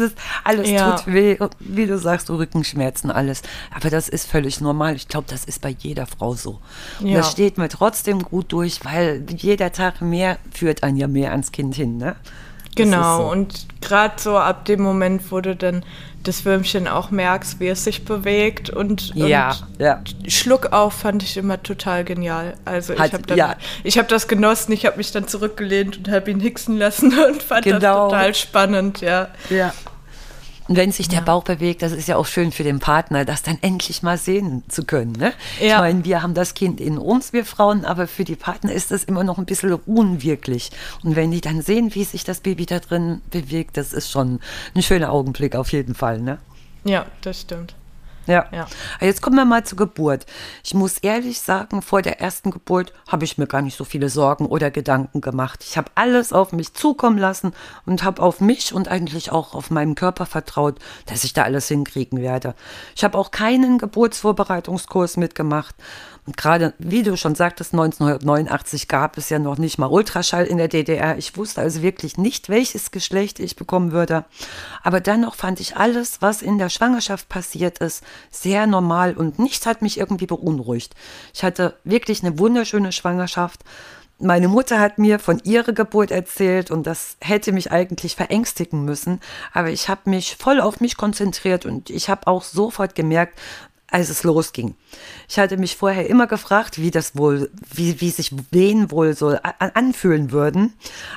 alles 0.44 0.70
ja. 0.70 0.96
tut 0.96 1.12
weh. 1.12 1.36
Wie 1.58 1.86
du 1.86 1.98
sagst, 1.98 2.30
Rückenschmerzen, 2.30 3.10
alles. 3.10 3.42
Aber 3.74 3.90
das 3.90 4.08
ist 4.08 4.30
völlig 4.30 4.60
normal. 4.60 4.96
Ich 4.96 5.08
glaube, 5.08 5.26
das 5.28 5.44
ist 5.44 5.60
bei 5.60 5.74
jeder 5.78 6.06
Frau 6.06 6.34
so. 6.34 6.60
Und 7.00 7.08
ja. 7.08 7.18
das 7.18 7.32
steht 7.32 7.58
mir 7.58 7.68
trotzdem 7.68 8.22
gut 8.22 8.52
durch, 8.52 8.84
weil 8.84 9.24
jeder 9.36 9.72
Tag 9.72 10.00
mehr 10.00 10.38
führt 10.52 10.82
einen 10.82 10.96
ja 10.96 11.08
mehr 11.08 11.32
ans 11.32 11.52
Kind 11.52 11.74
hin, 11.74 11.96
ne? 11.96 12.16
Genau, 12.74 13.18
so. 13.18 13.32
und 13.32 13.66
gerade 13.80 14.14
so 14.18 14.38
ab 14.38 14.64
dem 14.64 14.82
Moment, 14.82 15.32
wo 15.32 15.40
du 15.40 15.56
dann 15.56 15.82
das 16.28 16.44
Würmchen 16.44 16.86
auch 16.86 17.10
merkst, 17.10 17.58
wie 17.58 17.68
es 17.68 17.84
sich 17.84 18.04
bewegt 18.04 18.70
und, 18.70 19.14
ja, 19.14 19.50
und 19.50 19.78
ja. 19.78 20.02
Schluck 20.28 20.72
auf 20.72 20.92
fand 20.92 21.22
ich 21.22 21.36
immer 21.36 21.62
total 21.62 22.04
genial. 22.04 22.54
Also 22.64 22.92
ich 22.92 23.00
habe 23.00 23.34
ja. 23.34 23.56
hab 23.84 24.08
das 24.08 24.28
genossen, 24.28 24.72
ich 24.72 24.86
habe 24.86 24.98
mich 24.98 25.10
dann 25.10 25.26
zurückgelehnt 25.26 25.98
und 25.98 26.10
habe 26.10 26.30
ihn 26.30 26.40
hicksen 26.40 26.76
lassen 26.78 27.18
und 27.28 27.42
fand 27.42 27.64
genau. 27.64 27.78
das 27.78 28.10
total 28.10 28.34
spannend, 28.34 29.00
ja. 29.00 29.28
Ja, 29.50 29.72
und 30.68 30.76
wenn 30.76 30.92
sich 30.92 31.08
der 31.08 31.20
ja. 31.20 31.24
Bauch 31.24 31.44
bewegt, 31.44 31.82
das 31.82 31.92
ist 31.92 32.08
ja 32.08 32.16
auch 32.16 32.26
schön 32.26 32.52
für 32.52 32.62
den 32.62 32.78
Partner, 32.78 33.24
das 33.24 33.42
dann 33.42 33.58
endlich 33.62 34.02
mal 34.02 34.18
sehen 34.18 34.62
zu 34.68 34.84
können. 34.84 35.12
Ne? 35.12 35.32
Ja. 35.60 35.76
Ich 35.76 35.80
meine, 35.80 36.04
wir 36.04 36.22
haben 36.22 36.34
das 36.34 36.54
Kind 36.54 36.80
in 36.80 36.98
uns, 36.98 37.32
wir 37.32 37.46
Frauen, 37.46 37.84
aber 37.84 38.06
für 38.06 38.24
die 38.24 38.36
Partner 38.36 38.72
ist 38.72 38.90
das 38.90 39.04
immer 39.04 39.24
noch 39.24 39.38
ein 39.38 39.46
bisschen 39.46 39.72
unwirklich. 39.72 40.70
Und 41.02 41.16
wenn 41.16 41.30
die 41.30 41.40
dann 41.40 41.62
sehen, 41.62 41.94
wie 41.94 42.04
sich 42.04 42.24
das 42.24 42.40
Baby 42.40 42.66
da 42.66 42.80
drin 42.80 43.22
bewegt, 43.30 43.78
das 43.78 43.92
ist 43.94 44.10
schon 44.10 44.40
ein 44.74 44.82
schöner 44.82 45.10
Augenblick 45.10 45.56
auf 45.56 45.72
jeden 45.72 45.94
Fall. 45.94 46.20
Ne? 46.20 46.38
Ja, 46.84 47.06
das 47.22 47.40
stimmt. 47.40 47.74
Ja. 48.28 48.46
ja. 48.52 48.66
Jetzt 49.00 49.22
kommen 49.22 49.36
wir 49.36 49.44
mal 49.44 49.64
zur 49.64 49.78
Geburt. 49.78 50.26
Ich 50.62 50.74
muss 50.74 50.98
ehrlich 50.98 51.40
sagen, 51.40 51.82
vor 51.82 52.02
der 52.02 52.20
ersten 52.20 52.50
Geburt 52.50 52.92
habe 53.08 53.24
ich 53.24 53.38
mir 53.38 53.46
gar 53.46 53.62
nicht 53.62 53.76
so 53.76 53.84
viele 53.84 54.10
Sorgen 54.10 54.46
oder 54.46 54.70
Gedanken 54.70 55.20
gemacht. 55.20 55.64
Ich 55.66 55.78
habe 55.78 55.90
alles 55.94 56.32
auf 56.32 56.52
mich 56.52 56.74
zukommen 56.74 57.18
lassen 57.18 57.52
und 57.86 58.04
habe 58.04 58.22
auf 58.22 58.40
mich 58.40 58.74
und 58.74 58.88
eigentlich 58.88 59.32
auch 59.32 59.54
auf 59.54 59.70
meinen 59.70 59.94
Körper 59.94 60.26
vertraut, 60.26 60.78
dass 61.06 61.24
ich 61.24 61.32
da 61.32 61.42
alles 61.42 61.68
hinkriegen 61.68 62.20
werde. 62.20 62.54
Ich 62.94 63.02
habe 63.02 63.16
auch 63.16 63.30
keinen 63.30 63.78
Geburtsvorbereitungskurs 63.78 65.16
mitgemacht 65.16 65.74
gerade, 66.36 66.74
wie 66.78 67.02
du 67.02 67.16
schon 67.16 67.34
sagtest, 67.34 67.72
1989 67.72 68.88
gab 68.88 69.18
es 69.18 69.30
ja 69.30 69.38
noch 69.38 69.58
nicht 69.58 69.78
mal 69.78 69.86
Ultraschall 69.86 70.44
in 70.44 70.58
der 70.58 70.68
DDR. 70.68 71.16
Ich 71.18 71.36
wusste 71.36 71.60
also 71.60 71.82
wirklich 71.82 72.18
nicht, 72.18 72.48
welches 72.48 72.90
Geschlecht 72.90 73.40
ich 73.40 73.56
bekommen 73.56 73.92
würde. 73.92 74.24
Aber 74.82 75.00
dennoch 75.00 75.34
fand 75.34 75.60
ich 75.60 75.76
alles, 75.76 76.20
was 76.20 76.42
in 76.42 76.58
der 76.58 76.68
Schwangerschaft 76.68 77.28
passiert 77.28 77.78
ist, 77.78 78.02
sehr 78.30 78.66
normal 78.66 79.16
und 79.16 79.38
nichts 79.38 79.66
hat 79.66 79.82
mich 79.82 79.98
irgendwie 79.98 80.26
beunruhigt. 80.26 80.94
Ich 81.34 81.44
hatte 81.44 81.76
wirklich 81.84 82.22
eine 82.24 82.38
wunderschöne 82.38 82.92
Schwangerschaft. 82.92 83.64
Meine 84.20 84.48
Mutter 84.48 84.80
hat 84.80 84.98
mir 84.98 85.20
von 85.20 85.40
ihrer 85.44 85.72
Geburt 85.72 86.10
erzählt 86.10 86.72
und 86.72 86.88
das 86.88 87.16
hätte 87.20 87.52
mich 87.52 87.70
eigentlich 87.70 88.16
verängstigen 88.16 88.84
müssen, 88.84 89.20
aber 89.52 89.70
ich 89.70 89.88
habe 89.88 90.10
mich 90.10 90.34
voll 90.36 90.60
auf 90.60 90.80
mich 90.80 90.96
konzentriert 90.96 91.64
und 91.64 91.88
ich 91.88 92.10
habe 92.10 92.26
auch 92.26 92.42
sofort 92.42 92.96
gemerkt, 92.96 93.38
als 93.90 94.10
es 94.10 94.22
losging. 94.22 94.74
Ich 95.28 95.38
hatte 95.38 95.56
mich 95.56 95.76
vorher 95.76 96.08
immer 96.08 96.26
gefragt, 96.26 96.78
wie 96.78 96.90
das 96.90 97.16
wohl, 97.16 97.50
wie, 97.72 98.00
wie 98.00 98.10
sich 98.10 98.32
Wehen 98.50 98.90
wohl 98.90 99.16
so 99.16 99.36
anfühlen 99.58 100.30
würden. 100.30 100.74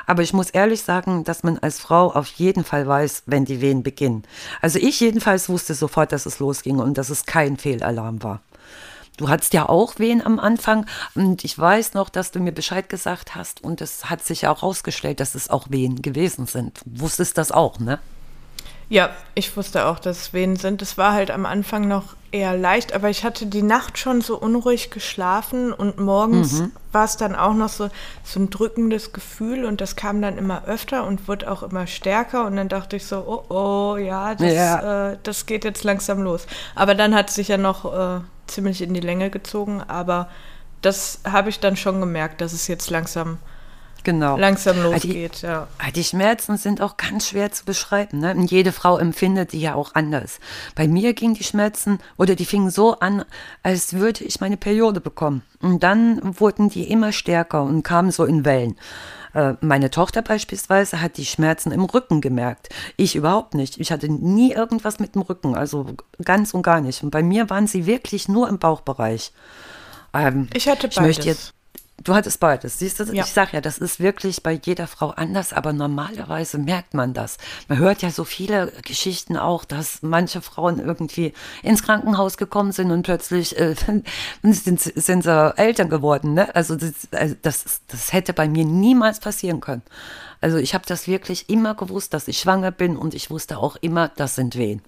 Aber 0.07 0.23
ich 0.23 0.33
muss 0.33 0.49
ehrlich 0.49 0.81
sagen, 0.81 1.23
dass 1.23 1.43
man 1.43 1.57
als 1.59 1.79
Frau 1.79 2.11
auf 2.13 2.27
jeden 2.27 2.63
Fall 2.63 2.87
weiß, 2.87 3.23
wenn 3.25 3.45
die 3.45 3.61
Wehen 3.61 3.83
beginnen. 3.83 4.23
Also 4.61 4.79
ich 4.79 4.99
jedenfalls 4.99 5.49
wusste 5.49 5.73
sofort, 5.73 6.11
dass 6.11 6.25
es 6.25 6.39
losging 6.39 6.79
und 6.79 6.97
dass 6.97 7.09
es 7.09 7.25
kein 7.25 7.57
Fehlalarm 7.57 8.23
war. 8.23 8.41
Du 9.17 9.29
hattest 9.29 9.53
ja 9.53 9.67
auch 9.67 9.99
Wehen 9.99 10.25
am 10.25 10.39
Anfang 10.39 10.85
und 11.13 11.43
ich 11.43 11.57
weiß 11.59 11.93
noch, 11.93 12.09
dass 12.09 12.31
du 12.31 12.39
mir 12.39 12.53
Bescheid 12.53 12.87
gesagt 12.89 13.35
hast 13.35 13.63
und 13.63 13.81
es 13.81 14.09
hat 14.09 14.23
sich 14.23 14.43
ja 14.43 14.51
auch 14.51 14.61
herausgestellt, 14.61 15.19
dass 15.19 15.35
es 15.35 15.49
auch 15.49 15.69
Wehen 15.69 16.01
gewesen 16.01 16.47
sind. 16.47 16.81
Du 16.85 17.01
wusstest 17.01 17.37
das 17.37 17.51
auch, 17.51 17.79
ne? 17.79 17.99
Ja, 18.91 19.09
ich 19.35 19.55
wusste 19.55 19.85
auch, 19.85 19.99
dass 19.99 20.17
es 20.17 20.33
Wehen 20.33 20.57
sind. 20.57 20.81
Es 20.81 20.97
war 20.97 21.13
halt 21.13 21.31
am 21.31 21.45
Anfang 21.45 21.87
noch 21.87 22.17
eher 22.33 22.57
leicht, 22.57 22.91
aber 22.91 23.09
ich 23.09 23.23
hatte 23.23 23.45
die 23.45 23.61
Nacht 23.63 23.97
schon 23.97 24.19
so 24.19 24.37
unruhig 24.37 24.91
geschlafen 24.91 25.71
und 25.71 25.97
morgens 25.97 26.59
mhm. 26.59 26.71
war 26.91 27.05
es 27.05 27.15
dann 27.15 27.33
auch 27.33 27.53
noch 27.53 27.69
so, 27.69 27.87
so 28.25 28.41
ein 28.41 28.49
drückendes 28.49 29.13
Gefühl 29.13 29.63
und 29.63 29.79
das 29.79 29.95
kam 29.95 30.21
dann 30.21 30.37
immer 30.37 30.65
öfter 30.65 31.05
und 31.07 31.29
wurde 31.29 31.49
auch 31.49 31.63
immer 31.63 31.87
stärker 31.87 32.45
und 32.45 32.57
dann 32.57 32.67
dachte 32.67 32.97
ich 32.97 33.05
so, 33.05 33.23
oh 33.25 33.45
oh, 33.47 33.95
ja, 33.95 34.35
das, 34.35 34.53
ja. 34.53 35.11
Äh, 35.11 35.17
das 35.23 35.45
geht 35.45 35.63
jetzt 35.63 35.85
langsam 35.85 36.21
los. 36.21 36.45
Aber 36.75 36.93
dann 36.93 37.15
hat 37.15 37.29
es 37.29 37.35
sich 37.35 37.47
ja 37.47 37.57
noch 37.57 37.85
äh, 37.85 38.19
ziemlich 38.47 38.81
in 38.81 38.93
die 38.93 38.99
Länge 38.99 39.29
gezogen, 39.29 39.81
aber 39.87 40.27
das 40.81 41.21
habe 41.23 41.47
ich 41.47 41.61
dann 41.61 41.77
schon 41.77 42.01
gemerkt, 42.01 42.41
dass 42.41 42.51
es 42.51 42.67
jetzt 42.67 42.89
langsam 42.89 43.37
genau. 44.03 44.37
langsam 44.37 44.77
Ah, 44.79 44.97
die- 44.99 45.07
losgeht, 45.07 45.41
ja. 45.41 45.67
Ah, 45.77 45.91
Die 45.91 46.03
Schmerzen 46.03 46.57
sind 46.57 46.81
auch 46.81 46.97
ganz 46.97 47.27
schwer 47.29 47.51
zu 47.51 47.65
beschreiben. 47.65 48.19
Ne? 48.19 48.33
Und 48.35 48.51
jede 48.51 48.71
Frau 48.71 48.97
empfindet 48.97 49.51
die 49.53 49.61
ja 49.61 49.75
auch 49.75 49.95
anders. 49.95 50.39
Bei 50.75 50.87
mir 50.87 51.13
gingen 51.13 51.33
die 51.35 51.43
Schmerzen 51.43 51.99
oder 52.17 52.35
die 52.35 52.45
fingen 52.45 52.69
so 52.71 52.99
an, 52.99 53.23
als 53.63 53.93
würde 53.93 54.23
ich 54.23 54.39
meine 54.41 54.57
Periode 54.57 55.01
bekommen. 55.01 55.41
Und 55.61 55.83
dann 55.83 56.19
wurden 56.39 56.69
die 56.69 56.89
immer 56.89 57.11
stärker 57.11 57.63
und 57.63 57.83
kamen 57.83 58.11
so 58.11 58.25
in 58.25 58.45
Wellen. 58.45 58.77
Äh, 59.33 59.53
Meine 59.61 59.89
Tochter 59.89 60.21
beispielsweise 60.21 61.01
hat 61.01 61.15
die 61.17 61.25
Schmerzen 61.25 61.71
im 61.71 61.85
Rücken 61.85 62.19
gemerkt. 62.19 62.67
Ich 62.97 63.15
überhaupt 63.15 63.53
nicht. 63.53 63.79
Ich 63.79 63.91
hatte 63.91 64.11
nie 64.11 64.51
irgendwas 64.51 64.99
mit 64.99 65.15
dem 65.15 65.21
Rücken, 65.21 65.55
also 65.55 65.85
ganz 66.25 66.53
und 66.53 66.63
gar 66.63 66.81
nicht. 66.81 67.01
Und 67.03 67.11
bei 67.11 67.23
mir 67.23 67.49
waren 67.49 67.65
sie 67.67 67.85
wirklich 67.85 68.27
nur 68.27 68.49
im 68.49 68.59
Bauchbereich. 68.59 69.31
Ähm, 70.13 70.49
Ich 70.53 70.67
hatte 70.67 70.87
ich 70.87 70.99
möchte 70.99 71.21
beides. 71.21 71.25
jetzt 71.25 71.53
Du 72.03 72.15
hattest 72.15 72.39
beides, 72.39 72.79
siehst 72.79 72.99
du? 72.99 73.03
Ja. 73.13 73.23
Ich 73.23 73.31
sag 73.31 73.53
ja, 73.53 73.61
das 73.61 73.77
ist 73.77 73.99
wirklich 73.99 74.41
bei 74.41 74.53
jeder 74.53 74.87
Frau 74.87 75.09
anders, 75.09 75.53
aber 75.53 75.71
normalerweise 75.71 76.57
merkt 76.57 76.93
man 76.93 77.13
das. 77.13 77.37
Man 77.67 77.77
hört 77.77 78.01
ja 78.01 78.09
so 78.09 78.23
viele 78.23 78.71
Geschichten 78.83 79.37
auch, 79.37 79.65
dass 79.65 80.01
manche 80.01 80.41
Frauen 80.41 80.79
irgendwie 80.79 81.33
ins 81.61 81.83
Krankenhaus 81.83 82.37
gekommen 82.37 82.71
sind 82.71 82.91
und 82.91 83.03
plötzlich 83.03 83.59
äh, 83.59 83.75
sind, 84.43 84.81
sind 84.81 85.23
sie 85.23 85.53
Eltern 85.57 85.89
geworden. 85.89 86.33
Ne? 86.33 86.53
Also 86.55 86.75
das, 86.75 86.93
also 87.11 87.35
das, 87.41 87.81
das 87.87 88.13
hätte 88.13 88.33
bei 88.33 88.47
mir 88.47 88.65
niemals 88.65 89.19
passieren 89.19 89.59
können. 89.59 89.83
Also 90.39 90.57
ich 90.57 90.73
habe 90.73 90.85
das 90.87 91.07
wirklich 91.07 91.49
immer 91.49 91.75
gewusst, 91.75 92.15
dass 92.15 92.27
ich 92.27 92.39
schwanger 92.39 92.71
bin 92.71 92.97
und 92.97 93.13
ich 93.13 93.29
wusste 93.29 93.59
auch 93.59 93.75
immer, 93.75 94.09
das 94.09 94.35
sind 94.35 94.55
Wehen. 94.55 94.81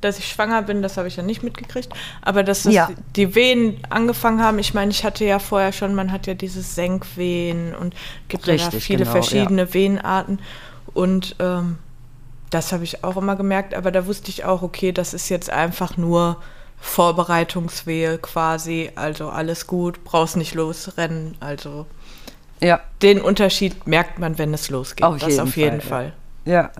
Dass 0.00 0.18
ich 0.18 0.28
schwanger 0.28 0.62
bin, 0.62 0.80
das 0.82 0.96
habe 0.96 1.08
ich 1.08 1.16
ja 1.16 1.22
nicht 1.24 1.42
mitgekriegt. 1.42 1.92
Aber 2.22 2.44
dass 2.44 2.62
das 2.62 2.72
Ja. 2.74 2.88
die 3.16 3.34
Wehen 3.34 3.78
angefangen 3.90 4.42
haben, 4.42 4.58
ich 4.60 4.72
meine, 4.74 4.92
ich 4.92 5.04
hatte 5.04 5.24
ja 5.24 5.38
vorher 5.40 5.72
schon, 5.72 5.94
man 5.94 6.12
hat 6.12 6.26
ja 6.28 6.34
dieses 6.34 6.74
Senkwehen 6.76 7.74
und 7.74 7.94
gibt 8.28 8.46
ja 8.46 8.56
da 8.56 8.68
Richtig, 8.68 8.84
viele 8.84 8.98
genau, 9.00 9.10
verschiedene 9.10 9.74
Wehenarten. 9.74 10.40
Und 10.94 11.34
ähm, 11.40 11.78
das 12.50 12.72
habe 12.72 12.84
ich 12.84 13.04
auch 13.04 13.16
immer 13.16 13.36
gemerkt, 13.36 13.74
aber 13.74 13.90
da 13.90 14.06
wusste 14.06 14.30
ich 14.30 14.44
auch, 14.44 14.62
okay, 14.62 14.92
das 14.92 15.14
ist 15.14 15.28
jetzt 15.28 15.50
einfach 15.50 15.96
nur 15.96 16.40
Vorbereitungswehe 16.80 18.18
quasi. 18.18 18.90
Also 18.94 19.30
alles 19.30 19.66
gut, 19.66 20.04
brauchst 20.04 20.36
nicht 20.36 20.54
losrennen. 20.54 21.36
Also 21.40 21.86
Ja, 22.60 22.80
den 23.02 23.20
Unterschied 23.20 23.86
merkt 23.86 24.18
man, 24.18 24.38
wenn 24.38 24.54
es 24.54 24.70
losgeht. 24.70 25.04
Auf 25.04 25.18
das 25.18 25.28
jeden 25.30 25.40
auf 25.40 25.56
jeden 25.56 25.80
Fall, 25.80 26.12
Fall. 26.44 26.52
Ja, 26.52 26.70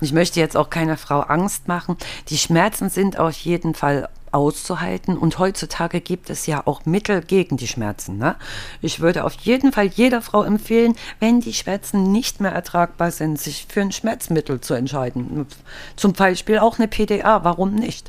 und 0.00 0.04
ich 0.06 0.12
möchte 0.12 0.40
jetzt 0.40 0.56
auch 0.56 0.70
keiner 0.70 0.96
Frau 0.96 1.20
Angst 1.20 1.68
machen. 1.68 1.96
Die 2.28 2.38
Schmerzen 2.38 2.88
sind 2.90 3.18
auf 3.18 3.36
jeden 3.36 3.74
Fall 3.74 4.08
auszuhalten 4.32 5.16
und 5.16 5.38
heutzutage 5.38 6.00
gibt 6.00 6.30
es 6.30 6.46
ja 6.46 6.62
auch 6.66 6.86
Mittel 6.86 7.20
gegen 7.20 7.58
die 7.58 7.68
Schmerzen. 7.68 8.16
Ne? 8.16 8.36
Ich 8.80 9.00
würde 9.00 9.24
auf 9.24 9.34
jeden 9.34 9.72
Fall 9.72 9.86
jeder 9.86 10.22
Frau 10.22 10.42
empfehlen, 10.42 10.96
wenn 11.20 11.40
die 11.40 11.52
Schmerzen 11.52 12.10
nicht 12.10 12.40
mehr 12.40 12.52
ertragbar 12.52 13.10
sind, 13.10 13.38
sich 13.38 13.66
für 13.68 13.82
ein 13.82 13.92
Schmerzmittel 13.92 14.60
zu 14.60 14.74
entscheiden. 14.74 15.46
Zum 15.96 16.14
Beispiel 16.14 16.58
auch 16.58 16.78
eine 16.78 16.88
PDA, 16.88 17.44
warum 17.44 17.74
nicht? 17.74 18.08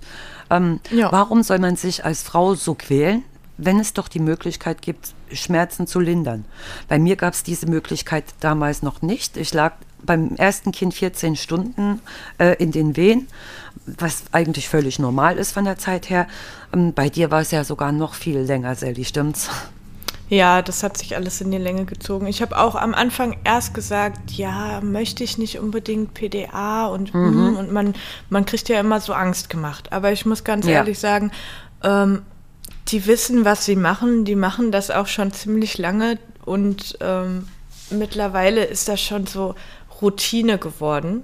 Ähm, 0.49 0.79
Ja. 0.91 1.11
Warum 1.11 1.43
soll 1.43 1.59
man 1.59 1.75
sich 1.75 2.05
als 2.05 2.23
Frau 2.23 2.55
so 2.55 2.73
quälen? 2.75 3.23
Wenn 3.57 3.79
es 3.79 3.93
doch 3.93 4.07
die 4.07 4.19
Möglichkeit 4.19 4.81
gibt, 4.81 5.13
Schmerzen 5.31 5.87
zu 5.87 5.99
lindern. 5.99 6.45
Bei 6.87 6.97
mir 6.99 7.15
gab 7.15 7.33
es 7.33 7.43
diese 7.43 7.67
Möglichkeit 7.67 8.25
damals 8.39 8.81
noch 8.81 9.01
nicht. 9.01 9.37
Ich 9.37 9.53
lag 9.53 9.73
beim 10.05 10.35
ersten 10.35 10.71
Kind 10.71 10.93
14 10.93 11.35
Stunden 11.35 12.01
äh, 12.37 12.55
in 12.61 12.71
den 12.71 12.97
Wehen, 12.97 13.27
was 13.85 14.23
eigentlich 14.31 14.67
völlig 14.67 14.99
normal 14.99 15.37
ist 15.37 15.51
von 15.53 15.65
der 15.65 15.77
Zeit 15.77 16.09
her. 16.09 16.27
Ähm, 16.73 16.93
bei 16.93 17.09
dir 17.09 17.31
war 17.31 17.41
es 17.41 17.51
ja 17.51 17.63
sogar 17.63 17.91
noch 17.91 18.13
viel 18.13 18.39
länger, 18.39 18.75
Sally, 18.75 19.05
stimmt's? 19.05 19.49
Ja, 20.29 20.61
das 20.61 20.81
hat 20.83 20.97
sich 20.97 21.15
alles 21.15 21.41
in 21.41 21.51
die 21.51 21.57
Länge 21.57 21.85
gezogen. 21.85 22.25
Ich 22.27 22.41
habe 22.41 22.57
auch 22.57 22.75
am 22.75 22.93
Anfang 22.95 23.37
erst 23.43 23.73
gesagt, 23.73 24.31
ja, 24.31 24.81
möchte 24.81 25.23
ich 25.23 25.37
nicht 25.37 25.59
unbedingt 25.59 26.13
PDA 26.15 26.87
und 26.87 27.13
mm, 27.13 27.55
und 27.57 27.71
man, 27.71 27.93
man 28.29 28.45
kriegt 28.45 28.67
ja 28.69 28.79
immer 28.79 28.99
so 28.99 29.13
Angst 29.13 29.49
gemacht. 29.49 29.91
Aber 29.93 30.11
ich 30.11 30.25
muss 30.25 30.43
ganz 30.43 30.65
Ja. 30.65 30.73
ehrlich 30.73 30.97
sagen, 30.97 31.31
ähm, 31.83 32.23
die 32.89 33.05
wissen, 33.07 33.45
was 33.45 33.65
sie 33.65 33.75
machen, 33.75 34.25
die 34.25 34.35
machen 34.35 34.71
das 34.71 34.91
auch 34.91 35.07
schon 35.07 35.31
ziemlich 35.31 35.77
lange 35.77 36.19
und 36.45 36.97
ähm, 37.01 37.47
mittlerweile 37.89 38.63
ist 38.63 38.87
das 38.87 39.01
schon 39.01 39.25
so 39.25 39.55
Routine 40.01 40.57
geworden. 40.57 41.23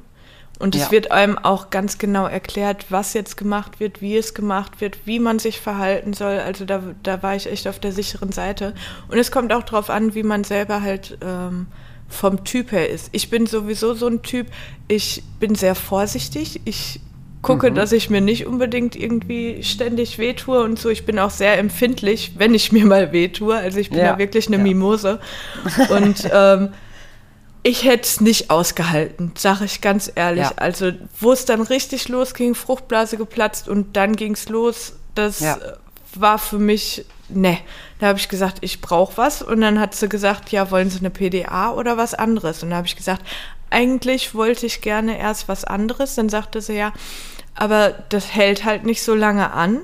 Und 0.57 0.75
es 0.75 0.81
Ja. 0.83 0.91
wird 0.91 1.11
einem 1.11 1.37
auch 1.37 1.69
ganz 1.69 1.99
genau 1.99 2.27
erklärt, 2.27 2.87
was 2.89 3.13
jetzt 3.13 3.37
gemacht 3.37 3.79
wird, 3.79 4.01
wie 4.01 4.17
es 4.17 4.33
gemacht 4.33 4.81
wird, 4.81 4.97
wie 5.05 5.19
man 5.19 5.39
sich 5.39 5.61
verhalten 5.61 6.11
soll. 6.11 6.37
Also 6.39 6.65
da, 6.65 6.83
da 7.01 7.23
war 7.23 7.33
ich 7.33 7.49
echt 7.49 7.65
auf 7.65 7.79
der 7.79 7.93
sicheren 7.93 8.33
Seite. 8.33 8.73
Und 9.07 9.17
es 9.17 9.31
kommt 9.31 9.53
auch 9.53 9.63
darauf 9.63 9.89
an, 9.89 10.15
wie 10.15 10.23
man 10.23 10.43
selber 10.43 10.81
halt 10.81 11.17
ähm, 11.21 11.67
vom 12.09 12.43
Typ 12.43 12.73
her 12.73 12.89
ist. 12.89 13.07
Ich 13.13 13.29
bin 13.29 13.45
sowieso 13.47 13.93
so 13.93 14.07
ein 14.07 14.21
Typ, 14.21 14.47
ich 14.89 15.23
bin 15.39 15.55
sehr 15.55 15.75
vorsichtig. 15.75 16.59
Ich 16.65 16.99
gucke, 17.41 17.71
dass 17.71 17.91
ich 17.91 18.09
mir 18.09 18.21
nicht 18.21 18.45
unbedingt 18.45 18.95
irgendwie 18.95 19.63
ständig 19.63 20.17
wehtue 20.17 20.61
und 20.61 20.77
so. 20.77 20.89
Ich 20.89 21.05
bin 21.05 21.19
auch 21.19 21.29
sehr 21.29 21.57
empfindlich, 21.57 22.33
wenn 22.37 22.53
ich 22.53 22.71
mir 22.73 22.85
mal 22.85 23.11
wehtue. 23.11 23.55
Also 23.55 23.79
ich 23.79 23.89
bin 23.89 23.99
Ja, 23.99 24.05
ja 24.05 24.17
wirklich 24.17 24.47
eine 24.47 24.57
ja. 24.57 24.63
Mimose. 24.63 25.19
Und 25.89 26.29
ähm, 26.33 26.69
ich 27.61 27.83
hätte 27.83 28.03
es 28.03 28.21
nicht 28.21 28.49
ausgehalten, 28.49 29.33
sage 29.37 29.65
ich 29.65 29.81
ganz 29.81 30.11
ehrlich. 30.15 30.43
Ja. 30.43 30.53
Also, 30.55 30.91
wo 31.19 31.33
es 31.33 31.43
dann 31.43 31.61
richtig 31.61 32.07
losging, 32.07 32.55
Fruchtblase 32.55 33.17
geplatzt 33.17 33.67
und 33.67 33.97
dann 33.97 34.15
ging 34.15 34.33
es 34.33 34.47
los, 34.47 34.93
das 35.13 35.43
war 36.15 36.39
für 36.39 36.57
mich, 36.57 37.05
ne. 37.27 37.57
Da 37.99 38.07
habe 38.07 38.19
ich 38.19 38.29
gesagt, 38.29 38.59
ich 38.61 38.79
brauche 38.79 39.17
was. 39.17 39.41
Und 39.41 39.59
dann 39.59 39.77
hat 39.77 39.93
sie 39.93 40.07
gesagt, 40.07 40.53
ja, 40.53 40.71
wollen 40.71 40.89
Sie 40.89 40.99
eine 40.99 41.09
PDA 41.09 41.73
oder 41.73 41.97
was 41.97 42.13
anderes? 42.13 42.63
Und 42.63 42.69
da 42.69 42.77
habe 42.77 42.87
ich 42.87 42.95
gesagt, 42.95 43.23
eigentlich 43.69 44.33
wollte 44.35 44.65
ich 44.65 44.81
gerne 44.81 45.17
erst 45.19 45.47
was 45.47 45.63
anderes. 45.65 46.15
Dann 46.15 46.29
sagte 46.29 46.61
sie, 46.61 46.75
ja, 46.75 46.93
aber 47.55 47.93
das 48.07 48.33
hält 48.33 48.63
halt 48.63 48.85
nicht 48.85 49.03
so 49.03 49.13
lange 49.13 49.51
an. 49.51 49.79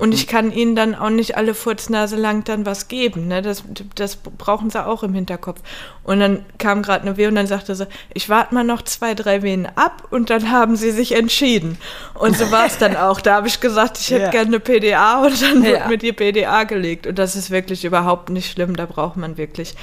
Und 0.00 0.12
ich 0.14 0.26
kann 0.26 0.50
ihnen 0.50 0.74
dann 0.74 0.96
auch 0.96 1.10
nicht 1.10 1.36
alle 1.36 1.54
Furznase 1.54 2.16
lang 2.16 2.42
dann 2.42 2.66
was 2.66 2.88
geben. 2.88 3.28
Ne? 3.28 3.40
Das, 3.40 3.62
das 3.94 4.16
brauchen 4.16 4.68
sie 4.68 4.84
auch 4.84 5.04
im 5.04 5.14
Hinterkopf. 5.14 5.60
Und 6.02 6.18
dann 6.18 6.44
kam 6.58 6.82
gerade 6.82 7.02
eine 7.06 7.16
Wehe 7.16 7.28
und 7.28 7.36
dann 7.36 7.46
sagte 7.46 7.76
sie, 7.76 7.86
ich 8.12 8.28
warte 8.28 8.52
mal 8.52 8.64
noch 8.64 8.82
zwei, 8.82 9.14
drei 9.14 9.42
Wehen 9.42 9.68
ab 9.76 10.08
und 10.10 10.28
dann 10.28 10.50
haben 10.50 10.74
sie 10.74 10.90
sich 10.90 11.12
entschieden. 11.12 11.78
Und 12.14 12.36
so 12.36 12.50
war 12.50 12.66
es 12.66 12.78
dann 12.78 12.96
auch. 12.96 13.20
Da 13.20 13.36
habe 13.36 13.46
ich 13.46 13.60
gesagt, 13.60 13.98
ich 14.00 14.10
hätte 14.10 14.24
Ja. 14.24 14.30
gerne 14.30 14.48
eine 14.48 14.58
PDA 14.60 15.22
und 15.24 15.40
dann 15.40 15.62
Ja. 15.62 15.70
wird 15.70 15.88
mir 15.88 15.98
die 15.98 16.12
PDA 16.12 16.64
gelegt. 16.64 17.06
Und 17.06 17.16
das 17.20 17.36
ist 17.36 17.52
wirklich 17.52 17.84
überhaupt 17.84 18.28
nicht 18.30 18.50
schlimm. 18.50 18.74
Da 18.74 18.86
braucht 18.86 19.16
man 19.16 19.36
wirklich, 19.36 19.76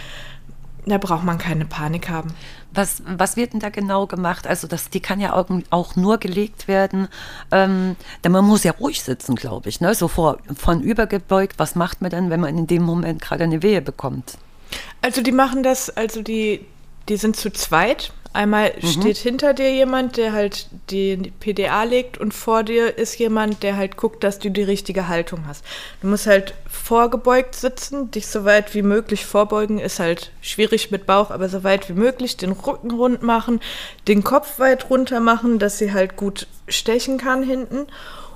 da 0.90 0.98
braucht 0.98 1.24
man 1.24 1.38
keine 1.38 1.66
Panik 1.66 2.10
haben. 2.10 2.34
Was, 2.72 3.02
was 3.06 3.36
wird 3.36 3.54
denn 3.54 3.60
da 3.60 3.70
genau 3.70 4.08
gemacht? 4.08 4.48
Also 4.48 4.68
das, 4.68 4.90
die 4.90 5.00
kann 5.00 5.20
ja 5.20 5.34
auch, 5.34 5.48
auch 5.70 5.96
nur 5.96 6.18
gelegt 6.18 6.68
werden, 6.68 7.08
ähm, 7.52 7.96
denn 8.24 8.32
man 8.32 8.46
muss 8.46 8.64
ja 8.64 8.72
ruhig 8.74 9.02
sitzen, 9.02 9.36
glaube 9.36 9.70
ich, 9.70 9.82
ne? 9.82 9.94
so 9.96 10.08
vor, 10.08 10.38
von 10.56 10.82
übergebeugt. 10.82 11.60
Was 11.60 11.76
macht 11.76 12.02
man 12.02 12.12
denn, 12.12 12.30
wenn 12.30 12.40
man 12.40 12.58
in 12.58 12.68
dem 12.68 12.84
Moment 12.84 13.22
gerade 13.22 13.44
eine 13.44 13.64
Wehe 13.64 13.82
bekommt? 13.82 14.38
Also 15.02 15.22
die 15.22 15.32
machen 15.32 15.64
das, 15.64 15.90
also 15.90 16.22
die, 16.22 16.66
die 17.10 17.18
sind 17.18 17.36
zu 17.36 17.52
zweit. 17.52 18.12
Einmal 18.34 18.74
steht 18.84 19.18
hinter 19.18 19.54
dir 19.54 19.72
jemand, 19.72 20.18
der 20.18 20.34
halt 20.34 20.68
die 20.92 21.32
PDA 21.40 21.84
legt 21.84 22.18
und 22.18 22.34
vor 22.34 22.64
dir 22.64 22.98
ist 22.98 23.18
jemand, 23.18 23.64
der 23.64 23.78
halt 23.78 23.98
guckt, 23.98 24.24
dass 24.24 24.38
du 24.38 24.52
die 24.52 24.64
richtige 24.64 25.08
Haltung 25.08 25.46
hast. 25.48 25.66
Du 26.02 26.08
musst 26.08 26.28
halt 26.28 26.54
vorgebeugt 26.70 27.56
sitzen, 27.56 28.12
dich 28.12 28.28
so 28.28 28.46
weit 28.46 28.76
wie 28.76 28.84
möglich 28.84 29.26
vorbeugen, 29.26 29.80
ist 29.80 30.00
halt 30.00 30.32
schwierig 30.42 30.92
mit 30.92 31.06
Bauch, 31.06 31.32
aber 31.32 31.50
so 31.50 31.64
weit 31.64 31.90
wie 31.90 31.94
möglich 31.94 32.38
den 32.38 32.52
Rücken 32.52 32.92
rund 32.92 33.24
machen, 33.24 33.60
den 34.08 34.24
Kopf 34.24 34.60
weit 34.60 34.90
runter 34.90 35.20
machen, 35.20 35.58
dass 35.58 35.80
sie 35.80 35.94
halt 35.94 36.16
gut 36.16 36.48
stechen 36.68 37.18
kann 37.18 37.42
hinten 37.44 37.88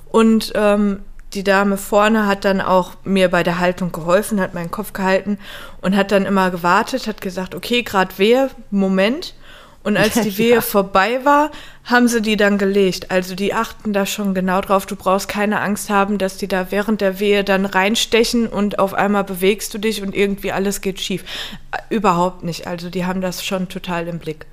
und 0.10 0.52
ähm, 0.56 1.02
die 1.34 1.44
Dame 1.44 1.78
vorne 1.78 2.28
hat 2.28 2.44
dann 2.44 2.60
auch 2.60 2.94
mir 3.04 3.30
bei 3.30 3.44
der 3.44 3.60
Haltung 3.60 3.92
geholfen, 3.92 4.42
hat 4.42 4.54
meinen 4.54 4.72
Kopf 4.72 4.92
gehalten 4.92 5.38
und 5.82 5.96
hat 5.96 6.12
dann 6.12 6.26
immer 6.26 6.52
gewartet, 6.52 7.08
hat 7.08 7.22
gesagt, 7.22 7.56
okay, 7.56 7.84
gerade 7.84 8.18
Wehe, 8.18 8.50
Moment. 8.70 9.34
Und 9.84 9.98
als 9.98 10.14
die 10.22 10.38
Wehe 10.38 10.62
vorbei 10.62 11.20
war, 11.24 11.50
haben 11.86 12.08
sie 12.08 12.22
die 12.22 12.38
dann 12.38 12.58
gelegt. 12.58 13.10
Also 13.12 13.34
die 13.36 13.54
achten 13.54 13.94
da 13.94 14.06
schon 14.06 14.34
genau 14.36 14.62
drauf. 14.62 14.86
Du 14.86 14.96
brauchst 14.96 15.28
keine 15.28 15.60
Angst 15.62 15.90
haben, 15.90 16.18
dass 16.18 16.38
die 16.38 16.48
da 16.48 16.72
während 16.72 17.02
der 17.02 17.20
Wehe 17.20 17.44
dann 17.44 17.66
reinstechen 17.66 18.48
und 18.48 18.78
auf 18.80 18.94
einmal 18.94 19.24
bewegst 19.24 19.74
du 19.74 19.78
dich 19.80 20.02
und 20.04 20.16
irgendwie 20.16 20.52
alles 20.52 20.82
geht 20.82 21.00
schief. 21.02 21.24
Äh, 21.72 21.78
Überhaupt 21.96 22.44
nicht. 22.44 22.68
Also 22.68 22.90
die 22.90 23.06
haben 23.06 23.22
das 23.22 23.44
schon 23.44 23.70
total 23.70 24.08
im 24.08 24.20
Blick. 24.20 24.46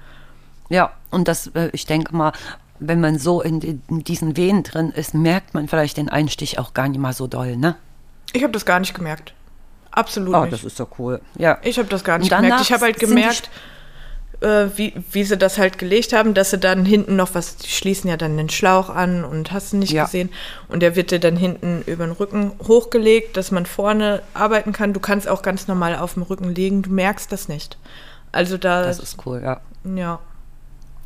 Ja, 0.71 0.93
und 1.11 1.29
das, 1.29 1.49
äh, 1.49 1.69
ich 1.73 1.87
denke 1.87 2.15
mal, 2.17 2.33
wenn 2.81 3.01
man 3.01 3.19
so 3.19 3.43
in, 3.43 3.61
in 3.61 4.05
diesen 4.05 4.37
Wehen 4.37 4.63
drin 4.63 4.91
ist, 4.91 5.13
merkt 5.13 5.53
man 5.53 5.69
vielleicht 5.69 5.97
den 5.97 6.09
Einstich 6.09 6.59
auch 6.59 6.75
gar 6.75 6.89
nicht 6.89 7.01
mal 7.01 7.13
so 7.13 7.27
doll, 7.27 7.57
ne? 7.57 7.77
Ich 8.33 8.43
habe 8.43 8.53
das 8.53 8.65
gar 8.65 8.79
nicht 8.79 8.95
gemerkt. 8.95 9.33
Absolut 9.91 10.35
Oh, 10.35 10.41
nicht. 10.43 10.53
das 10.53 10.65
ist 10.65 10.77
so 10.77 10.87
cool. 10.99 11.21
Ja. 11.37 11.59
Ich 11.63 11.79
habe 11.79 11.89
das 11.89 12.05
gar 12.05 12.19
nicht 12.19 12.31
gemerkt. 12.31 12.61
Ich 12.63 12.73
habe 12.73 12.85
halt 12.85 13.01
gemerkt, 13.01 13.51
wie, 14.41 14.93
wie 15.11 15.25
sie 15.25 15.37
das 15.37 15.59
halt 15.59 15.79
gelegt 15.79 16.13
haben, 16.13 16.33
dass 16.35 16.51
sie 16.51 16.59
dann 16.59 16.85
hinten 16.85 17.17
noch 17.17 17.35
was, 17.35 17.57
die 17.57 17.69
schließen 17.69 18.09
ja 18.09 18.17
dann 18.17 18.37
den 18.37 18.49
Schlauch 18.49 18.89
an 18.89 19.25
und 19.25 19.51
hast 19.53 19.73
du 19.73 19.79
nicht 19.79 19.91
Ja. 19.93 20.05
gesehen. 20.05 20.31
Und 20.69 20.81
der 20.81 20.95
wird 20.95 21.11
dir 21.11 21.19
dann 21.19 21.37
hinten 21.37 21.83
über 21.87 22.05
den 22.07 22.13
Rücken 22.13 22.53
hochgelegt, 22.67 23.37
dass 23.37 23.51
man 23.51 23.67
vorne 23.67 24.23
arbeiten 24.35 24.73
kann. 24.73 24.93
Du 24.93 25.01
kannst 25.01 25.27
auch 25.29 25.43
ganz 25.43 25.67
normal 25.67 25.97
auf 25.97 26.15
dem 26.15 26.23
Rücken 26.23 26.55
liegen, 26.55 26.83
du 26.83 26.91
merkst 26.91 27.33
das 27.33 27.49
nicht. 27.49 27.77
Also 28.31 28.59
da, 28.59 28.83
Das 28.85 29.01
ist 29.01 29.17
cool, 29.27 29.41
ja. 29.43 29.61
ja. 29.97 30.21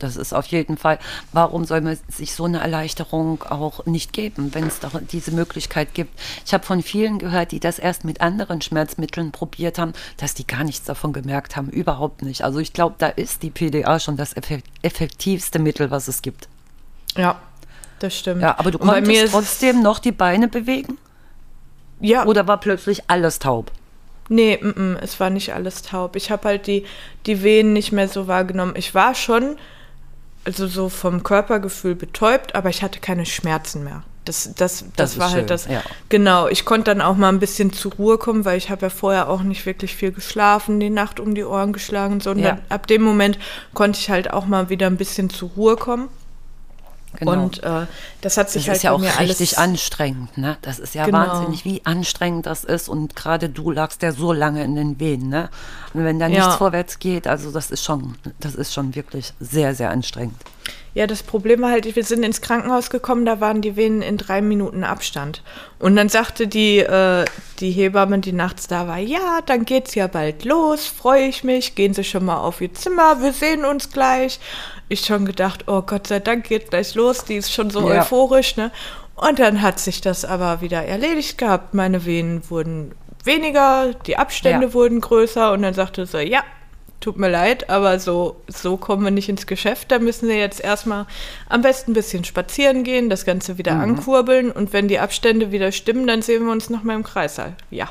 Das 0.02 0.16
ist 0.16 0.32
auf 0.32 0.46
jeden 0.46 0.76
Fall. 0.76 0.98
Warum 1.32 1.64
soll 1.64 1.80
man 1.80 1.98
sich 2.08 2.34
so 2.34 2.44
eine 2.44 2.60
Erleichterung 2.60 3.42
auch 3.44 3.86
nicht 3.86 4.12
geben, 4.12 4.52
wenn 4.54 4.66
es 4.66 4.80
doch 4.80 4.92
diese 5.10 5.30
Möglichkeit 5.30 5.94
gibt? 5.94 6.18
Ich 6.44 6.52
habe 6.52 6.64
von 6.64 6.82
vielen 6.82 7.18
gehört, 7.18 7.52
die 7.52 7.60
das 7.60 7.78
erst 7.78 8.04
mit 8.04 8.20
anderen 8.20 8.60
Schmerzmitteln 8.60 9.32
probiert 9.32 9.78
haben, 9.78 9.92
dass 10.16 10.34
die 10.34 10.46
gar 10.46 10.64
nichts 10.64 10.84
davon 10.86 11.12
gemerkt 11.12 11.56
haben. 11.56 11.68
Überhaupt 11.70 12.22
nicht. 12.22 12.42
Also 12.42 12.58
ich 12.58 12.72
glaube, 12.72 12.96
da 12.98 13.06
ist 13.08 13.42
die 13.42 13.50
PDA 13.50 14.00
schon 14.00 14.16
das 14.16 14.36
effek- 14.36 14.64
effektivste 14.82 15.58
Mittel, 15.58 15.90
was 15.90 16.08
es 16.08 16.22
gibt. 16.22 16.48
Ja, 17.16 17.40
das 18.00 18.18
stimmt. 18.18 18.42
Ja, 18.42 18.58
aber 18.58 18.70
du 18.70 18.78
konntest 18.78 19.32
trotzdem 19.32 19.82
noch 19.82 19.98
die 20.00 20.12
Beine 20.12 20.48
bewegen? 20.48 20.98
ja, 22.00 22.24
Oder 22.26 22.48
war 22.48 22.58
plötzlich 22.58 23.04
alles 23.08 23.38
taub? 23.38 23.70
Nee, 24.28 24.58
mm, 24.60 24.68
mm, 24.68 24.96
es 25.02 25.18
war 25.20 25.30
nicht 25.30 25.52
alles 25.54 25.82
taub. 25.82 26.16
Ich 26.16 26.30
habe 26.30 26.48
halt 26.48 26.66
die, 26.66 26.84
die 27.26 27.42
Wehen 27.42 27.72
nicht 27.72 27.92
mehr 27.92 28.08
so 28.08 28.26
wahrgenommen. 28.28 28.74
Ich 28.76 28.94
war 28.94 29.14
schon, 29.14 29.56
also 30.44 30.66
so 30.66 30.88
vom 30.88 31.22
Körpergefühl 31.22 31.94
betäubt, 31.94 32.54
aber 32.54 32.68
ich 32.70 32.82
hatte 32.82 33.00
keine 33.00 33.26
Schmerzen 33.26 33.84
mehr. 33.84 34.02
Das, 34.24 34.44
das, 34.54 34.84
das, 34.94 35.14
Das 35.14 35.18
war 35.18 35.28
schön, 35.30 35.38
halt 35.38 35.50
das. 35.50 35.66
ja. 35.66 35.82
Genau, 36.08 36.46
ich 36.46 36.64
konnte 36.64 36.84
dann 36.92 37.00
auch 37.00 37.16
mal 37.16 37.28
ein 37.28 37.40
bisschen 37.40 37.72
zur 37.72 37.92
Ruhe 37.94 38.18
kommen, 38.18 38.44
weil 38.44 38.56
ich 38.56 38.70
habe 38.70 38.82
ja 38.82 38.88
vorher 38.90 39.28
auch 39.28 39.42
nicht 39.42 39.66
wirklich 39.66 39.96
viel 39.96 40.12
geschlafen, 40.12 40.78
die 40.78 40.90
Nacht 40.90 41.18
um 41.18 41.34
die 41.34 41.42
Ohren 41.44 41.72
geschlagen, 41.72 42.20
sondern 42.20 42.58
Ja. 42.58 42.62
ab 42.68 42.86
dem 42.86 43.02
Moment 43.02 43.36
konnte 43.74 43.98
ich 43.98 44.10
halt 44.10 44.32
auch 44.32 44.46
mal 44.46 44.68
wieder 44.68 44.86
ein 44.86 44.96
bisschen 44.96 45.28
zur 45.28 45.50
Ruhe 45.56 45.74
kommen. 45.76 46.08
Genau. 47.18 47.32
Und 47.32 47.62
äh, 47.62 47.86
das 48.22 48.36
hat 48.36 48.50
sich 48.50 48.62
Das 48.64 48.68
halt 48.68 48.76
ist 48.78 48.82
ja 48.84 48.92
auch 48.92 49.20
richtig 49.20 49.58
anstrengend, 49.58 50.38
ne? 50.38 50.56
Das 50.62 50.78
ist 50.78 50.94
ja 50.94 51.04
Genau. 51.04 51.18
wahnsinnig, 51.18 51.64
wie 51.64 51.82
anstrengend 51.84 52.46
das 52.46 52.64
ist. 52.64 52.88
Und 52.88 53.14
gerade 53.16 53.48
du 53.48 53.70
lagst 53.70 54.02
ja 54.02 54.12
so 54.12 54.32
lange 54.32 54.64
in 54.64 54.74
den 54.76 54.98
Wehen, 54.98 55.28
ne? 55.28 55.50
Und 55.92 56.04
wenn 56.04 56.18
da 56.18 56.26
Ja. 56.26 56.38
nichts 56.40 56.54
vorwärts 56.56 56.98
geht, 56.98 57.26
also 57.26 57.50
das 57.52 57.70
ist 57.70 57.84
schon, 57.84 58.16
das 58.40 58.54
ist 58.54 58.72
schon 58.72 58.94
wirklich 58.94 59.32
sehr, 59.40 59.74
sehr 59.74 59.90
anstrengend. 59.90 60.36
Ja, 60.94 61.06
das 61.06 61.22
Problem 61.22 61.62
war 61.62 61.70
halt, 61.70 61.96
wir 61.96 62.04
sind 62.04 62.22
ins 62.22 62.42
Krankenhaus 62.42 62.90
gekommen, 62.90 63.24
da 63.24 63.40
waren 63.40 63.62
die 63.62 63.76
Venen 63.76 64.02
in 64.02 64.18
drei 64.18 64.42
Minuten 64.42 64.84
Abstand. 64.84 65.42
Und 65.78 65.96
dann 65.96 66.10
sagte 66.10 66.46
die, 66.46 66.80
äh, 66.80 67.24
die 67.60 67.70
Hebamme, 67.70 68.18
die 68.18 68.32
nachts 68.34 68.66
da 68.66 68.86
war, 68.86 68.98
ja, 68.98 69.40
dann 69.46 69.64
geht's 69.64 69.94
ja 69.94 70.06
bald 70.06 70.44
los, 70.44 70.86
freue 70.86 71.24
ich 71.26 71.44
mich, 71.44 71.74
gehen 71.74 71.94
Sie 71.94 72.04
schon 72.04 72.26
mal 72.26 72.36
auf 72.36 72.60
Ihr 72.60 72.74
Zimmer, 72.74 73.22
wir 73.22 73.32
sehen 73.32 73.64
uns 73.64 73.90
gleich. 73.90 74.38
Ich 74.90 75.00
schon 75.06 75.24
gedacht, 75.24 75.64
oh 75.66 75.80
Gott 75.80 76.06
sei 76.08 76.20
Dank 76.20 76.44
geht 76.44 76.68
gleich 76.68 76.94
los, 76.94 77.24
die 77.24 77.36
ist 77.36 77.50
schon 77.52 77.70
so 77.70 77.88
Ja. 77.90 78.00
euphorisch, 78.02 78.56
ne? 78.56 78.70
Und 79.14 79.38
dann 79.38 79.62
hat 79.62 79.78
sich 79.78 80.02
das 80.02 80.24
aber 80.26 80.60
wieder 80.60 80.82
erledigt 80.84 81.38
gehabt. 81.38 81.72
Meine 81.72 82.04
Venen 82.04 82.42
wurden 82.50 82.94
weniger, 83.24 83.94
die 84.06 84.18
Abstände 84.18 84.66
Ja. 84.66 84.74
wurden 84.74 85.00
größer 85.00 85.52
und 85.52 85.62
dann 85.62 85.72
sagte 85.74 86.04
sie, 86.04 86.22
ja, 86.24 86.42
tut 87.02 87.18
mir 87.18 87.28
leid, 87.28 87.68
aber 87.68 87.98
so, 87.98 88.36
so 88.46 88.76
kommen 88.76 89.04
wir 89.04 89.10
nicht 89.10 89.28
ins 89.28 89.46
Geschäft. 89.46 89.90
Da 89.90 89.98
müssen 89.98 90.28
wir 90.28 90.38
jetzt 90.38 90.60
erstmal 90.60 91.06
am 91.48 91.60
besten 91.60 91.90
ein 91.90 91.94
bisschen 91.94 92.24
spazieren 92.24 92.84
gehen, 92.84 93.10
das 93.10 93.26
Ganze 93.26 93.58
wieder 93.58 93.72
ankurbeln 93.72 94.50
und 94.50 94.72
wenn 94.72 94.88
die 94.88 94.98
Abstände 94.98 95.52
wieder 95.52 95.72
stimmen, 95.72 96.06
dann 96.06 96.22
sehen 96.22 96.44
wir 96.46 96.52
uns 96.52 96.70
nochmal 96.70 96.96
im 96.96 97.02
Kreissaal. 97.02 97.54
Ja. 97.70 97.88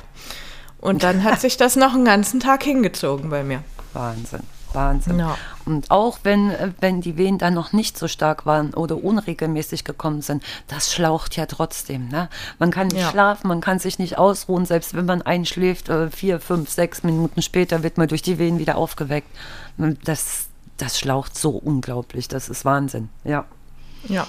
Und 0.79 1.03
dann 1.03 1.23
hat 1.23 1.39
sich 1.41 1.57
das 1.57 1.75
noch 1.75 1.93
einen 1.93 2.05
ganzen 2.05 2.39
Tag 2.39 2.63
hingezogen 2.63 3.29
bei 3.29 3.43
mir. 3.43 3.63
Wahnsinn, 3.93 4.41
Wahnsinn. 4.73 5.19
Ja. 5.19 5.37
Und 5.65 5.91
auch 5.91 6.19
wenn, 6.23 6.49
äh, 6.51 6.71
wenn 6.79 7.01
die 7.01 7.17
Wehen 7.17 7.37
dann 7.37 7.53
noch 7.53 7.73
nicht 7.73 7.97
so 7.97 8.07
stark 8.07 8.45
waren 8.45 8.73
oder 8.73 9.03
unregelmäßig 9.03 9.83
gekommen 9.83 10.21
sind, 10.21 10.43
das 10.67 10.93
schlaucht 10.93 11.35
ja 11.37 11.45
trotzdem. 11.45 12.07
Ne? 12.09 12.29
Man 12.59 12.71
kann 12.71 12.87
nicht 12.87 13.01
Ja. 13.01 13.11
schlafen, 13.11 13.47
man 13.47 13.61
kann 13.61 13.79
sich 13.79 13.99
nicht 13.99 14.17
ausruhen, 14.17 14.65
selbst 14.65 14.93
wenn 14.93 15.05
man 15.05 15.21
einschläft, 15.21 15.89
äh, 15.89 16.09
vier, 16.09 16.39
fünf, 16.39 16.69
sechs 16.69 17.03
Minuten 17.03 17.41
später 17.41 17.83
wird 17.83 17.97
man 17.97 18.07
durch 18.07 18.21
die 18.21 18.39
Wehen 18.39 18.59
wieder 18.59 18.77
aufgeweckt. 18.77 19.29
Das, 20.03 20.47
das 20.77 20.99
schlaucht 20.99 21.37
so 21.37 21.51
unglaublich, 21.51 22.27
das 22.27 22.49
ist 22.49 22.65
Wahnsinn, 22.65 23.09
ja. 23.23 23.45
Ja. 24.07 24.27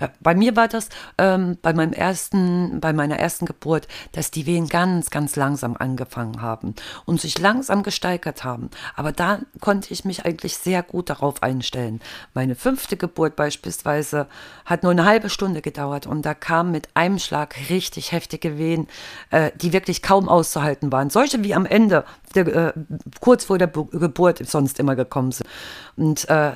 Ja, 0.00 0.08
Bei 0.20 0.34
mir 0.34 0.56
war 0.56 0.66
das 0.66 0.88
ähm, 1.18 1.58
bei 1.60 1.74
meinem 1.74 1.92
ersten, 1.92 2.80
bei 2.80 2.94
meiner 2.94 3.18
ersten 3.18 3.44
Geburt, 3.44 3.86
dass 4.12 4.30
die 4.30 4.46
Wehen 4.46 4.66
ganz, 4.66 5.10
ganz 5.10 5.36
langsam 5.36 5.76
angefangen 5.78 6.40
haben 6.40 6.74
und 7.04 7.20
sich 7.20 7.38
langsam 7.38 7.82
gesteigert 7.82 8.42
haben. 8.42 8.70
Aber 8.96 9.12
da 9.12 9.40
konnte 9.60 9.92
ich 9.92 10.06
mich 10.06 10.24
eigentlich 10.24 10.56
sehr 10.56 10.82
gut 10.82 11.10
darauf 11.10 11.42
einstellen. 11.42 12.00
Meine 12.32 12.54
fünfte 12.54 12.96
Geburt 12.96 13.36
beispielsweise 13.36 14.26
hat 14.64 14.82
nur 14.84 14.92
eine 14.92 15.04
halbe 15.04 15.28
Stunde 15.28 15.60
gedauert 15.60 16.06
und 16.06 16.24
da 16.24 16.32
kamen 16.32 16.70
mit 16.72 16.88
einem 16.94 17.18
Schlag 17.18 17.54
richtig 17.68 18.12
heftige 18.12 18.56
Wehen, 18.56 18.88
äh, 19.30 19.50
die 19.60 19.74
wirklich 19.74 20.00
kaum 20.00 20.30
auszuhalten 20.30 20.90
waren. 20.90 21.10
Solche 21.10 21.44
wie 21.44 21.54
am 21.54 21.66
Ende, 21.66 22.04
der, 22.34 22.46
äh, 22.46 22.72
kurz 23.20 23.44
vor 23.44 23.58
der 23.58 23.66
Bu 23.66 23.84
Geburt 23.84 24.46
sonst 24.48 24.78
immer 24.78 24.96
gekommen 24.96 25.32
sind. 25.32 25.48
Und 25.96 26.28
äh, 26.30 26.52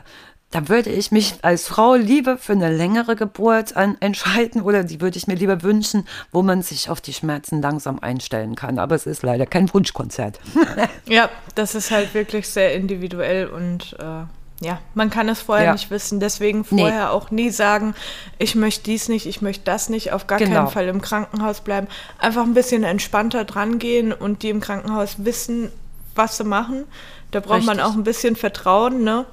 da 0.55 0.69
würde 0.69 0.89
ich 0.91 1.11
mich 1.11 1.35
als 1.43 1.67
Frau 1.67 1.95
lieber 1.97 2.39
für 2.39 2.53
eine 2.53 2.75
längere 2.75 3.17
Geburt 3.17 3.77
an, 3.77 3.97
entscheiden 3.99 4.63
oder 4.63 4.85
die 4.85 5.01
würde 5.01 5.19
ich 5.19 5.27
mir 5.27 5.35
lieber 5.35 5.63
wünschen, 5.65 6.07
wo 6.31 6.43
man 6.43 6.63
sich 6.63 6.89
auf 6.91 7.01
die 7.01 7.13
Schmerzen 7.13 7.61
langsam 7.61 7.99
einstellen 7.99 8.55
kann. 8.55 8.79
Aber 8.79 8.95
es 8.95 9.05
ist 9.05 9.25
leider 9.25 9.47
kein 9.47 9.73
Wunschkonzert. 9.75 10.39
Ja, 11.09 11.29
das 11.57 11.75
ist 11.75 11.91
halt 11.91 12.15
wirklich 12.15 12.49
sehr 12.49 12.75
individuell 12.75 13.49
und 13.49 13.97
äh, 13.99 14.65
ja, 14.65 14.79
man 14.95 15.11
kann 15.11 15.29
es 15.29 15.41
vorher 15.41 15.67
Ja. 15.67 15.73
nicht 15.73 15.91
wissen. 15.91 16.21
Deswegen 16.21 16.65
Nee. 16.71 16.83
vorher 16.83 17.13
auch 17.13 17.31
nie 17.33 17.51
sagen, 17.51 17.95
ich 18.39 18.55
möchte 18.55 18.85
dies 18.85 19.09
nicht, 19.09 19.27
ich 19.27 19.43
möchte 19.43 19.65
das 19.65 19.89
nicht, 19.89 20.13
auf 20.13 20.27
gar 20.29 20.39
Genau. 20.39 20.55
keinen 20.55 20.69
Fall 20.69 20.87
im 20.87 21.01
Krankenhaus 21.03 21.63
bleiben. 21.63 21.89
Einfach 22.21 22.45
ein 22.45 22.55
bisschen 22.55 22.85
entspannter 22.85 23.45
dran 23.45 23.81
gehen 23.81 24.13
und 24.13 24.43
die 24.45 24.51
im 24.51 24.61
Krankenhaus 24.61 25.17
wissen, 25.25 25.73
was 26.15 26.37
sie 26.37 26.45
machen. 26.45 26.85
Da 27.33 27.41
braucht 27.41 27.65
man 27.65 27.79
Richtig. 27.79 27.85
auch 27.85 27.95
ein 27.97 28.05
bisschen 28.05 28.37
Vertrauen, 28.37 29.03
ne? 29.03 29.27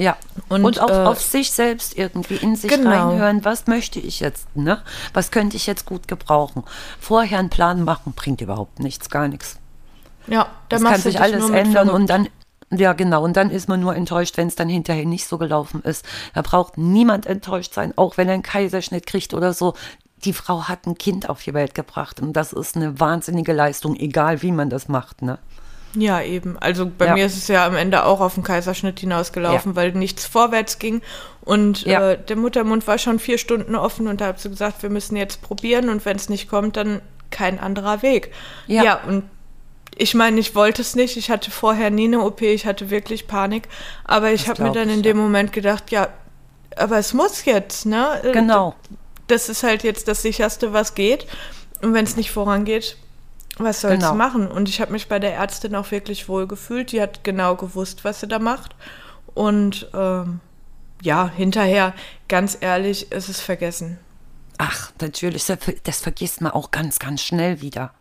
Ja, 0.00 0.16
Und, 0.48 0.64
und, 0.64 0.80
auch 0.80 0.88
äh, 0.88 0.92
auf 1.04 1.20
sich 1.20 1.50
selbst 1.50 1.98
irgendwie 1.98 2.36
in 2.36 2.56
sich 2.56 2.70
Genau. 2.70 2.90
reinhören, 3.10 3.44
was 3.44 3.66
möchte 3.66 4.00
ich 4.00 4.20
jetzt, 4.20 4.46
ne? 4.56 4.80
Was 5.12 5.30
könnte 5.30 5.56
ich 5.56 5.66
jetzt 5.66 5.84
gut 5.84 6.08
gebrauchen? 6.08 6.64
Vorher 6.98 7.38
einen 7.38 7.50
Plan 7.50 7.84
machen 7.84 8.14
bringt 8.14 8.40
überhaupt 8.40 8.78
nichts, 8.80 9.10
gar 9.10 9.28
nichts. 9.28 9.58
Ja, 10.26 10.44
da 10.70 10.76
Das 10.78 10.82
kann 10.84 11.00
sich 11.02 11.20
alles 11.20 11.50
ändern 11.50 11.88
verrückt. 11.88 11.92
und 11.94 12.06
dann, 12.08 12.28
ja 12.70 12.94
genau, 12.94 13.22
und 13.24 13.36
dann 13.36 13.50
ist 13.50 13.68
man 13.68 13.80
nur 13.80 13.94
enttäuscht, 13.94 14.38
wenn 14.38 14.48
es 14.48 14.54
dann 14.54 14.70
hinterher 14.70 15.04
nicht 15.04 15.26
so 15.26 15.36
gelaufen 15.36 15.82
ist. 15.82 16.02
Da 16.32 16.40
braucht 16.40 16.78
niemand 16.78 17.26
enttäuscht 17.26 17.74
sein, 17.74 17.92
auch 17.96 18.16
wenn 18.16 18.26
er 18.28 18.34
einen 18.34 18.42
Kaiserschnitt 18.42 19.06
kriegt 19.06 19.34
oder 19.34 19.52
so. 19.52 19.74
Die 20.24 20.32
Frau 20.32 20.64
hat 20.68 20.86
ein 20.86 20.96
Kind 20.96 21.28
auf 21.28 21.42
die 21.42 21.52
Welt 21.52 21.74
gebracht 21.74 22.20
und 22.20 22.32
das 22.34 22.54
ist 22.54 22.74
eine 22.76 22.98
wahnsinnige 23.00 23.52
Leistung, 23.52 23.96
egal 23.96 24.40
wie 24.40 24.52
man 24.52 24.70
das 24.70 24.88
macht, 24.88 25.20
ne? 25.20 25.38
Ja, 25.94 26.22
eben. 26.22 26.56
Also 26.58 26.90
bei 26.96 27.06
Ja. 27.06 27.14
mir 27.14 27.26
ist 27.26 27.36
es 27.36 27.48
ja 27.48 27.66
am 27.66 27.74
Ende 27.74 28.04
auch 28.04 28.20
auf 28.20 28.34
den 28.34 28.44
Kaiserschnitt 28.44 29.00
hinausgelaufen, 29.00 29.72
Ja. 29.72 29.76
weil 29.76 29.92
nichts 29.92 30.24
vorwärts 30.26 30.78
ging. 30.78 31.02
Und 31.42 31.82
Ja. 31.82 32.10
äh, 32.12 32.18
der 32.22 32.36
Muttermund 32.36 32.86
war 32.86 32.98
schon 32.98 33.18
vier 33.18 33.38
Stunden 33.38 33.74
offen 33.74 34.06
und 34.06 34.20
da 34.20 34.26
habe 34.26 34.38
sie 34.38 34.48
gesagt, 34.50 34.82
wir 34.82 34.90
müssen 34.90 35.16
jetzt 35.16 35.42
probieren 35.42 35.88
und 35.88 36.04
wenn 36.04 36.16
es 36.16 36.28
nicht 36.28 36.48
kommt, 36.48 36.76
dann 36.76 37.00
kein 37.30 37.58
anderer 37.58 38.02
Weg. 38.02 38.32
Ja. 38.66 39.00
und 39.06 39.24
ich 39.96 40.14
meine, 40.14 40.38
ich 40.40 40.54
wollte 40.54 40.80
es 40.80 40.94
nicht. 40.94 41.16
Ich 41.16 41.30
hatte 41.30 41.50
vorher 41.50 41.90
nie 41.90 42.04
eine 42.06 42.20
OP, 42.24 42.40
ich 42.42 42.64
hatte 42.64 42.88
wirklich 42.90 43.26
Panik. 43.26 43.64
Aber 44.04 44.30
ich 44.30 44.48
habe 44.48 44.62
mir 44.62 44.72
dann 44.72 44.88
ich, 44.88 44.96
in 44.96 45.02
dem 45.02 45.16
Moment 45.18 45.52
gedacht, 45.52 45.90
ja, 45.90 46.08
aber 46.76 46.96
es 46.98 47.12
muss 47.12 47.44
jetzt, 47.44 47.84
ne? 47.84 48.20
Genau. 48.32 48.74
Das 49.26 49.48
ist 49.48 49.62
halt 49.62 49.82
jetzt 49.82 50.08
das 50.08 50.22
sicherste, 50.22 50.72
was 50.72 50.94
geht. 50.94 51.26
Und 51.82 51.92
wenn 51.92 52.04
es 52.04 52.16
nicht 52.16 52.30
vorangeht, 52.30 52.96
was 53.64 53.80
sollst 53.80 53.98
Genau. 54.00 54.12
du 54.12 54.16
machen? 54.18 54.48
Und 54.48 54.68
ich 54.68 54.80
habe 54.80 54.92
mich 54.92 55.08
bei 55.08 55.18
der 55.18 55.34
Ärztin 55.34 55.74
auch 55.74 55.90
wirklich 55.90 56.28
wohl 56.28 56.46
gefühlt. 56.46 56.92
Die 56.92 57.00
hat 57.00 57.24
genau 57.24 57.56
gewusst, 57.56 58.04
was 58.04 58.20
sie 58.20 58.28
da 58.28 58.38
macht. 58.38 58.74
Und 59.34 59.88
ähm, 59.94 60.40
ja, 61.02 61.30
hinterher, 61.34 61.94
ganz 62.28 62.58
ehrlich, 62.60 63.10
ist 63.12 63.28
es 63.28 63.40
vergessen. 63.40 63.98
Ach, 64.58 64.90
natürlich, 65.00 65.46
das 65.84 66.00
vergisst 66.02 66.42
man 66.42 66.52
auch 66.52 66.70
ganz, 66.70 66.98
ganz 66.98 67.22
schnell 67.22 67.62
wieder. 67.62 67.94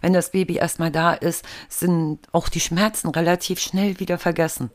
Wenn 0.00 0.12
das 0.12 0.32
Baby 0.32 0.56
erstmal 0.56 0.90
da 0.90 1.12
ist, 1.12 1.44
sind 1.68 2.18
auch 2.32 2.48
die 2.48 2.58
Schmerzen 2.58 3.10
relativ 3.10 3.60
schnell 3.60 4.00
wieder 4.00 4.18
vergessen. 4.18 4.70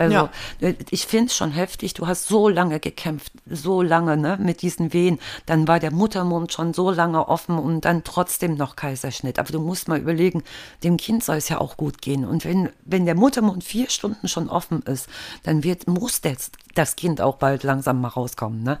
Also, 0.00 0.14
Ja. 0.14 0.30
äh, 0.60 0.74
ich 0.90 1.06
finde 1.06 1.26
es 1.26 1.36
schon 1.36 1.50
heftig. 1.50 1.92
Du 1.92 2.06
hast 2.06 2.26
so 2.26 2.48
lange 2.48 2.80
gekämpft, 2.80 3.32
so 3.46 3.82
lange 3.82 4.16
ne, 4.16 4.38
mit 4.40 4.62
diesen 4.62 4.94
Wehen. 4.94 5.18
Dann 5.44 5.68
war 5.68 5.78
der 5.78 5.92
Muttermund 5.92 6.52
schon 6.54 6.72
so 6.72 6.90
lange 6.90 7.28
offen 7.28 7.58
und 7.58 7.84
dann 7.84 8.02
trotzdem 8.02 8.54
noch 8.54 8.76
Kaiserschnitt. 8.76 9.38
Aber 9.38 9.52
du 9.52 9.60
musst 9.60 9.88
mal 9.88 9.98
überlegen, 9.98 10.42
dem 10.84 10.96
Kind 10.96 11.22
soll 11.22 11.36
es 11.36 11.50
ja 11.50 11.60
auch 11.60 11.76
gut 11.76 12.00
gehen. 12.00 12.24
Und 12.24 12.46
wenn, 12.46 12.70
wenn 12.86 13.04
der 13.04 13.14
Muttermund 13.14 13.62
vier 13.62 13.90
Stunden 13.90 14.26
schon 14.26 14.48
offen 14.48 14.80
ist, 14.82 15.06
dann 15.42 15.64
wird, 15.64 15.86
muss 15.86 16.22
das, 16.22 16.50
das 16.74 16.96
Kind 16.96 17.20
auch 17.20 17.36
bald 17.36 17.62
langsam 17.62 18.00
mal 18.00 18.08
rauskommen. 18.08 18.62
Ne? 18.62 18.78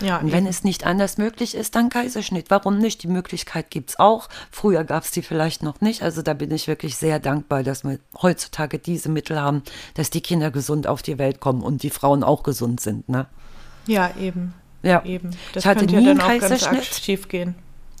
Ja, 0.00 0.18
Und 0.18 0.32
wenn 0.32 0.44
eben. 0.44 0.46
es 0.46 0.64
nicht 0.64 0.84
anders 0.86 1.18
möglich 1.18 1.54
ist, 1.54 1.74
dann 1.74 1.90
Kaiserschnitt. 1.90 2.46
Warum 2.50 2.78
nicht? 2.78 3.02
Die 3.02 3.08
Möglichkeit 3.08 3.70
gibt 3.70 3.90
es 3.90 3.98
auch. 3.98 4.28
Früher 4.50 4.84
gab 4.84 5.04
es 5.04 5.10
die 5.10 5.22
vielleicht 5.22 5.62
noch 5.62 5.80
nicht. 5.80 6.02
Also 6.02 6.22
da 6.22 6.34
bin 6.34 6.50
ich 6.50 6.68
wirklich 6.68 6.96
sehr 6.96 7.18
dankbar, 7.18 7.62
dass 7.62 7.84
wir 7.84 7.98
heutzutage 8.20 8.78
diese 8.78 9.08
Mittel 9.08 9.40
haben, 9.40 9.62
dass 9.94 10.10
die 10.10 10.20
Kinder 10.20 10.50
gesund 10.50 10.86
auf 10.86 11.02
die 11.02 11.18
Welt 11.18 11.40
kommen 11.40 11.62
und 11.62 11.82
die 11.82 11.90
Frauen 11.90 12.24
auch 12.24 12.42
gesund 12.42 12.80
sind. 12.80 13.08
Ne? 13.08 13.26
ja, 13.86 14.10
eben. 14.18 14.54
Ja. 14.82 15.04
Eben. 15.04 15.30
Das 15.52 15.64
ich 15.64 15.66
hatte 15.68 15.86
nie 15.86 15.92
ja 15.92 15.98
einen 15.98 16.18
dann 16.18 16.20
auch 16.20 16.28
ganz 16.28 16.42
arg 16.42 16.50
Kaiserschnitt. 16.50 16.84
schief 17.04 17.28
gehen. 17.28 17.54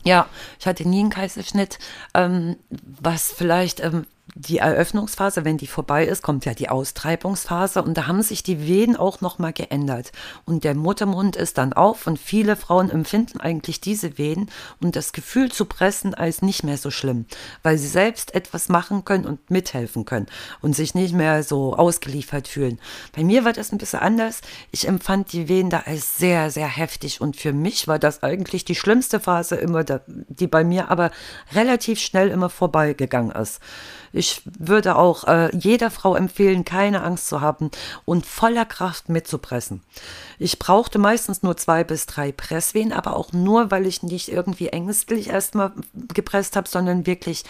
Ja, 0.04 0.26
ich 0.58 0.66
hatte 0.66 0.88
nie 0.88 0.98
einen 1.00 1.10
Kaiserschnitt, 1.10 1.78
ähm, 2.14 2.56
was 3.00 3.30
vielleicht 3.30 3.78
ähm, 3.80 4.04
die 4.34 4.58
Eröffnungsphase, 4.58 5.44
wenn 5.44 5.58
die 5.58 5.66
vorbei 5.66 6.06
ist, 6.06 6.22
kommt 6.22 6.46
ja 6.46 6.54
die 6.54 6.70
Austreibungsphase 6.70 7.82
und 7.82 7.96
da 7.98 8.06
haben 8.06 8.22
sich 8.22 8.42
die 8.42 8.66
Wehen 8.66 8.96
auch 8.96 9.20
nochmal 9.20 9.52
geändert. 9.52 10.10
Und 10.46 10.64
der 10.64 10.74
Muttermund 10.74 11.36
ist 11.36 11.58
dann 11.58 11.74
auf 11.74 12.06
und 12.06 12.18
viele 12.18 12.56
Frauen 12.56 12.90
empfinden 12.90 13.40
eigentlich 13.40 13.80
diese 13.80 14.16
Wehen 14.16 14.50
und 14.80 14.96
das 14.96 15.12
Gefühl 15.12 15.52
zu 15.52 15.66
pressen 15.66 16.14
als 16.14 16.40
nicht 16.40 16.64
mehr 16.64 16.78
so 16.78 16.90
schlimm, 16.90 17.26
weil 17.62 17.76
sie 17.76 17.88
selbst 17.88 18.34
etwas 18.34 18.70
machen 18.70 19.04
können 19.04 19.26
und 19.26 19.50
mithelfen 19.50 20.06
können 20.06 20.26
und 20.62 20.74
sich 20.74 20.94
nicht 20.94 21.14
mehr 21.14 21.42
so 21.42 21.76
ausgeliefert 21.76 22.48
fühlen. 22.48 22.80
Bei 23.14 23.24
mir 23.24 23.44
war 23.44 23.52
das 23.52 23.70
ein 23.70 23.78
bisschen 23.78 24.00
anders. 24.00 24.40
Ich 24.70 24.88
empfand 24.88 25.32
die 25.32 25.48
Wehen 25.48 25.68
da 25.68 25.80
als 25.84 26.16
sehr, 26.16 26.50
sehr 26.50 26.68
heftig 26.68 27.20
und 27.20 27.36
für 27.36 27.52
mich 27.52 27.86
war 27.86 27.98
das 27.98 28.22
eigentlich 28.22 28.64
die 28.64 28.74
schlimmste 28.74 29.20
Phase 29.20 29.56
immer, 29.56 29.84
die 29.84 30.46
bei 30.46 30.64
mir 30.64 30.90
aber 30.90 31.10
relativ 31.52 31.98
schnell 31.98 32.28
immer 32.28 32.48
vorbeigegangen 32.48 33.32
ist. 33.32 33.60
Ich 34.12 34.42
würde 34.44 34.96
auch 34.96 35.24
äh, 35.24 35.54
jeder 35.56 35.90
Frau 35.90 36.14
empfehlen, 36.14 36.64
keine 36.64 37.02
Angst 37.02 37.28
zu 37.28 37.40
haben 37.40 37.70
und 38.04 38.26
voller 38.26 38.64
Kraft 38.64 39.08
mitzupressen. 39.08 39.82
Ich 40.38 40.58
brauchte 40.58 40.98
meistens 40.98 41.42
nur 41.42 41.56
zwei 41.56 41.82
bis 41.82 42.06
drei 42.06 42.32
Presswehen, 42.32 42.92
aber 42.92 43.16
auch 43.16 43.32
nur, 43.32 43.70
weil 43.70 43.86
ich 43.86 44.02
nicht 44.02 44.28
irgendwie 44.28 44.68
ängstlich 44.68 45.30
erstmal 45.30 45.72
gepresst 46.12 46.56
habe, 46.56 46.68
sondern 46.68 47.06
wirklich 47.06 47.44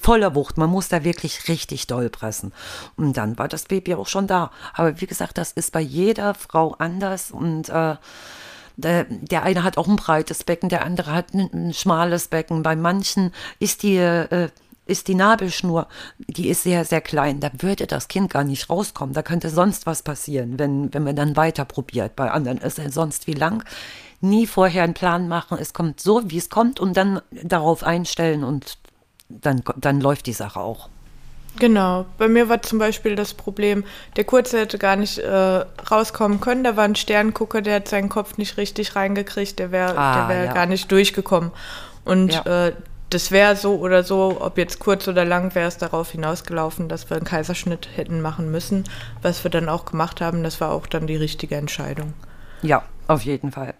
voller 0.00 0.34
Wucht. 0.34 0.56
Man 0.56 0.70
muss 0.70 0.88
da 0.88 1.04
wirklich 1.04 1.48
richtig 1.48 1.86
doll 1.86 2.08
pressen. 2.08 2.52
Und 2.96 3.16
dann 3.16 3.38
war 3.38 3.48
das 3.48 3.64
Baby 3.64 3.94
auch 3.94 4.08
schon 4.08 4.26
da. 4.26 4.50
Aber 4.72 5.00
wie 5.00 5.06
gesagt, 5.06 5.38
das 5.38 5.52
ist 5.52 5.72
bei 5.72 5.80
jeder 5.80 6.34
Frau 6.34 6.74
anders 6.78 7.30
und 7.30 7.68
äh, 7.68 7.96
der 8.78 9.42
eine 9.42 9.64
hat 9.64 9.76
auch 9.76 9.88
ein 9.88 9.96
breites 9.96 10.44
Becken, 10.44 10.68
der 10.68 10.84
andere 10.84 11.12
hat 11.12 11.34
ein, 11.34 11.50
ein 11.52 11.74
schmales 11.74 12.28
Becken. 12.28 12.62
Bei 12.62 12.76
manchen 12.76 13.32
ist 13.58 13.82
die 13.82 13.96
äh, 13.96 14.50
ist 14.88 15.08
die 15.08 15.14
Nabelschnur, 15.14 15.86
die 16.18 16.48
ist 16.48 16.62
sehr, 16.62 16.84
sehr 16.84 17.00
klein. 17.00 17.40
Da 17.40 17.50
würde 17.58 17.86
das 17.86 18.08
Kind 18.08 18.32
gar 18.32 18.44
nicht 18.44 18.70
rauskommen. 18.70 19.14
Da 19.14 19.22
könnte 19.22 19.50
sonst 19.50 19.86
was 19.86 20.02
passieren, 20.02 20.58
wenn, 20.58 20.92
wenn 20.94 21.04
man 21.04 21.14
dann 21.14 21.36
weiter 21.36 21.64
probiert. 21.64 22.16
Bei 22.16 22.30
anderen 22.30 22.58
ist 22.58 22.78
er 22.78 22.90
sonst 22.90 23.26
wie 23.26 23.34
lang. 23.34 23.62
Nie 24.20 24.46
vorher 24.46 24.82
einen 24.82 24.94
Plan 24.94 25.28
machen. 25.28 25.58
Es 25.60 25.74
kommt 25.74 26.00
so, 26.00 26.30
wie 26.30 26.38
es 26.38 26.48
kommt 26.48 26.80
und 26.80 26.96
dann 26.96 27.20
darauf 27.30 27.84
einstellen 27.84 28.44
und 28.44 28.78
dann, 29.28 29.62
dann 29.76 30.00
läuft 30.00 30.26
die 30.26 30.32
Sache 30.32 30.58
auch. 30.58 30.88
Genau, 31.58 32.06
bei 32.18 32.28
mir 32.28 32.48
war 32.48 32.62
zum 32.62 32.78
Beispiel 32.78 33.16
das 33.16 33.34
Problem, 33.34 33.84
der 34.16 34.24
Kurze 34.24 34.60
hätte 34.60 34.78
gar 34.78 34.96
nicht 34.96 35.18
äh, 35.18 35.30
rauskommen 35.90 36.40
können. 36.40 36.64
Da 36.64 36.76
war 36.76 36.84
ein 36.84 36.94
Sterngucker, 36.94 37.62
der 37.62 37.76
hat 37.76 37.88
seinen 37.88 38.08
Kopf 38.08 38.38
nicht 38.38 38.56
richtig 38.56 38.94
reingekriegt, 38.96 39.58
der 39.58 39.72
wäre 39.72 39.98
ah, 39.98 40.28
wär 40.28 40.44
ja. 40.44 40.52
gar 40.52 40.66
nicht 40.66 40.90
durchgekommen. 40.90 41.50
Und 42.04 42.32
ja. 42.32 42.68
äh, 42.68 42.72
das 43.10 43.30
wäre 43.30 43.56
so 43.56 43.76
oder 43.76 44.04
so, 44.04 44.38
ob 44.40 44.58
jetzt 44.58 44.78
kurz 44.78 45.08
oder 45.08 45.24
lang, 45.24 45.54
wäre 45.54 45.68
es 45.68 45.78
darauf 45.78 46.10
hinausgelaufen, 46.10 46.88
dass 46.88 47.08
wir 47.08 47.16
einen 47.16 47.26
Kaiserschnitt 47.26 47.88
hätten 47.96 48.20
machen 48.20 48.50
müssen, 48.50 48.84
was 49.22 49.42
wir 49.44 49.50
dann 49.50 49.68
auch 49.68 49.86
gemacht 49.86 50.20
haben. 50.20 50.42
Das 50.42 50.60
war 50.60 50.72
auch 50.72 50.86
dann 50.86 51.06
die 51.06 51.16
richtige 51.16 51.56
Entscheidung. 51.56 52.12
Ja, 52.62 52.84
auf 53.06 53.22
jeden 53.22 53.52
Fall. 53.52 53.74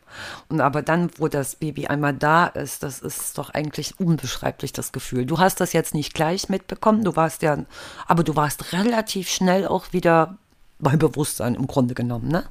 Und 0.48 0.60
aber 0.60 0.82
dann, 0.82 1.10
wo 1.18 1.28
das 1.28 1.56
Baby 1.56 1.88
einmal 1.88 2.14
da 2.14 2.46
ist, 2.46 2.82
das 2.82 3.00
ist 3.00 3.36
doch 3.36 3.50
eigentlich 3.50 4.00
unbeschreiblich 4.00 4.72
das 4.72 4.92
Gefühl. 4.92 5.26
Du 5.26 5.38
hast 5.38 5.60
das 5.60 5.72
jetzt 5.72 5.94
nicht 5.94 6.14
gleich 6.14 6.48
mitbekommen, 6.48 7.04
du 7.04 7.14
warst 7.16 7.42
ja, 7.42 7.58
aber 8.06 8.24
du 8.24 8.36
warst 8.36 8.72
relativ 8.72 9.28
schnell 9.28 9.66
auch 9.66 9.92
wieder 9.92 10.38
bei 10.78 10.96
Bewusstsein 10.96 11.56
im 11.56 11.66
Grunde 11.66 11.94
genommen, 11.94 12.28
ne? 12.28 12.44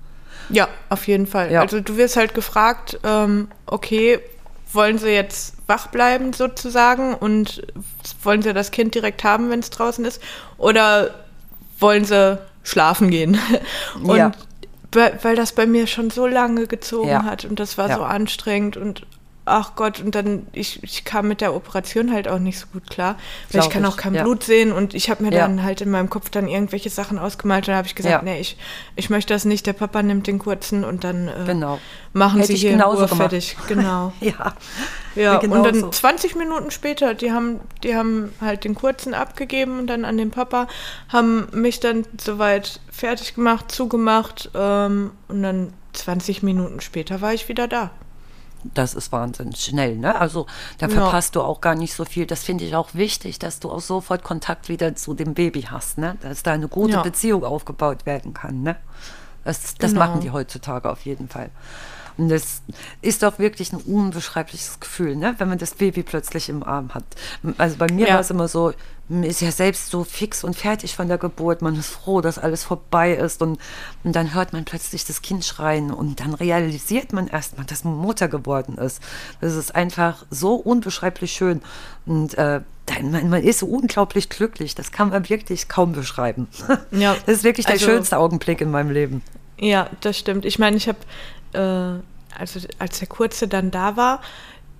Ja, 0.49 0.67
auf 0.89 1.07
jeden 1.07 1.27
Fall. 1.27 1.51
Ja. 1.51 1.61
Also 1.61 1.79
du 1.79 1.97
wirst 1.97 2.15
halt 2.15 2.33
gefragt, 2.33 2.99
ähm, 3.03 3.49
okay, 3.65 4.19
wollen 4.73 4.97
sie 4.97 5.09
jetzt 5.09 5.55
wach 5.67 5.87
bleiben 5.87 6.33
sozusagen 6.33 7.13
und 7.13 7.61
wollen 8.23 8.41
sie 8.41 8.53
das 8.53 8.71
Kind 8.71 8.95
direkt 8.95 9.23
haben, 9.23 9.49
wenn 9.49 9.59
es 9.59 9.69
draußen 9.69 10.03
ist? 10.05 10.21
Oder 10.57 11.13
wollen 11.79 12.05
sie 12.05 12.39
schlafen 12.63 13.09
gehen? 13.09 13.37
Und 14.03 14.17
ja. 14.17 14.31
weil 14.93 15.35
das 15.35 15.53
bei 15.53 15.65
mir 15.65 15.87
schon 15.87 16.09
so 16.09 16.27
lange 16.27 16.67
gezogen 16.67 17.09
ja. 17.09 17.23
hat 17.23 17.45
und 17.45 17.59
das 17.59 17.77
war 17.77 17.89
ja. 17.89 17.97
so 17.97 18.03
anstrengend 18.03 18.77
und 18.77 19.05
ach 19.47 19.75
Gott, 19.75 19.99
und 19.99 20.13
dann, 20.13 20.47
ich, 20.51 20.83
ich 20.83 21.05
kam 21.05 21.27
mit 21.27 21.41
der 21.41 21.55
Operation 21.55 22.11
halt 22.11 22.27
auch 22.27 22.39
nicht 22.39 22.59
so 22.59 22.67
gut 22.71 22.89
klar, 22.89 23.17
weil 23.51 23.61
ich 23.61 23.69
kann 23.69 23.83
ich. 23.83 23.89
auch 23.89 23.97
kein 23.97 24.13
ja. 24.13 24.23
Blut 24.23 24.43
sehen 24.43 24.71
und 24.71 24.93
ich 24.93 25.09
habe 25.09 25.23
mir 25.23 25.31
ja. 25.31 25.39
dann 25.39 25.63
halt 25.63 25.81
in 25.81 25.89
meinem 25.89 26.09
Kopf 26.09 26.29
dann 26.29 26.47
irgendwelche 26.47 26.89
Sachen 26.89 27.17
ausgemalt 27.17 27.63
und 27.63 27.69
dann 27.69 27.77
habe 27.77 27.87
ich 27.87 27.95
gesagt, 27.95 28.11
ja. 28.11 28.21
nee, 28.21 28.39
ich, 28.39 28.57
ich 28.95 29.09
möchte 29.09 29.33
das 29.33 29.45
nicht, 29.45 29.65
der 29.65 29.73
Papa 29.73 30.03
nimmt 30.03 30.27
den 30.27 30.39
kurzen 30.39 30.83
und 30.83 31.03
dann 31.03 31.27
äh, 31.27 31.31
genau. 31.45 31.79
machen 32.13 32.41
Hätte 32.41 32.53
sie 32.53 32.57
hier 32.57 32.71
in 32.71 32.81
Ruhe 32.81 33.07
fertig. 33.07 33.57
Genau. 33.67 34.13
ja. 34.19 34.53
Ja, 35.15 35.39
und 35.39 35.63
dann 35.63 35.79
so. 35.79 35.89
20 35.89 36.35
Minuten 36.35 36.69
später, 36.69 37.15
die 37.15 37.31
haben, 37.31 37.59
die 37.83 37.95
haben 37.95 38.33
halt 38.39 38.65
den 38.65 38.75
kurzen 38.75 39.15
abgegeben 39.15 39.79
und 39.79 39.87
dann 39.87 40.05
an 40.05 40.17
den 40.17 40.29
Papa, 40.29 40.67
haben 41.09 41.47
mich 41.53 41.79
dann 41.79 42.05
soweit 42.21 42.79
fertig 42.91 43.33
gemacht, 43.33 43.71
zugemacht 43.71 44.51
ähm, 44.53 45.11
und 45.27 45.41
dann 45.41 45.73
20 45.93 46.43
Minuten 46.43 46.81
später 46.81 47.21
war 47.21 47.33
ich 47.33 47.49
wieder 47.49 47.67
da 47.67 47.89
das 48.73 48.93
ist 48.93 49.11
wahnsinnig 49.11 49.57
schnell. 49.57 49.97
Ne? 49.97 50.19
Also 50.19 50.47
da 50.77 50.87
verpasst 50.87 51.35
ja. 51.35 51.41
du 51.41 51.47
auch 51.47 51.61
gar 51.61 51.75
nicht 51.75 51.93
so 51.93 52.05
viel. 52.05 52.25
Das 52.25 52.43
finde 52.43 52.65
ich 52.65 52.75
auch 52.75 52.93
wichtig, 52.93 53.39
dass 53.39 53.59
du 53.59 53.71
auch 53.71 53.81
sofort 53.81 54.23
Kontakt 54.23 54.69
wieder 54.69 54.95
zu 54.95 55.13
dem 55.13 55.33
Baby 55.33 55.63
hast, 55.63 55.97
ne? 55.97 56.17
dass 56.21 56.43
da 56.43 56.53
eine 56.53 56.67
gute 56.67 56.93
ja. 56.93 57.01
Beziehung 57.01 57.43
aufgebaut 57.43 58.05
werden 58.05 58.33
kann. 58.33 58.61
Ne? 58.63 58.75
Das, 59.43 59.75
das 59.75 59.91
genau. 59.91 60.05
machen 60.05 60.21
die 60.21 60.31
heutzutage 60.31 60.89
auf 60.89 61.05
jeden 61.05 61.29
Fall. 61.29 61.49
Und 62.17 62.29
das 62.29 62.61
ist 63.01 63.23
doch 63.23 63.37
wirklich 63.39 63.71
ein 63.73 63.81
unbeschreibliches 63.81 64.79
Gefühl, 64.79 65.15
ne? 65.15 65.35
wenn 65.37 65.49
man 65.49 65.57
das 65.57 65.75
Baby 65.75 66.03
plötzlich 66.03 66.49
im 66.49 66.63
Arm 66.63 66.93
hat. 66.93 67.03
Also 67.57 67.77
bei 67.77 67.87
mir 67.91 68.07
ja. 68.07 68.13
war 68.15 68.21
es 68.21 68.31
immer 68.31 68.47
so, 68.47 68.73
man 69.09 69.23
ist 69.23 69.41
ja 69.41 69.51
selbst 69.51 69.89
so 69.89 70.03
fix 70.03 70.43
und 70.43 70.55
fertig 70.55 70.95
von 70.95 71.07
der 71.07 71.17
Geburt. 71.17 71.61
Man 71.61 71.77
ist 71.77 71.89
froh, 71.89 72.19
dass 72.21 72.37
alles 72.37 72.63
vorbei 72.63 73.13
ist. 73.13 73.41
Und, 73.41 73.59
und 74.03 74.15
dann 74.15 74.33
hört 74.33 74.51
man 74.51 74.65
plötzlich 74.65 75.05
das 75.05 75.21
Kind 75.21 75.45
schreien 75.45 75.91
und 75.91 76.19
dann 76.19 76.33
realisiert 76.33 77.13
man 77.13 77.27
erstmal, 77.27 77.65
dass 77.65 77.83
man 77.83 77.95
Mutter 77.95 78.27
geworden 78.27 78.77
ist. 78.77 79.01
Das 79.39 79.55
ist 79.55 79.75
einfach 79.75 80.25
so 80.29 80.55
unbeschreiblich 80.55 81.31
schön. 81.31 81.61
Und 82.05 82.37
äh, 82.37 82.61
man, 83.01 83.29
man, 83.29 83.43
ist 83.43 83.59
so 83.59 83.67
unglaublich 83.67 84.29
glücklich. 84.29 84.75
Das 84.75 84.91
kann 84.91 85.09
man 85.09 85.29
wirklich 85.29 85.69
kaum 85.69 85.93
beschreiben. 85.93 86.47
Ja, 86.91 87.15
das 87.25 87.37
ist 87.37 87.43
wirklich 87.43 87.65
der 87.65 87.75
also, 87.75 87.85
schönste 87.85 88.17
Augenblick 88.17 88.59
in 88.59 88.71
meinem 88.71 88.91
Leben. 88.91 89.21
Ja, 89.59 89.89
das 90.01 90.17
stimmt. 90.17 90.45
Ich 90.45 90.59
meine, 90.59 90.77
ich 90.77 90.87
habe, 90.87 90.99
äh, 91.53 91.59
also 92.37 92.59
als 92.79 92.99
der 92.99 93.07
Kurze 93.07 93.47
dann 93.47 93.71
da 93.71 93.97
war, 93.97 94.21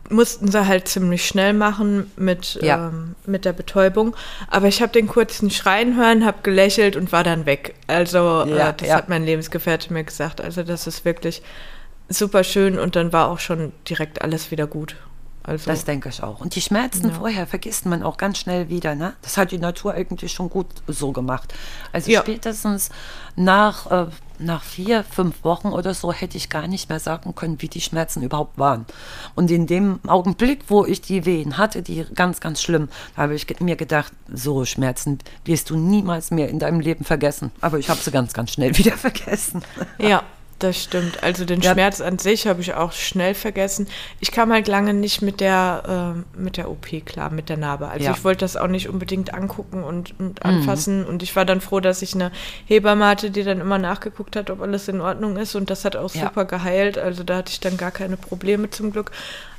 mussten 0.09 0.49
sie 0.49 0.68
halt 0.68 0.88
ziemlich 0.88 1.28
schnell 1.28 1.53
machen 1.53 2.11
mit, 2.15 2.59
ja. 2.61 2.88
ähm, 2.88 3.15
mit 3.26 3.45
der 3.45 3.53
Betäubung. 3.53 4.15
Aber 4.49 4.68
ich 4.68 4.82
habe 4.82 4.91
den 4.91 5.07
kurzen 5.07 5.49
Schreien 5.49 5.97
hören, 5.97 6.26
habe 6.26 6.38
gelächelt 6.43 6.95
und 6.95 7.11
war 7.11 7.24
dann 7.24 7.45
weg. 7.45 7.76
Also 7.88 8.45
ja, 8.47 8.70
äh, 8.70 8.74
das 8.78 8.88
ja. 8.88 8.95
hat 8.95 9.09
mein 9.09 9.26
Lebensgefährte 9.26 9.91
mir 9.91 10.03
gesagt. 10.03 10.39
Also 10.41 10.63
das 10.63 10.88
ist 10.88 11.03
wirklich 11.03 11.41
super 12.09 12.43
schön 12.43 12.80
und 12.80 12.95
dann 12.95 13.11
war 13.11 13.30
auch 13.30 13.39
schon 13.39 13.74
direkt 13.88 14.22
alles 14.22 14.51
wieder 14.51 14.68
gut. 14.68 14.95
Also, 15.47 15.72
das 15.72 15.86
denke 15.86 16.09
ich 16.09 16.22
auch. 16.22 16.41
Und 16.41 16.55
die 16.55 16.61
Schmerzen 16.61 17.09
vorher 17.13 17.47
vergisst 17.47 17.86
man 17.86 18.03
auch 18.03 18.18
ganz 18.18 18.38
schnell 18.38 18.68
wieder. 18.68 18.95
Ne? 18.95 19.13
Das 19.22 19.38
hat 19.38 19.51
die 19.51 19.57
Natur 19.57 19.93
eigentlich 19.93 20.34
schon 20.34 20.49
gut 20.49 20.68
so 20.88 21.13
gemacht. 21.13 21.53
Also 21.93 22.11
spätestens 22.11 22.89
nach, 23.38 23.89
äh, 23.89 24.07
nach 24.40 24.64
vier, 24.64 25.04
fünf 25.04 25.44
Wochen 25.44 25.70
oder 25.70 25.94
so 25.94 26.12
hätte 26.12 26.38
ich 26.38 26.50
gar 26.50 26.68
nicht 26.68 26.90
mehr 26.90 27.00
sagen 27.00 27.36
können, 27.36 27.62
wie 27.62 27.68
die 27.68 27.82
Schmerzen 27.82 28.24
überhaupt 28.24 28.58
waren. 28.58 28.86
Und 29.36 29.52
in 29.52 29.68
dem 29.68 30.00
Augenblick, 30.08 30.66
wo 30.68 30.86
ich 30.86 31.02
die 31.02 31.26
Wehen 31.26 31.58
hatte, 31.58 31.82
die 31.82 32.06
ganz, 32.16 32.40
ganz 32.40 32.62
schlimm, 32.62 32.90
habe 33.16 33.36
ich 33.36 33.48
mir 33.60 33.76
gedacht, 33.76 34.14
so 34.32 34.66
Schmerzen 34.66 35.20
wirst 35.46 35.70
du 35.70 35.78
niemals 35.78 36.32
mehr 36.32 36.50
in 36.50 36.60
deinem 36.60 36.80
Leben 36.80 37.06
vergessen. 37.06 37.52
Aber 37.62 37.80
ich 37.80 37.90
habe 37.90 38.00
sie 38.00 38.12
ganz, 38.12 38.34
ganz 38.34 38.52
schnell 38.52 38.78
wieder 38.78 38.98
vergessen. 38.98 39.64
Ja, 40.00 40.24
das 40.60 40.84
stimmt. 40.84 41.24
Also 41.24 41.45
den 41.45 41.62
ja. 41.62 41.74
Schmerz 41.74 42.01
an 42.01 42.20
sich 42.20 42.47
habe 42.47 42.62
ich 42.62 42.74
auch 42.74 42.91
schnell 42.91 43.34
vergessen. 43.34 43.88
Ich 44.20 44.32
kam 44.32 44.51
halt 44.51 44.68
lange 44.68 44.93
nicht 44.93 45.22
mit 45.22 45.39
der, 45.39 46.16
äh, 46.36 46.39
mit 46.39 46.58
der 46.58 46.70
OP 46.70 46.88
klar, 47.05 47.30
mit 47.30 47.49
der 47.49 47.58
Narbe. 47.58 47.88
Also 47.88 48.05
ja. 48.05 48.12
ich 48.12 48.24
wollte 48.24 48.39
das 48.39 48.58
auch 48.58 48.68
nicht 48.68 48.89
unbedingt 48.89 49.34
angucken 49.34 49.84
und, 49.84 50.20
und 50.20 50.43
mhm. 50.43 50.49
anfassen. 50.49 51.01
Mhm. 51.01 51.08
Und 51.08 51.24
ich 51.24 51.36
war 51.36 51.45
dann 51.45 51.62
froh, 51.62 51.80
dass 51.80 52.01
ich 52.01 52.16
eine 52.16 52.32
Hebamme 52.66 53.05
hatte, 53.05 53.30
die 53.32 53.43
dann 53.43 53.62
immer 53.62 53.78
nachgeguckt 53.78 54.36
hat, 54.36 54.49
ob 54.49 54.62
alles 54.62 54.88
in 54.88 55.01
Ordnung 55.01 55.38
ist. 55.38 55.55
Und 55.55 55.70
das 55.70 55.86
hat 55.86 55.95
auch 55.95 56.14
ja. 56.14 56.22
super 56.24 56.45
geheilt. 56.45 56.97
Also 56.97 57.24
da 57.24 57.38
hatte 57.38 57.51
ich 57.51 57.60
dann 57.60 57.78
gar 57.78 57.91
keine 57.91 58.18
Probleme 58.18 58.70
zum 58.70 58.91
Glück. 58.91 59.12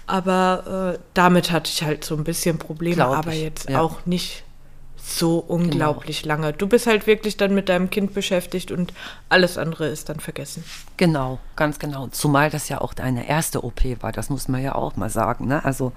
Aber 0.07 0.95
äh, 0.97 0.99
damit 1.15 1.53
hatte 1.53 1.71
ich 1.71 1.83
halt 1.83 2.03
so 2.03 2.17
ein 2.17 2.25
bisschen 2.25 2.59
Probleme, 2.59 3.05
aber 3.05 3.33
jetzt 3.35 3.73
auch 3.75 4.07
nicht 4.07 4.43
so 5.01 5.39
unglaublich 5.39 6.23
genau. 6.23 6.35
lange. 6.35 6.53
Du 6.53 6.67
bist 6.67 6.87
halt 6.87 7.07
wirklich 7.07 7.37
dann 7.37 7.55
mit 7.55 7.69
deinem 7.69 7.91
Kind 7.91 8.15
beschäftigt 8.15 8.71
und 8.71 8.93
alles 9.29 9.59
andere 9.59 9.87
ist 9.87 10.09
dann 10.09 10.21
vergessen. 10.21 10.65
Genau, 10.97 11.39
ganz 11.57 11.79
genau. 11.79 12.09
Zumal 12.09 12.51
das 12.51 12.69
ja 12.69 12.81
auch 12.81 12.95
deine 12.95 13.29
erste 13.29 13.65
OP 13.65 13.83
war, 14.01 14.13
das 14.13 14.31
muss 14.31 14.49
man 14.49 14.63
ja 14.63 14.75
auch 14.75 14.97
mal 14.97 15.11
sagen. 15.11 15.47
Ne? 15.47 15.65
Also 15.65 15.93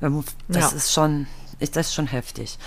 das 0.00 0.70
ja. 0.70 0.76
ist 0.76 0.92
schon, 0.92 1.26
ist 1.58 1.76
das 1.76 1.94
schon 1.94 2.06
heftig. 2.06 2.58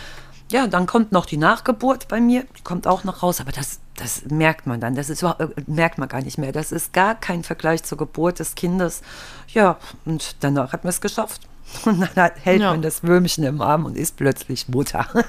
Ja, 0.51 0.65
dann 0.65 0.87
kommt 0.87 1.11
noch 1.11 1.27
die 1.27 1.37
Nachgeburt 1.37 2.07
bei 2.07 2.19
mir, 2.19 2.43
die 2.57 2.63
kommt 2.63 2.87
auch 2.87 3.03
noch 3.03 3.21
raus, 3.21 3.39
aber 3.39 3.51
das, 3.51 3.79
das 3.97 4.23
merkt 4.25 4.65
man 4.65 4.79
dann, 4.79 4.95
das 4.95 5.11
ist, 5.11 5.21
äh, 5.21 5.47
merkt 5.67 5.99
man 5.99 6.09
gar 6.09 6.21
nicht 6.21 6.39
mehr. 6.39 6.51
Das 6.51 6.71
ist 6.71 6.91
gar 6.91 7.13
kein 7.13 7.43
Vergleich 7.43 7.83
zur 7.83 7.99
Geburt 7.99 8.39
des 8.39 8.55
Kindes. 8.55 9.01
Ja, 9.49 9.77
und 10.05 10.37
danach 10.39 10.73
hat 10.73 10.83
man 10.83 10.89
es 10.89 11.01
geschafft. 11.01 11.41
Und 11.85 12.09
dann 12.15 12.31
hält 12.41 12.61
Ja. 12.61 12.71
man 12.71 12.81
das 12.81 13.03
Würmchen 13.03 13.43
im 13.43 13.61
Arm 13.61 13.85
und 13.85 13.97
ist 13.97 14.17
plötzlich 14.17 14.67
Mutter. 14.67 15.07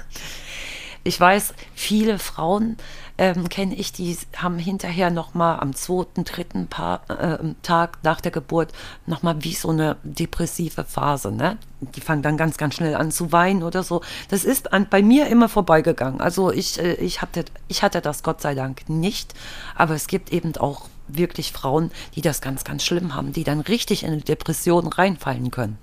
Ich 1.03 1.19
weiß, 1.19 1.55
viele 1.73 2.19
Frauen 2.19 2.77
ähm, 3.17 3.49
kenne 3.49 3.73
ich, 3.73 3.91
die 3.91 4.15
haben 4.37 4.59
hinterher 4.59 5.09
nochmal 5.09 5.59
am 5.59 5.73
zweiten, 5.73 6.25
dritten 6.25 6.67
pa 6.67 7.01
äh, 7.07 7.39
Tag 7.63 7.97
nach 8.03 8.21
der 8.21 8.31
Geburt 8.31 8.71
nochmal 9.07 9.43
wie 9.43 9.55
so 9.55 9.69
eine 9.71 9.97
depressive 10.03 10.83
Phase. 10.83 11.31
Ne? 11.31 11.57
Die 11.79 12.01
fangen 12.01 12.21
dann 12.21 12.37
ganz, 12.37 12.57
ganz 12.57 12.75
schnell 12.75 12.93
an 12.93 13.09
zu 13.09 13.31
weinen 13.31 13.63
oder 13.63 13.81
so. 13.81 14.01
Das 14.29 14.43
ist 14.43 14.73
an, 14.73 14.85
bei 14.91 15.01
mir 15.01 15.25
immer 15.25 15.49
vorbeigegangen. 15.49 16.21
Also 16.21 16.51
ich, 16.51 16.79
äh, 16.79 16.93
ich, 16.93 17.23
hatte, 17.23 17.45
ich 17.67 17.81
hatte 17.81 17.99
das 18.01 18.21
Gott 18.21 18.39
sei 18.41 18.53
Dank 18.53 18.87
nicht, 18.87 19.33
aber 19.75 19.95
es 19.95 20.05
gibt 20.05 20.31
eben 20.31 20.55
auch 20.57 20.87
wirklich 21.07 21.51
Frauen, 21.51 21.89
die 22.15 22.21
das 22.21 22.41
ganz, 22.41 22.63
ganz 22.63 22.85
schlimm 22.85 23.15
haben, 23.15 23.33
die 23.33 23.43
dann 23.43 23.61
richtig 23.61 24.03
in 24.03 24.11
eine 24.11 24.21
Depression 24.21 24.85
reinfallen 24.85 25.49
können. 25.49 25.79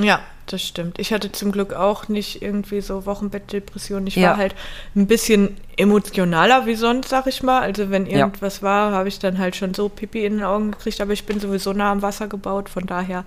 Ja, 0.00 0.20
das 0.46 0.62
stimmt. 0.62 0.98
Ich 0.98 1.12
hatte 1.12 1.30
zum 1.32 1.52
Glück 1.52 1.72
auch 1.72 2.08
nicht 2.08 2.42
irgendwie 2.42 2.80
so 2.80 3.06
Wochenbettdepression. 3.06 4.06
Ich 4.06 4.16
Ja. 4.16 4.30
war 4.30 4.36
halt 4.38 4.54
ein 4.96 5.06
bisschen 5.06 5.56
emotionaler 5.76 6.66
wie 6.66 6.74
sonst, 6.74 7.08
sag 7.08 7.26
ich 7.26 7.42
mal. 7.42 7.60
Also 7.60 7.90
wenn 7.90 8.06
Ja. 8.06 8.18
irgendwas 8.18 8.62
war, 8.62 8.92
habe 8.92 9.08
ich 9.08 9.18
dann 9.18 9.38
halt 9.38 9.56
schon 9.56 9.72
so 9.72 9.88
Pipi 9.88 10.24
in 10.24 10.34
den 10.38 10.42
Augen 10.44 10.72
gekriegt. 10.72 11.00
Aber 11.00 11.12
ich 11.12 11.24
bin 11.24 11.40
sowieso 11.40 11.72
nah 11.72 11.92
am 11.92 12.02
Wasser 12.02 12.26
gebaut. 12.28 12.68
Von 12.68 12.86
daher 12.86 13.24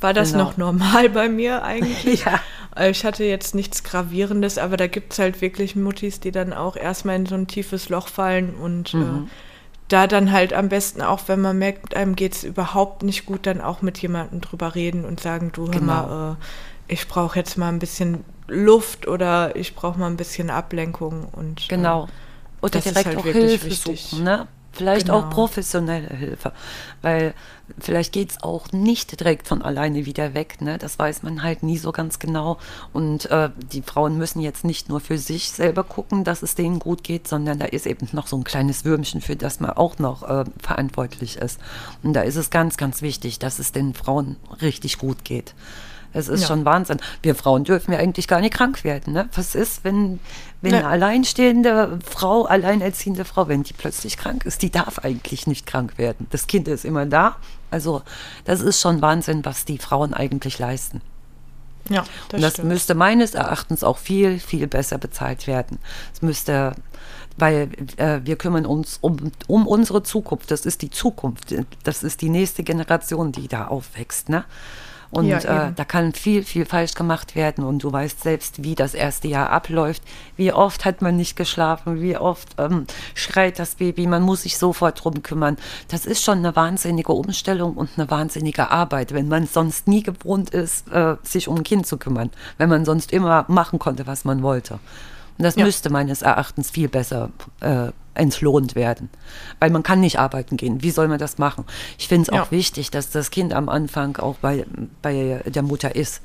war 0.00 0.12
das 0.12 0.32
Genau. 0.32 0.44
noch 0.44 0.56
normal 0.56 1.08
bei 1.08 1.28
mir 1.28 1.62
eigentlich. 1.62 2.24
Ja. 2.24 2.40
Äh, 2.76 2.90
Ich 2.90 3.04
hatte 3.04 3.24
jetzt 3.24 3.54
nichts 3.54 3.82
Gravierendes, 3.84 4.58
aber 4.58 4.76
da 4.76 4.86
gibt 4.88 5.12
es 5.12 5.18
halt 5.18 5.40
wirklich 5.40 5.76
Muttis, 5.76 6.20
die 6.20 6.32
dann 6.32 6.52
auch 6.52 6.76
erstmal 6.76 7.16
in 7.16 7.26
so 7.26 7.34
ein 7.36 7.46
tiefes 7.46 7.88
Loch 7.88 8.08
fallen 8.08 8.54
und 8.54 8.92
Mhm. 8.94 9.02
äh, 9.28 9.30
da 9.88 10.06
dann 10.06 10.32
halt 10.32 10.52
am 10.52 10.68
besten 10.68 11.02
auch, 11.02 11.22
wenn 11.26 11.40
man 11.40 11.58
merkt, 11.58 11.96
einem 11.96 12.14
geht 12.16 12.34
es 12.34 12.44
überhaupt 12.44 13.02
nicht 13.02 13.26
gut, 13.26 13.46
dann 13.46 13.60
auch 13.60 13.82
mit 13.82 13.98
jemandem 13.98 14.40
drüber 14.40 14.74
reden 14.74 15.04
und 15.04 15.20
sagen, 15.20 15.50
du 15.52 15.66
hör 15.66 15.72
Genau. 15.72 15.86
mal, 16.06 16.36
äh, 16.88 16.92
ich 16.92 17.08
brauche 17.08 17.38
jetzt 17.38 17.56
mal 17.58 17.68
ein 17.68 17.78
bisschen 17.78 18.24
Luft 18.46 19.06
oder 19.08 19.56
ich 19.56 19.74
brauche 19.74 19.98
mal 19.98 20.06
ein 20.08 20.16
bisschen 20.16 20.50
Ablenkung 20.50 21.28
und 21.32 21.62
äh, 21.62 21.68
Genau. 21.68 22.08
Oder 22.60 22.70
das 22.70 22.86
ist 22.86 22.92
direkt 22.92 23.06
halt 23.08 23.18
auch 23.18 23.24
wirklich 23.24 23.50
Hilfe 23.50 23.66
wichtig. 23.66 24.02
suchen, 24.10 24.24
ne? 24.24 24.46
Vielleicht 24.78 25.10
auch 25.10 25.24
Genau. 25.24 25.34
professionelle 25.34 26.08
Hilfe, 26.08 26.52
weil 27.02 27.34
vielleicht 27.78 28.12
geht 28.12 28.30
es 28.30 28.42
auch 28.42 28.72
nicht 28.72 29.18
direkt 29.20 29.46
von 29.48 29.60
alleine 29.60 30.06
wieder 30.06 30.32
weg, 30.32 30.60
ne? 30.60 30.78
Das 30.78 30.98
weiß 30.98 31.22
man 31.22 31.42
halt 31.42 31.62
nie 31.62 31.76
so 31.76 31.92
ganz 31.92 32.18
genau. 32.18 32.56
Und 32.92 33.30
äh, 33.30 33.50
die 33.72 33.82
Frauen 33.82 34.16
müssen 34.16 34.40
jetzt 34.40 34.64
nicht 34.64 34.88
nur 34.88 35.00
für 35.00 35.18
sich 35.18 35.50
selber 35.50 35.84
gucken, 35.84 36.24
dass 36.24 36.42
es 36.42 36.54
denen 36.54 36.78
gut 36.78 37.02
geht, 37.04 37.28
sondern 37.28 37.58
da 37.58 37.66
ist 37.66 37.86
eben 37.86 38.08
noch 38.12 38.26
so 38.28 38.36
ein 38.36 38.44
kleines 38.44 38.84
Würmchen, 38.84 39.20
für 39.20 39.36
das 39.36 39.60
man 39.60 39.70
auch 39.72 39.98
noch 39.98 40.22
äh, 40.22 40.44
verantwortlich 40.62 41.36
ist. 41.36 41.60
Und 42.02 42.14
da 42.14 42.22
ist 42.22 42.36
es 42.36 42.48
ganz, 42.50 42.76
ganz 42.76 43.02
wichtig, 43.02 43.38
dass 43.38 43.58
es 43.58 43.72
den 43.72 43.92
Frauen 43.94 44.36
richtig 44.62 44.98
gut 44.98 45.24
geht. 45.24 45.54
Es 46.12 46.28
ist 46.28 46.42
Ja. 46.42 46.46
schon 46.48 46.64
Wahnsinn. 46.64 46.98
Wir 47.22 47.34
Frauen 47.34 47.64
dürfen 47.64 47.92
ja 47.92 47.98
eigentlich 47.98 48.28
gar 48.28 48.40
nicht 48.40 48.54
krank 48.54 48.82
werden. 48.84 49.12
Ne? 49.12 49.28
Was 49.34 49.54
ist, 49.54 49.84
wenn, 49.84 50.20
wenn 50.62 50.70
Nee. 50.72 50.78
eine 50.78 50.88
alleinstehende 50.88 51.98
Frau, 52.04 52.44
alleinerziehende 52.44 53.24
Frau, 53.24 53.46
wenn 53.48 53.62
die 53.62 53.74
plötzlich 53.74 54.16
krank 54.16 54.44
ist? 54.46 54.62
Die 54.62 54.70
darf 54.70 54.98
eigentlich 55.00 55.46
nicht 55.46 55.66
krank 55.66 55.98
werden. 55.98 56.26
Das 56.30 56.46
Kind 56.46 56.66
ist 56.68 56.84
immer 56.84 57.04
da. 57.06 57.36
Also 57.70 58.02
das 58.44 58.60
ist 58.62 58.80
schon 58.80 59.02
Wahnsinn, 59.02 59.44
was 59.44 59.64
die 59.66 59.78
Frauen 59.78 60.14
eigentlich 60.14 60.58
leisten. 60.58 61.02
ja, 61.90 62.02
das, 62.28 62.34
Und 62.34 62.42
das 62.42 62.52
stimmt. 62.54 62.68
müsste 62.68 62.94
meines 62.94 63.34
Erachtens 63.34 63.84
auch 63.84 63.98
viel, 63.98 64.38
viel 64.38 64.66
besser 64.66 64.98
bezahlt 64.98 65.46
werden. 65.46 65.78
Es 66.12 66.20
müsste, 66.22 66.72
weil 67.36 67.68
äh, 67.96 68.20
wir 68.24 68.36
kümmern 68.36 68.66
uns 68.66 68.98
um, 69.00 69.30
um 69.46 69.66
unsere 69.66 70.02
Zukunft. 70.02 70.50
Das 70.50 70.66
ist 70.66 70.82
die 70.82 70.90
Zukunft. 70.90 71.54
Das 71.84 72.02
ist 72.02 72.20
die 72.22 72.28
nächste 72.30 72.62
Generation, 72.62 73.32
die 73.32 73.48
da 73.48 73.68
aufwächst. 73.68 74.28
Ne? 74.28 74.44
Und 75.10 75.26
Ja, 75.26 75.68
äh, 75.68 75.72
da 75.74 75.84
kann 75.84 76.12
viel, 76.12 76.44
viel 76.44 76.66
falsch 76.66 76.94
gemacht 76.94 77.34
werden. 77.34 77.64
Und 77.64 77.82
du 77.82 77.90
weißt 77.90 78.22
selbst, 78.22 78.62
wie 78.62 78.74
das 78.74 78.92
erste 78.92 79.26
Jahr 79.28 79.50
abläuft. 79.50 80.02
Wie 80.36 80.52
oft 80.52 80.84
hat 80.84 81.00
man 81.00 81.16
nicht 81.16 81.34
geschlafen? 81.34 82.02
Wie 82.02 82.16
oft 82.16 82.56
ähm, 82.58 82.86
schreit 83.14 83.58
das 83.58 83.76
Baby? 83.76 84.06
Man 84.06 84.22
muss 84.22 84.42
sich 84.42 84.58
sofort 84.58 85.02
drum 85.02 85.22
kümmern. 85.22 85.56
Das 85.88 86.04
ist 86.04 86.22
schon 86.22 86.38
eine 86.38 86.54
wahnsinnige 86.56 87.12
Umstellung 87.12 87.74
und 87.74 87.88
eine 87.96 88.10
wahnsinnige 88.10 88.70
Arbeit, 88.70 89.14
wenn 89.14 89.28
man 89.28 89.46
sonst 89.46 89.88
nie 89.88 90.02
gewohnt 90.02 90.50
ist, 90.50 90.88
äh, 90.92 91.16
sich 91.22 91.48
um 91.48 91.56
ein 91.56 91.62
Kind 91.64 91.86
zu 91.86 91.96
kümmern. 91.96 92.30
Wenn 92.58 92.68
man 92.68 92.84
sonst 92.84 93.10
immer 93.12 93.46
machen 93.48 93.78
konnte, 93.78 94.06
was 94.06 94.26
man 94.26 94.42
wollte. 94.42 94.74
Und 95.38 95.44
das 95.44 95.54
Ja. 95.56 95.64
müsste 95.64 95.88
meines 95.88 96.20
Erachtens 96.20 96.70
viel 96.70 96.88
besser 96.88 97.30
äh, 97.60 97.92
entlohnt 98.18 98.74
werden. 98.74 99.08
Weil 99.60 99.70
man 99.70 99.82
kann 99.82 100.00
nicht 100.00 100.18
arbeiten 100.18 100.56
gehen. 100.56 100.82
Wie 100.82 100.90
soll 100.90 101.08
man 101.08 101.18
das 101.18 101.38
machen? 101.38 101.64
Ich 101.98 102.08
finde 102.08 102.22
es 102.24 102.30
auch 102.30 102.46
Ja. 102.46 102.50
wichtig, 102.50 102.90
dass 102.90 103.10
das 103.10 103.30
Kind 103.30 103.52
am 103.54 103.68
Anfang 103.68 104.16
auch 104.16 104.36
bei, 104.36 104.66
bei 105.02 105.42
der 105.46 105.62
Mutter 105.62 105.94
ist. 105.94 106.20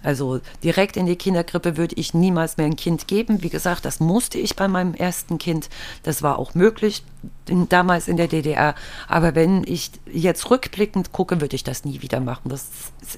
Also 0.00 0.38
direkt 0.62 0.96
in 0.96 1.06
die 1.06 1.16
Kinderkrippe 1.16 1.76
würde 1.76 1.96
ich 1.96 2.14
niemals 2.14 2.56
mehr 2.56 2.66
ein 2.66 2.76
Kind 2.76 3.08
geben. 3.08 3.42
Wie 3.42 3.48
gesagt, 3.48 3.84
das 3.84 3.98
musste 3.98 4.38
ich 4.38 4.54
bei 4.54 4.68
meinem 4.68 4.94
ersten 4.94 5.38
Kind. 5.38 5.68
Das 6.04 6.22
war 6.22 6.38
auch 6.38 6.54
möglich 6.54 7.02
in, 7.48 7.68
damals 7.68 8.06
in 8.06 8.16
der 8.16 8.28
DDR. 8.28 8.76
Aber 9.08 9.34
wenn 9.34 9.64
ich 9.66 9.90
jetzt 10.12 10.50
rückblickend 10.50 11.10
gucke, 11.10 11.40
würde 11.40 11.56
ich 11.56 11.64
das 11.64 11.84
nie 11.84 12.00
wieder 12.00 12.20
machen. 12.20 12.48
Das 12.48 12.68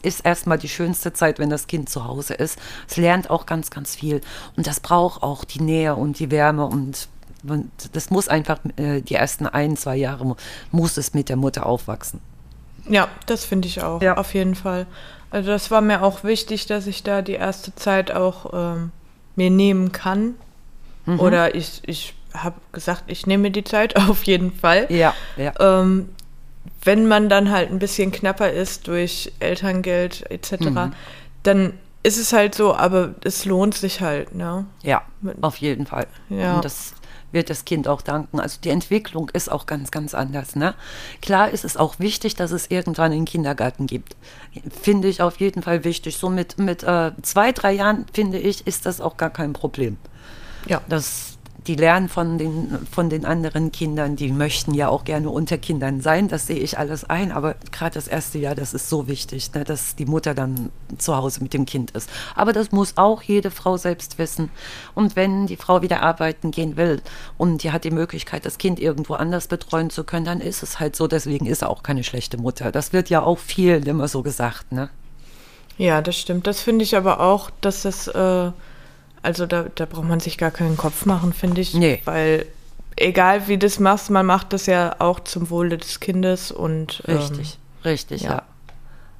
ist 0.03 0.21
erstmal 0.25 0.57
die 0.57 0.71
schönste 0.71 1.13
Zeit, 1.13 1.39
wenn 1.39 1.51
das 1.51 1.67
Kind 1.67 1.91
zu 1.91 2.07
Hause 2.07 2.33
ist. 2.33 2.59
Es 2.89 2.97
lernt 2.97 3.29
auch 3.29 3.45
ganz, 3.45 3.69
ganz 3.71 3.95
viel. 3.95 4.23
Und 4.57 4.67
das 4.67 4.81
braucht 4.81 5.23
auch 5.23 5.45
die 5.45 5.61
Nähe 5.61 5.97
und 5.97 6.19
die 6.19 6.31
Wärme 6.31 6.65
und 6.65 7.09
das 7.93 8.11
muss 8.11 8.29
einfach, 8.29 8.59
äh, 8.77 9.01
die 9.01 9.15
ersten 9.15 9.47
ein, 9.47 9.77
zwei 9.77 9.97
Jahre 9.97 10.25
mu- 10.27 10.37
muss 10.71 10.97
es 10.97 11.15
mit 11.15 11.29
der 11.29 11.37
Mutter 11.37 11.67
aufwachsen. 11.67 12.21
Ja, 12.89 13.09
das 13.27 13.45
finde 13.45 13.69
ich 13.69 13.83
auch, 13.83 14.03
Ja. 14.03 14.17
auf 14.17 14.35
jeden 14.35 14.55
Fall. 14.55 14.87
Also 15.31 15.51
das 15.51 15.71
war 15.71 15.81
mir 15.81 16.03
auch 16.03 16.25
wichtig, 16.25 16.67
dass 16.67 16.87
ich 16.87 17.03
da 17.03 17.23
die 17.23 17.35
erste 17.35 17.75
Zeit 17.77 18.11
auch 18.11 18.51
ähm, 18.53 18.91
mir 19.37 19.51
nehmen 19.51 19.93
kann. 19.93 20.35
Mhm. 21.07 21.21
Oder 21.21 21.55
ich, 21.55 21.83
ich 21.87 22.15
habe 22.35 22.57
gesagt, 22.73 23.05
ich 23.07 23.27
nehme 23.27 23.43
mir 23.45 23.51
die 23.51 23.65
Zeit 23.65 23.97
auf 24.09 24.25
jeden 24.25 24.53
Fall. 24.53 24.87
Ja, 24.91 25.15
ja. 25.37 25.53
Ähm, 25.61 26.09
wenn 26.83 27.07
man 27.07 27.29
dann 27.29 27.51
halt 27.51 27.71
ein 27.71 27.79
bisschen 27.79 28.11
knapper 28.13 28.51
ist 28.51 28.87
durch 28.89 29.33
Elterngeld 29.39 30.31
etc., 30.31 30.53
Mhm. 30.61 30.93
dann 31.43 31.73
ist 32.03 32.17
es 32.19 32.33
halt 32.33 32.55
so, 32.55 32.75
aber 32.75 33.15
es 33.25 33.45
lohnt 33.45 33.75
sich 33.75 34.01
halt, 34.01 34.35
ne? 34.35 34.65
Ja, 34.83 35.03
auf 35.43 35.59
jeden 35.59 35.87
Fall. 35.87 36.07
Ja. 36.31 36.57
Und 36.57 36.65
das 36.65 36.95
wird 37.33 37.51
das 37.51 37.65
Kind 37.65 37.89
auch 37.89 38.03
danken. 38.03 38.41
Also 38.41 38.59
die 38.63 38.71
Entwicklung 38.71 39.29
ist 39.31 39.51
auch 39.51 39.67
ganz, 39.67 39.91
ganz 39.91 40.15
anders. 40.15 40.57
Ne? 40.57 40.75
Klar 41.23 41.51
ist 41.51 41.65
es 41.65 41.77
auch 41.77 41.99
wichtig, 41.99 42.35
dass 42.35 42.51
es 42.51 42.71
irgendwann 42.71 43.13
einen 43.13 43.25
Kindergarten 43.25 43.87
gibt. 43.87 44.17
Finde 44.83 45.09
ich 45.09 45.23
auf 45.23 45.39
jeden 45.41 45.63
Fall 45.63 45.85
wichtig. 45.85 46.17
So 46.17 46.29
mit, 46.29 46.59
mit 46.59 46.83
äh, 46.83 47.13
zwei, 47.23 47.53
drei 47.53 47.73
Jahren, 47.73 48.07
finde 48.13 48.39
ich, 48.39 48.67
ist 48.67 48.87
das 48.87 49.01
auch 49.01 49.17
gar 49.17 49.31
kein 49.31 49.53
Problem. 49.53 49.97
Ja. 50.67 50.81
Das, 50.89 51.30
die 51.67 51.75
lernen 51.75 52.09
von 52.09 52.39
den, 52.39 52.87
von 52.91 53.11
den 53.11 53.25
anderen 53.25 53.73
Kindern, 53.73 54.17
die 54.17 54.33
möchten 54.33 54.73
ja 54.73 54.89
auch 54.89 55.05
gerne 55.05 55.29
unter 55.29 55.59
Kindern 55.59 56.01
sein, 56.01 56.29
das 56.29 56.47
sehe 56.47 56.59
ich 56.59 56.79
alles 56.79 57.05
ein, 57.05 57.33
aber 57.33 57.57
gerade 57.73 57.95
das 57.95 58.09
erste 58.09 58.39
Jahr, 58.39 58.55
das 58.55 58.73
ist 58.75 58.89
so 58.89 59.09
wichtig, 59.09 59.53
ne, 59.55 59.65
dass 59.65 59.97
die 59.97 60.07
Mutter 60.07 60.35
dann 60.35 60.71
zu 60.99 61.17
Hause 61.17 61.43
mit 61.43 61.53
dem 61.53 61.67
Kind 61.67 61.91
ist. 61.91 62.09
Aber 62.35 62.53
das 62.53 62.73
muss 62.73 62.97
auch 62.97 63.23
jede 63.23 63.51
Frau 63.51 63.77
selbst 63.77 64.19
wissen. 64.19 64.51
Und 64.95 65.17
wenn 65.17 65.47
die 65.47 65.57
Frau 65.57 65.83
wieder 65.83 66.03
arbeiten 66.03 66.51
gehen 66.51 66.77
will 66.77 67.03
und 67.37 67.63
die 67.63 67.73
hat 67.73 67.85
die 67.85 67.91
Möglichkeit, 67.91 68.47
das 68.47 68.59
Kind 68.59 68.81
irgendwo 68.81 69.15
anders 69.15 69.49
betreuen 69.49 69.91
zu 69.91 70.05
können, 70.05 70.25
dann 70.25 70.41
ist 70.41 70.63
es 70.63 70.81
halt 70.81 70.97
so, 70.97 71.07
deswegen 71.07 71.47
ist 71.47 71.63
er 71.63 71.71
auch 71.71 71.83
keine 71.83 72.05
schlechte 72.05 72.39
Mutter. 72.39 72.73
Das 72.73 72.93
wird 72.93 73.11
ja 73.11 73.23
auch 73.23 73.39
viel 73.39 73.87
immer 73.87 74.09
so 74.09 74.23
gesagt, 74.23 74.73
ne? 74.73 74.91
Ja, 75.77 76.03
das 76.03 76.17
stimmt. 76.17 76.47
Das 76.47 76.61
finde 76.61 76.85
ich 76.85 76.95
aber 76.95 77.21
auch, 77.21 77.49
dass 77.63 77.83
das, 77.83 78.07
äh, 78.07 78.51
also 79.23 79.47
da, 79.47 79.67
da 79.75 79.87
braucht 79.87 80.09
man 80.09 80.21
sich 80.21 80.39
gar 80.39 80.51
keinen 80.51 80.77
Kopf 80.77 81.07
machen, 81.07 81.33
finde 81.33 81.61
ich. 81.61 81.75
Nee. 81.75 82.01
Weil 82.05 82.47
egal 82.97 83.49
wie 83.49 83.59
du 83.59 83.67
das 83.67 83.79
machst, 83.79 84.11
man 84.11 84.27
macht 84.27 84.53
das 84.53 84.67
ja 84.67 84.97
auch 84.99 85.21
zum 85.21 85.51
Wohle 85.51 85.79
des 85.79 86.01
Kindes 86.01 86.51
und 86.53 87.03
ähm, 87.07 87.17
Richtig, 87.17 87.59
richtig, 87.85 88.23
ja. 88.23 88.31
ja. 88.31 88.43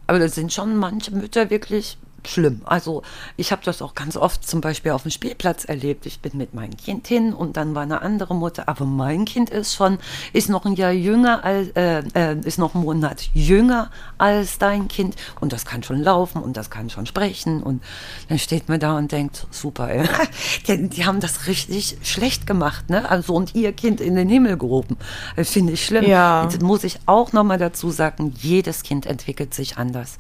Aber 0.07 0.19
da 0.19 0.29
sind 0.29 0.53
schon 0.53 0.77
manche 0.77 1.13
Mütter 1.13 1.51
wirklich 1.51 1.97
schlimm. 2.29 2.63
Also 2.65 3.03
ich 3.37 3.53
habe 3.53 3.63
das 3.65 3.83
auch 3.83 3.95
ganz 3.95 4.17
oft 4.17 4.47
zum 4.47 4.61
Beispiel 4.61 4.93
auf 4.93 5.03
dem 5.03 5.11
Spielplatz 5.11 5.65
erlebt. 5.65 6.07
Ich 6.07 6.21
bin 6.21 6.37
mit 6.37 6.55
meinem 6.55 6.77
Kind 6.77 7.07
hin 7.07 7.33
und 7.33 7.57
dann 7.57 7.75
war 7.75 7.83
eine 7.83 8.03
andere 8.03 8.35
Mutter, 8.35 8.69
aber 8.69 8.85
mein 8.85 9.25
Kind 9.25 9.51
ist 9.51 9.75
schon, 9.75 9.99
ist 10.33 10.49
noch 10.49 10.65
ein 10.65 10.75
Jahr 10.75 10.93
jünger, 10.93 11.45
als, 11.45 11.69
äh, 11.71 12.03
äh, 12.15 12.37
ist 12.45 12.59
noch 12.59 12.75
einen 12.75 12.85
Monat 12.85 13.31
jünger 13.35 13.91
als 14.19 14.59
dein 14.59 14.89
Kind 14.89 15.17
und 15.41 15.53
das 15.53 15.65
kann 15.65 15.83
schon 15.83 16.03
laufen 16.03 16.43
und 16.43 16.57
das 16.57 16.71
kann 16.71 16.91
schon 16.91 17.07
sprechen 17.07 17.63
und 17.63 17.83
dann 18.29 18.39
steht 18.39 18.69
man 18.69 18.81
da 18.81 18.97
und 18.97 19.13
denkt, 19.13 19.47
super, 19.51 19.91
ey. 19.91 20.09
Die, 20.67 20.89
die 20.89 21.07
haben 21.07 21.21
das 21.21 21.47
richtig 21.47 21.99
schlecht 22.03 22.47
gemacht, 22.47 22.91
ne? 22.91 23.09
Also 23.09 23.35
und 23.35 23.55
ihr 23.55 23.73
Kind 23.73 24.01
in 24.01 24.15
den 24.15 24.29
Himmel 24.29 24.57
gehoben. 24.57 24.97
Das 25.37 25.51
finde 25.51 25.73
ich 25.73 25.85
schlimm. 25.85 26.05
Ja. 26.05 26.45
Jetzt 26.45 26.63
muss 26.63 26.85
ich 26.85 26.99
auch 27.07 27.33
nochmal 27.33 27.59
dazu 27.59 27.91
sagen, 27.91 28.35
jedes 28.39 28.83
Kind 28.83 29.07
entwickelt 29.07 29.55
sich 29.55 29.79
anders. 29.79 30.19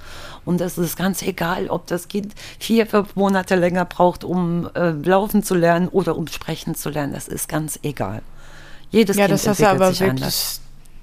Und 0.51 0.61
es 0.61 0.77
ist 0.79 0.97
ganz 0.99 1.23
egal, 1.23 1.69
ob 1.69 1.87
das 1.87 2.09
Kind 2.09 2.35
vier, 2.59 2.85
fünf 2.87 3.15
Monate 3.15 3.55
länger 3.55 3.85
braucht, 3.85 4.25
um 4.25 4.69
äh, 4.75 4.91
laufen 4.91 5.45
zu 5.45 5.55
lernen 5.55 5.87
oder 5.87 6.17
um 6.17 6.27
sprechen 6.27 6.75
zu 6.75 6.91
lernen. 6.91 7.13
Das 7.13 7.29
ist 7.29 7.49
ganz 7.49 7.79
egal. 7.85 8.21
Jedes 8.91 9.17
ja, 9.17 9.27
Kind 9.27 9.35
das 9.35 9.47
hast 9.47 9.61
du 9.61 9.65
entwickelt 9.65 9.81
aber 9.83 9.91
sich 9.93 10.01
wirklich 10.01 10.23
anders. 10.25 10.61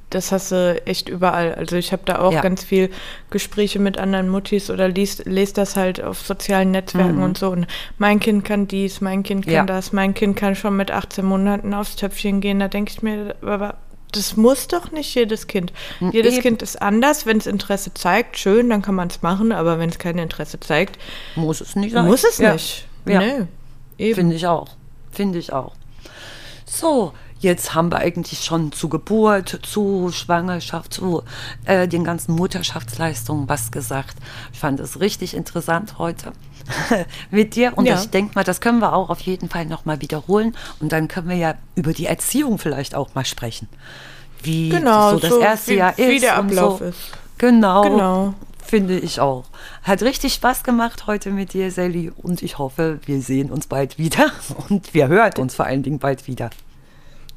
das 0.09 0.31
hast 0.33 0.51
du 0.51 0.81
echt 0.85 1.07
überall. 1.07 1.55
Also 1.55 1.77
ich 1.77 1.93
habe 1.93 2.01
da 2.05 2.19
auch 2.19 2.33
Ja. 2.33 2.41
ganz 2.41 2.65
viel 2.65 2.89
Gespräche 3.29 3.79
mit 3.79 3.97
anderen 3.97 4.27
Muttis 4.27 4.69
oder 4.69 4.89
liest, 4.89 5.23
lest 5.25 5.57
das 5.57 5.77
halt 5.77 6.03
auf 6.03 6.19
sozialen 6.19 6.71
Netzwerken 6.71 7.23
und 7.23 7.37
so. 7.37 7.49
Und 7.51 7.67
mein 7.97 8.19
Kind 8.19 8.43
kann 8.43 8.67
dies, 8.67 8.99
mein 8.99 9.23
Kind 9.23 9.45
kann 9.45 9.51
Mhm. 9.53 9.55
Ja. 9.55 9.63
das, 9.65 9.93
mein 9.93 10.13
Kind 10.13 10.35
kann 10.35 10.55
schon 10.55 10.75
mit 10.75 10.91
18 10.91 11.23
Monaten 11.23 11.73
aufs 11.73 11.95
Töpfchen 11.95 12.41
gehen. 12.41 12.59
Da 12.59 12.67
denke 12.67 12.91
ich 12.91 13.01
mir, 13.01 13.35
aber 13.41 13.75
das 14.11 14.37
muss 14.37 14.67
doch 14.67 14.91
nicht 14.91 15.13
jedes 15.15 15.47
Kind. 15.47 15.73
Jedes 16.11 16.33
eben. 16.35 16.41
Kind 16.43 16.61
ist 16.61 16.81
anders. 16.81 17.25
Wenn 17.25 17.37
es 17.37 17.47
Interesse 17.47 17.93
zeigt, 17.93 18.37
schön, 18.37 18.69
dann 18.69 18.81
kann 18.81 18.95
man 18.95 19.09
es 19.09 19.21
machen. 19.21 19.51
Aber 19.51 19.79
wenn 19.79 19.89
es 19.89 19.99
kein 19.99 20.17
Interesse 20.17 20.59
zeigt, 20.59 20.97
Muss 21.35 21.61
es 21.61 21.75
nicht 21.75 21.93
sein. 21.93 22.05
muss 22.05 22.23
es 22.23 22.37
Ja. 22.37 22.53
nicht. 22.53 22.87
Ja. 23.05 23.19
Nee. 23.97 24.13
Finde 24.13 24.35
ich 24.35 24.45
auch. 24.47 24.69
Finde 25.11 25.39
ich 25.39 25.51
auch. 25.53 25.73
So, 26.65 27.13
jetzt 27.39 27.73
haben 27.75 27.91
wir 27.91 27.97
eigentlich 27.97 28.43
schon 28.43 28.71
zu 28.71 28.89
Geburt, 28.89 29.59
zu 29.63 30.11
Schwangerschaft, 30.11 30.93
zu 30.93 31.23
äh, 31.65 31.88
den 31.88 32.03
ganzen 32.03 32.35
Mutterschaftsleistungen 32.35 33.47
was 33.49 33.71
gesagt. 33.71 34.17
Ich 34.53 34.59
fand 34.59 34.79
es 34.79 34.99
richtig 34.99 35.33
interessant 35.35 35.97
heute 35.97 36.31
mit 37.31 37.55
dir 37.55 37.73
und 37.77 37.85
Ja. 37.85 37.95
ich 37.99 38.09
denke 38.09 38.33
mal, 38.35 38.43
das 38.43 38.61
können 38.61 38.79
wir 38.79 38.93
auch 38.93 39.09
auf 39.09 39.19
jeden 39.21 39.49
Fall 39.49 39.65
nochmal 39.65 40.01
wiederholen 40.01 40.55
und 40.79 40.91
dann 40.91 41.07
können 41.07 41.29
wir 41.29 41.38
ja 41.38 41.55
über 41.75 41.93
die 41.93 42.05
Erziehung 42.07 42.57
vielleicht 42.57 42.95
auch 42.95 43.13
mal 43.15 43.25
sprechen. 43.25 43.67
Wie 44.43 44.69
Genau, 44.69 45.11
so 45.13 45.19
das 45.19 45.29
so 45.31 45.39
erste 45.39 45.71
wie- 45.71 45.75
Jahr 45.77 45.97
ist. 45.97 46.09
wie 46.09 46.19
der 46.19 46.39
und 46.39 46.47
Ablauf 46.51 46.79
so. 46.79 46.85
ist. 46.85 46.99
Genau. 47.38 47.81
Genau. 47.83 48.33
Finde 48.63 48.99
ich 48.99 49.21
auch. 49.21 49.45
Hat 49.83 50.01
richtig 50.01 50.33
Spaß 50.33 50.63
gemacht 50.63 51.07
heute 51.07 51.29
mit 51.31 51.53
dir, 51.53 51.71
Sally. 51.71 52.11
Und 52.17 52.41
ich 52.43 52.57
hoffe, 52.57 52.99
wir 53.05 53.21
sehen 53.21 53.49
uns 53.49 53.67
bald 53.67 53.97
wieder. 53.97 54.29
Und 54.69 54.93
wir 54.93 55.07
hören 55.07 55.31
uns 55.38 55.55
vor 55.55 55.65
allen 55.65 55.83
Dingen 55.83 55.99
bald 55.99 56.27
wieder. 56.27 56.49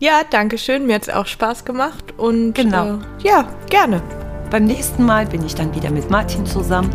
Ja, 0.01 0.23
danke 0.29 0.57
schön. 0.57 0.87
Mir 0.87 0.95
hat 0.95 1.03
es 1.03 1.11
auch 1.11 1.27
Spaß 1.27 1.65
gemacht. 1.67 2.15
Und 2.17 2.55
Genau. 2.55 2.95
Äh, 2.95 2.99
ja, 3.23 3.49
gerne. 3.69 4.03
Beim 4.51 4.65
nächsten 4.65 5.05
Mal 5.05 5.27
bin 5.27 5.45
ich 5.45 5.55
dann 5.55 5.75
wieder 5.75 5.91
mit 5.91 6.11
Martin 6.11 6.47
zusammen. 6.47 6.91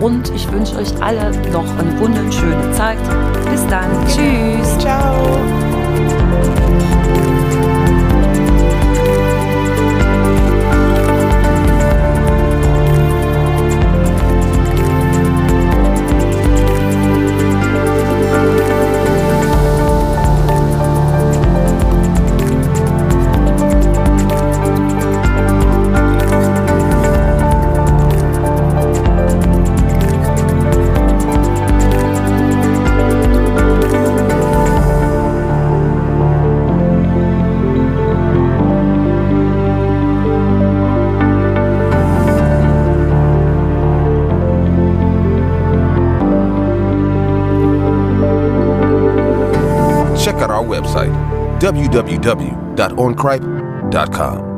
Und 0.00 0.32
ich 0.34 0.50
wünsche 0.52 0.76
euch 0.76 1.02
alle 1.02 1.30
noch 1.50 1.66
eine 1.78 1.98
wunderschöne 1.98 2.72
Zeit. 2.72 2.98
Bis 3.50 3.66
dann. 3.66 3.90
Tschüss. 4.06 4.78
Ciao. 4.78 5.65
www.oncripe.com. 51.66 54.55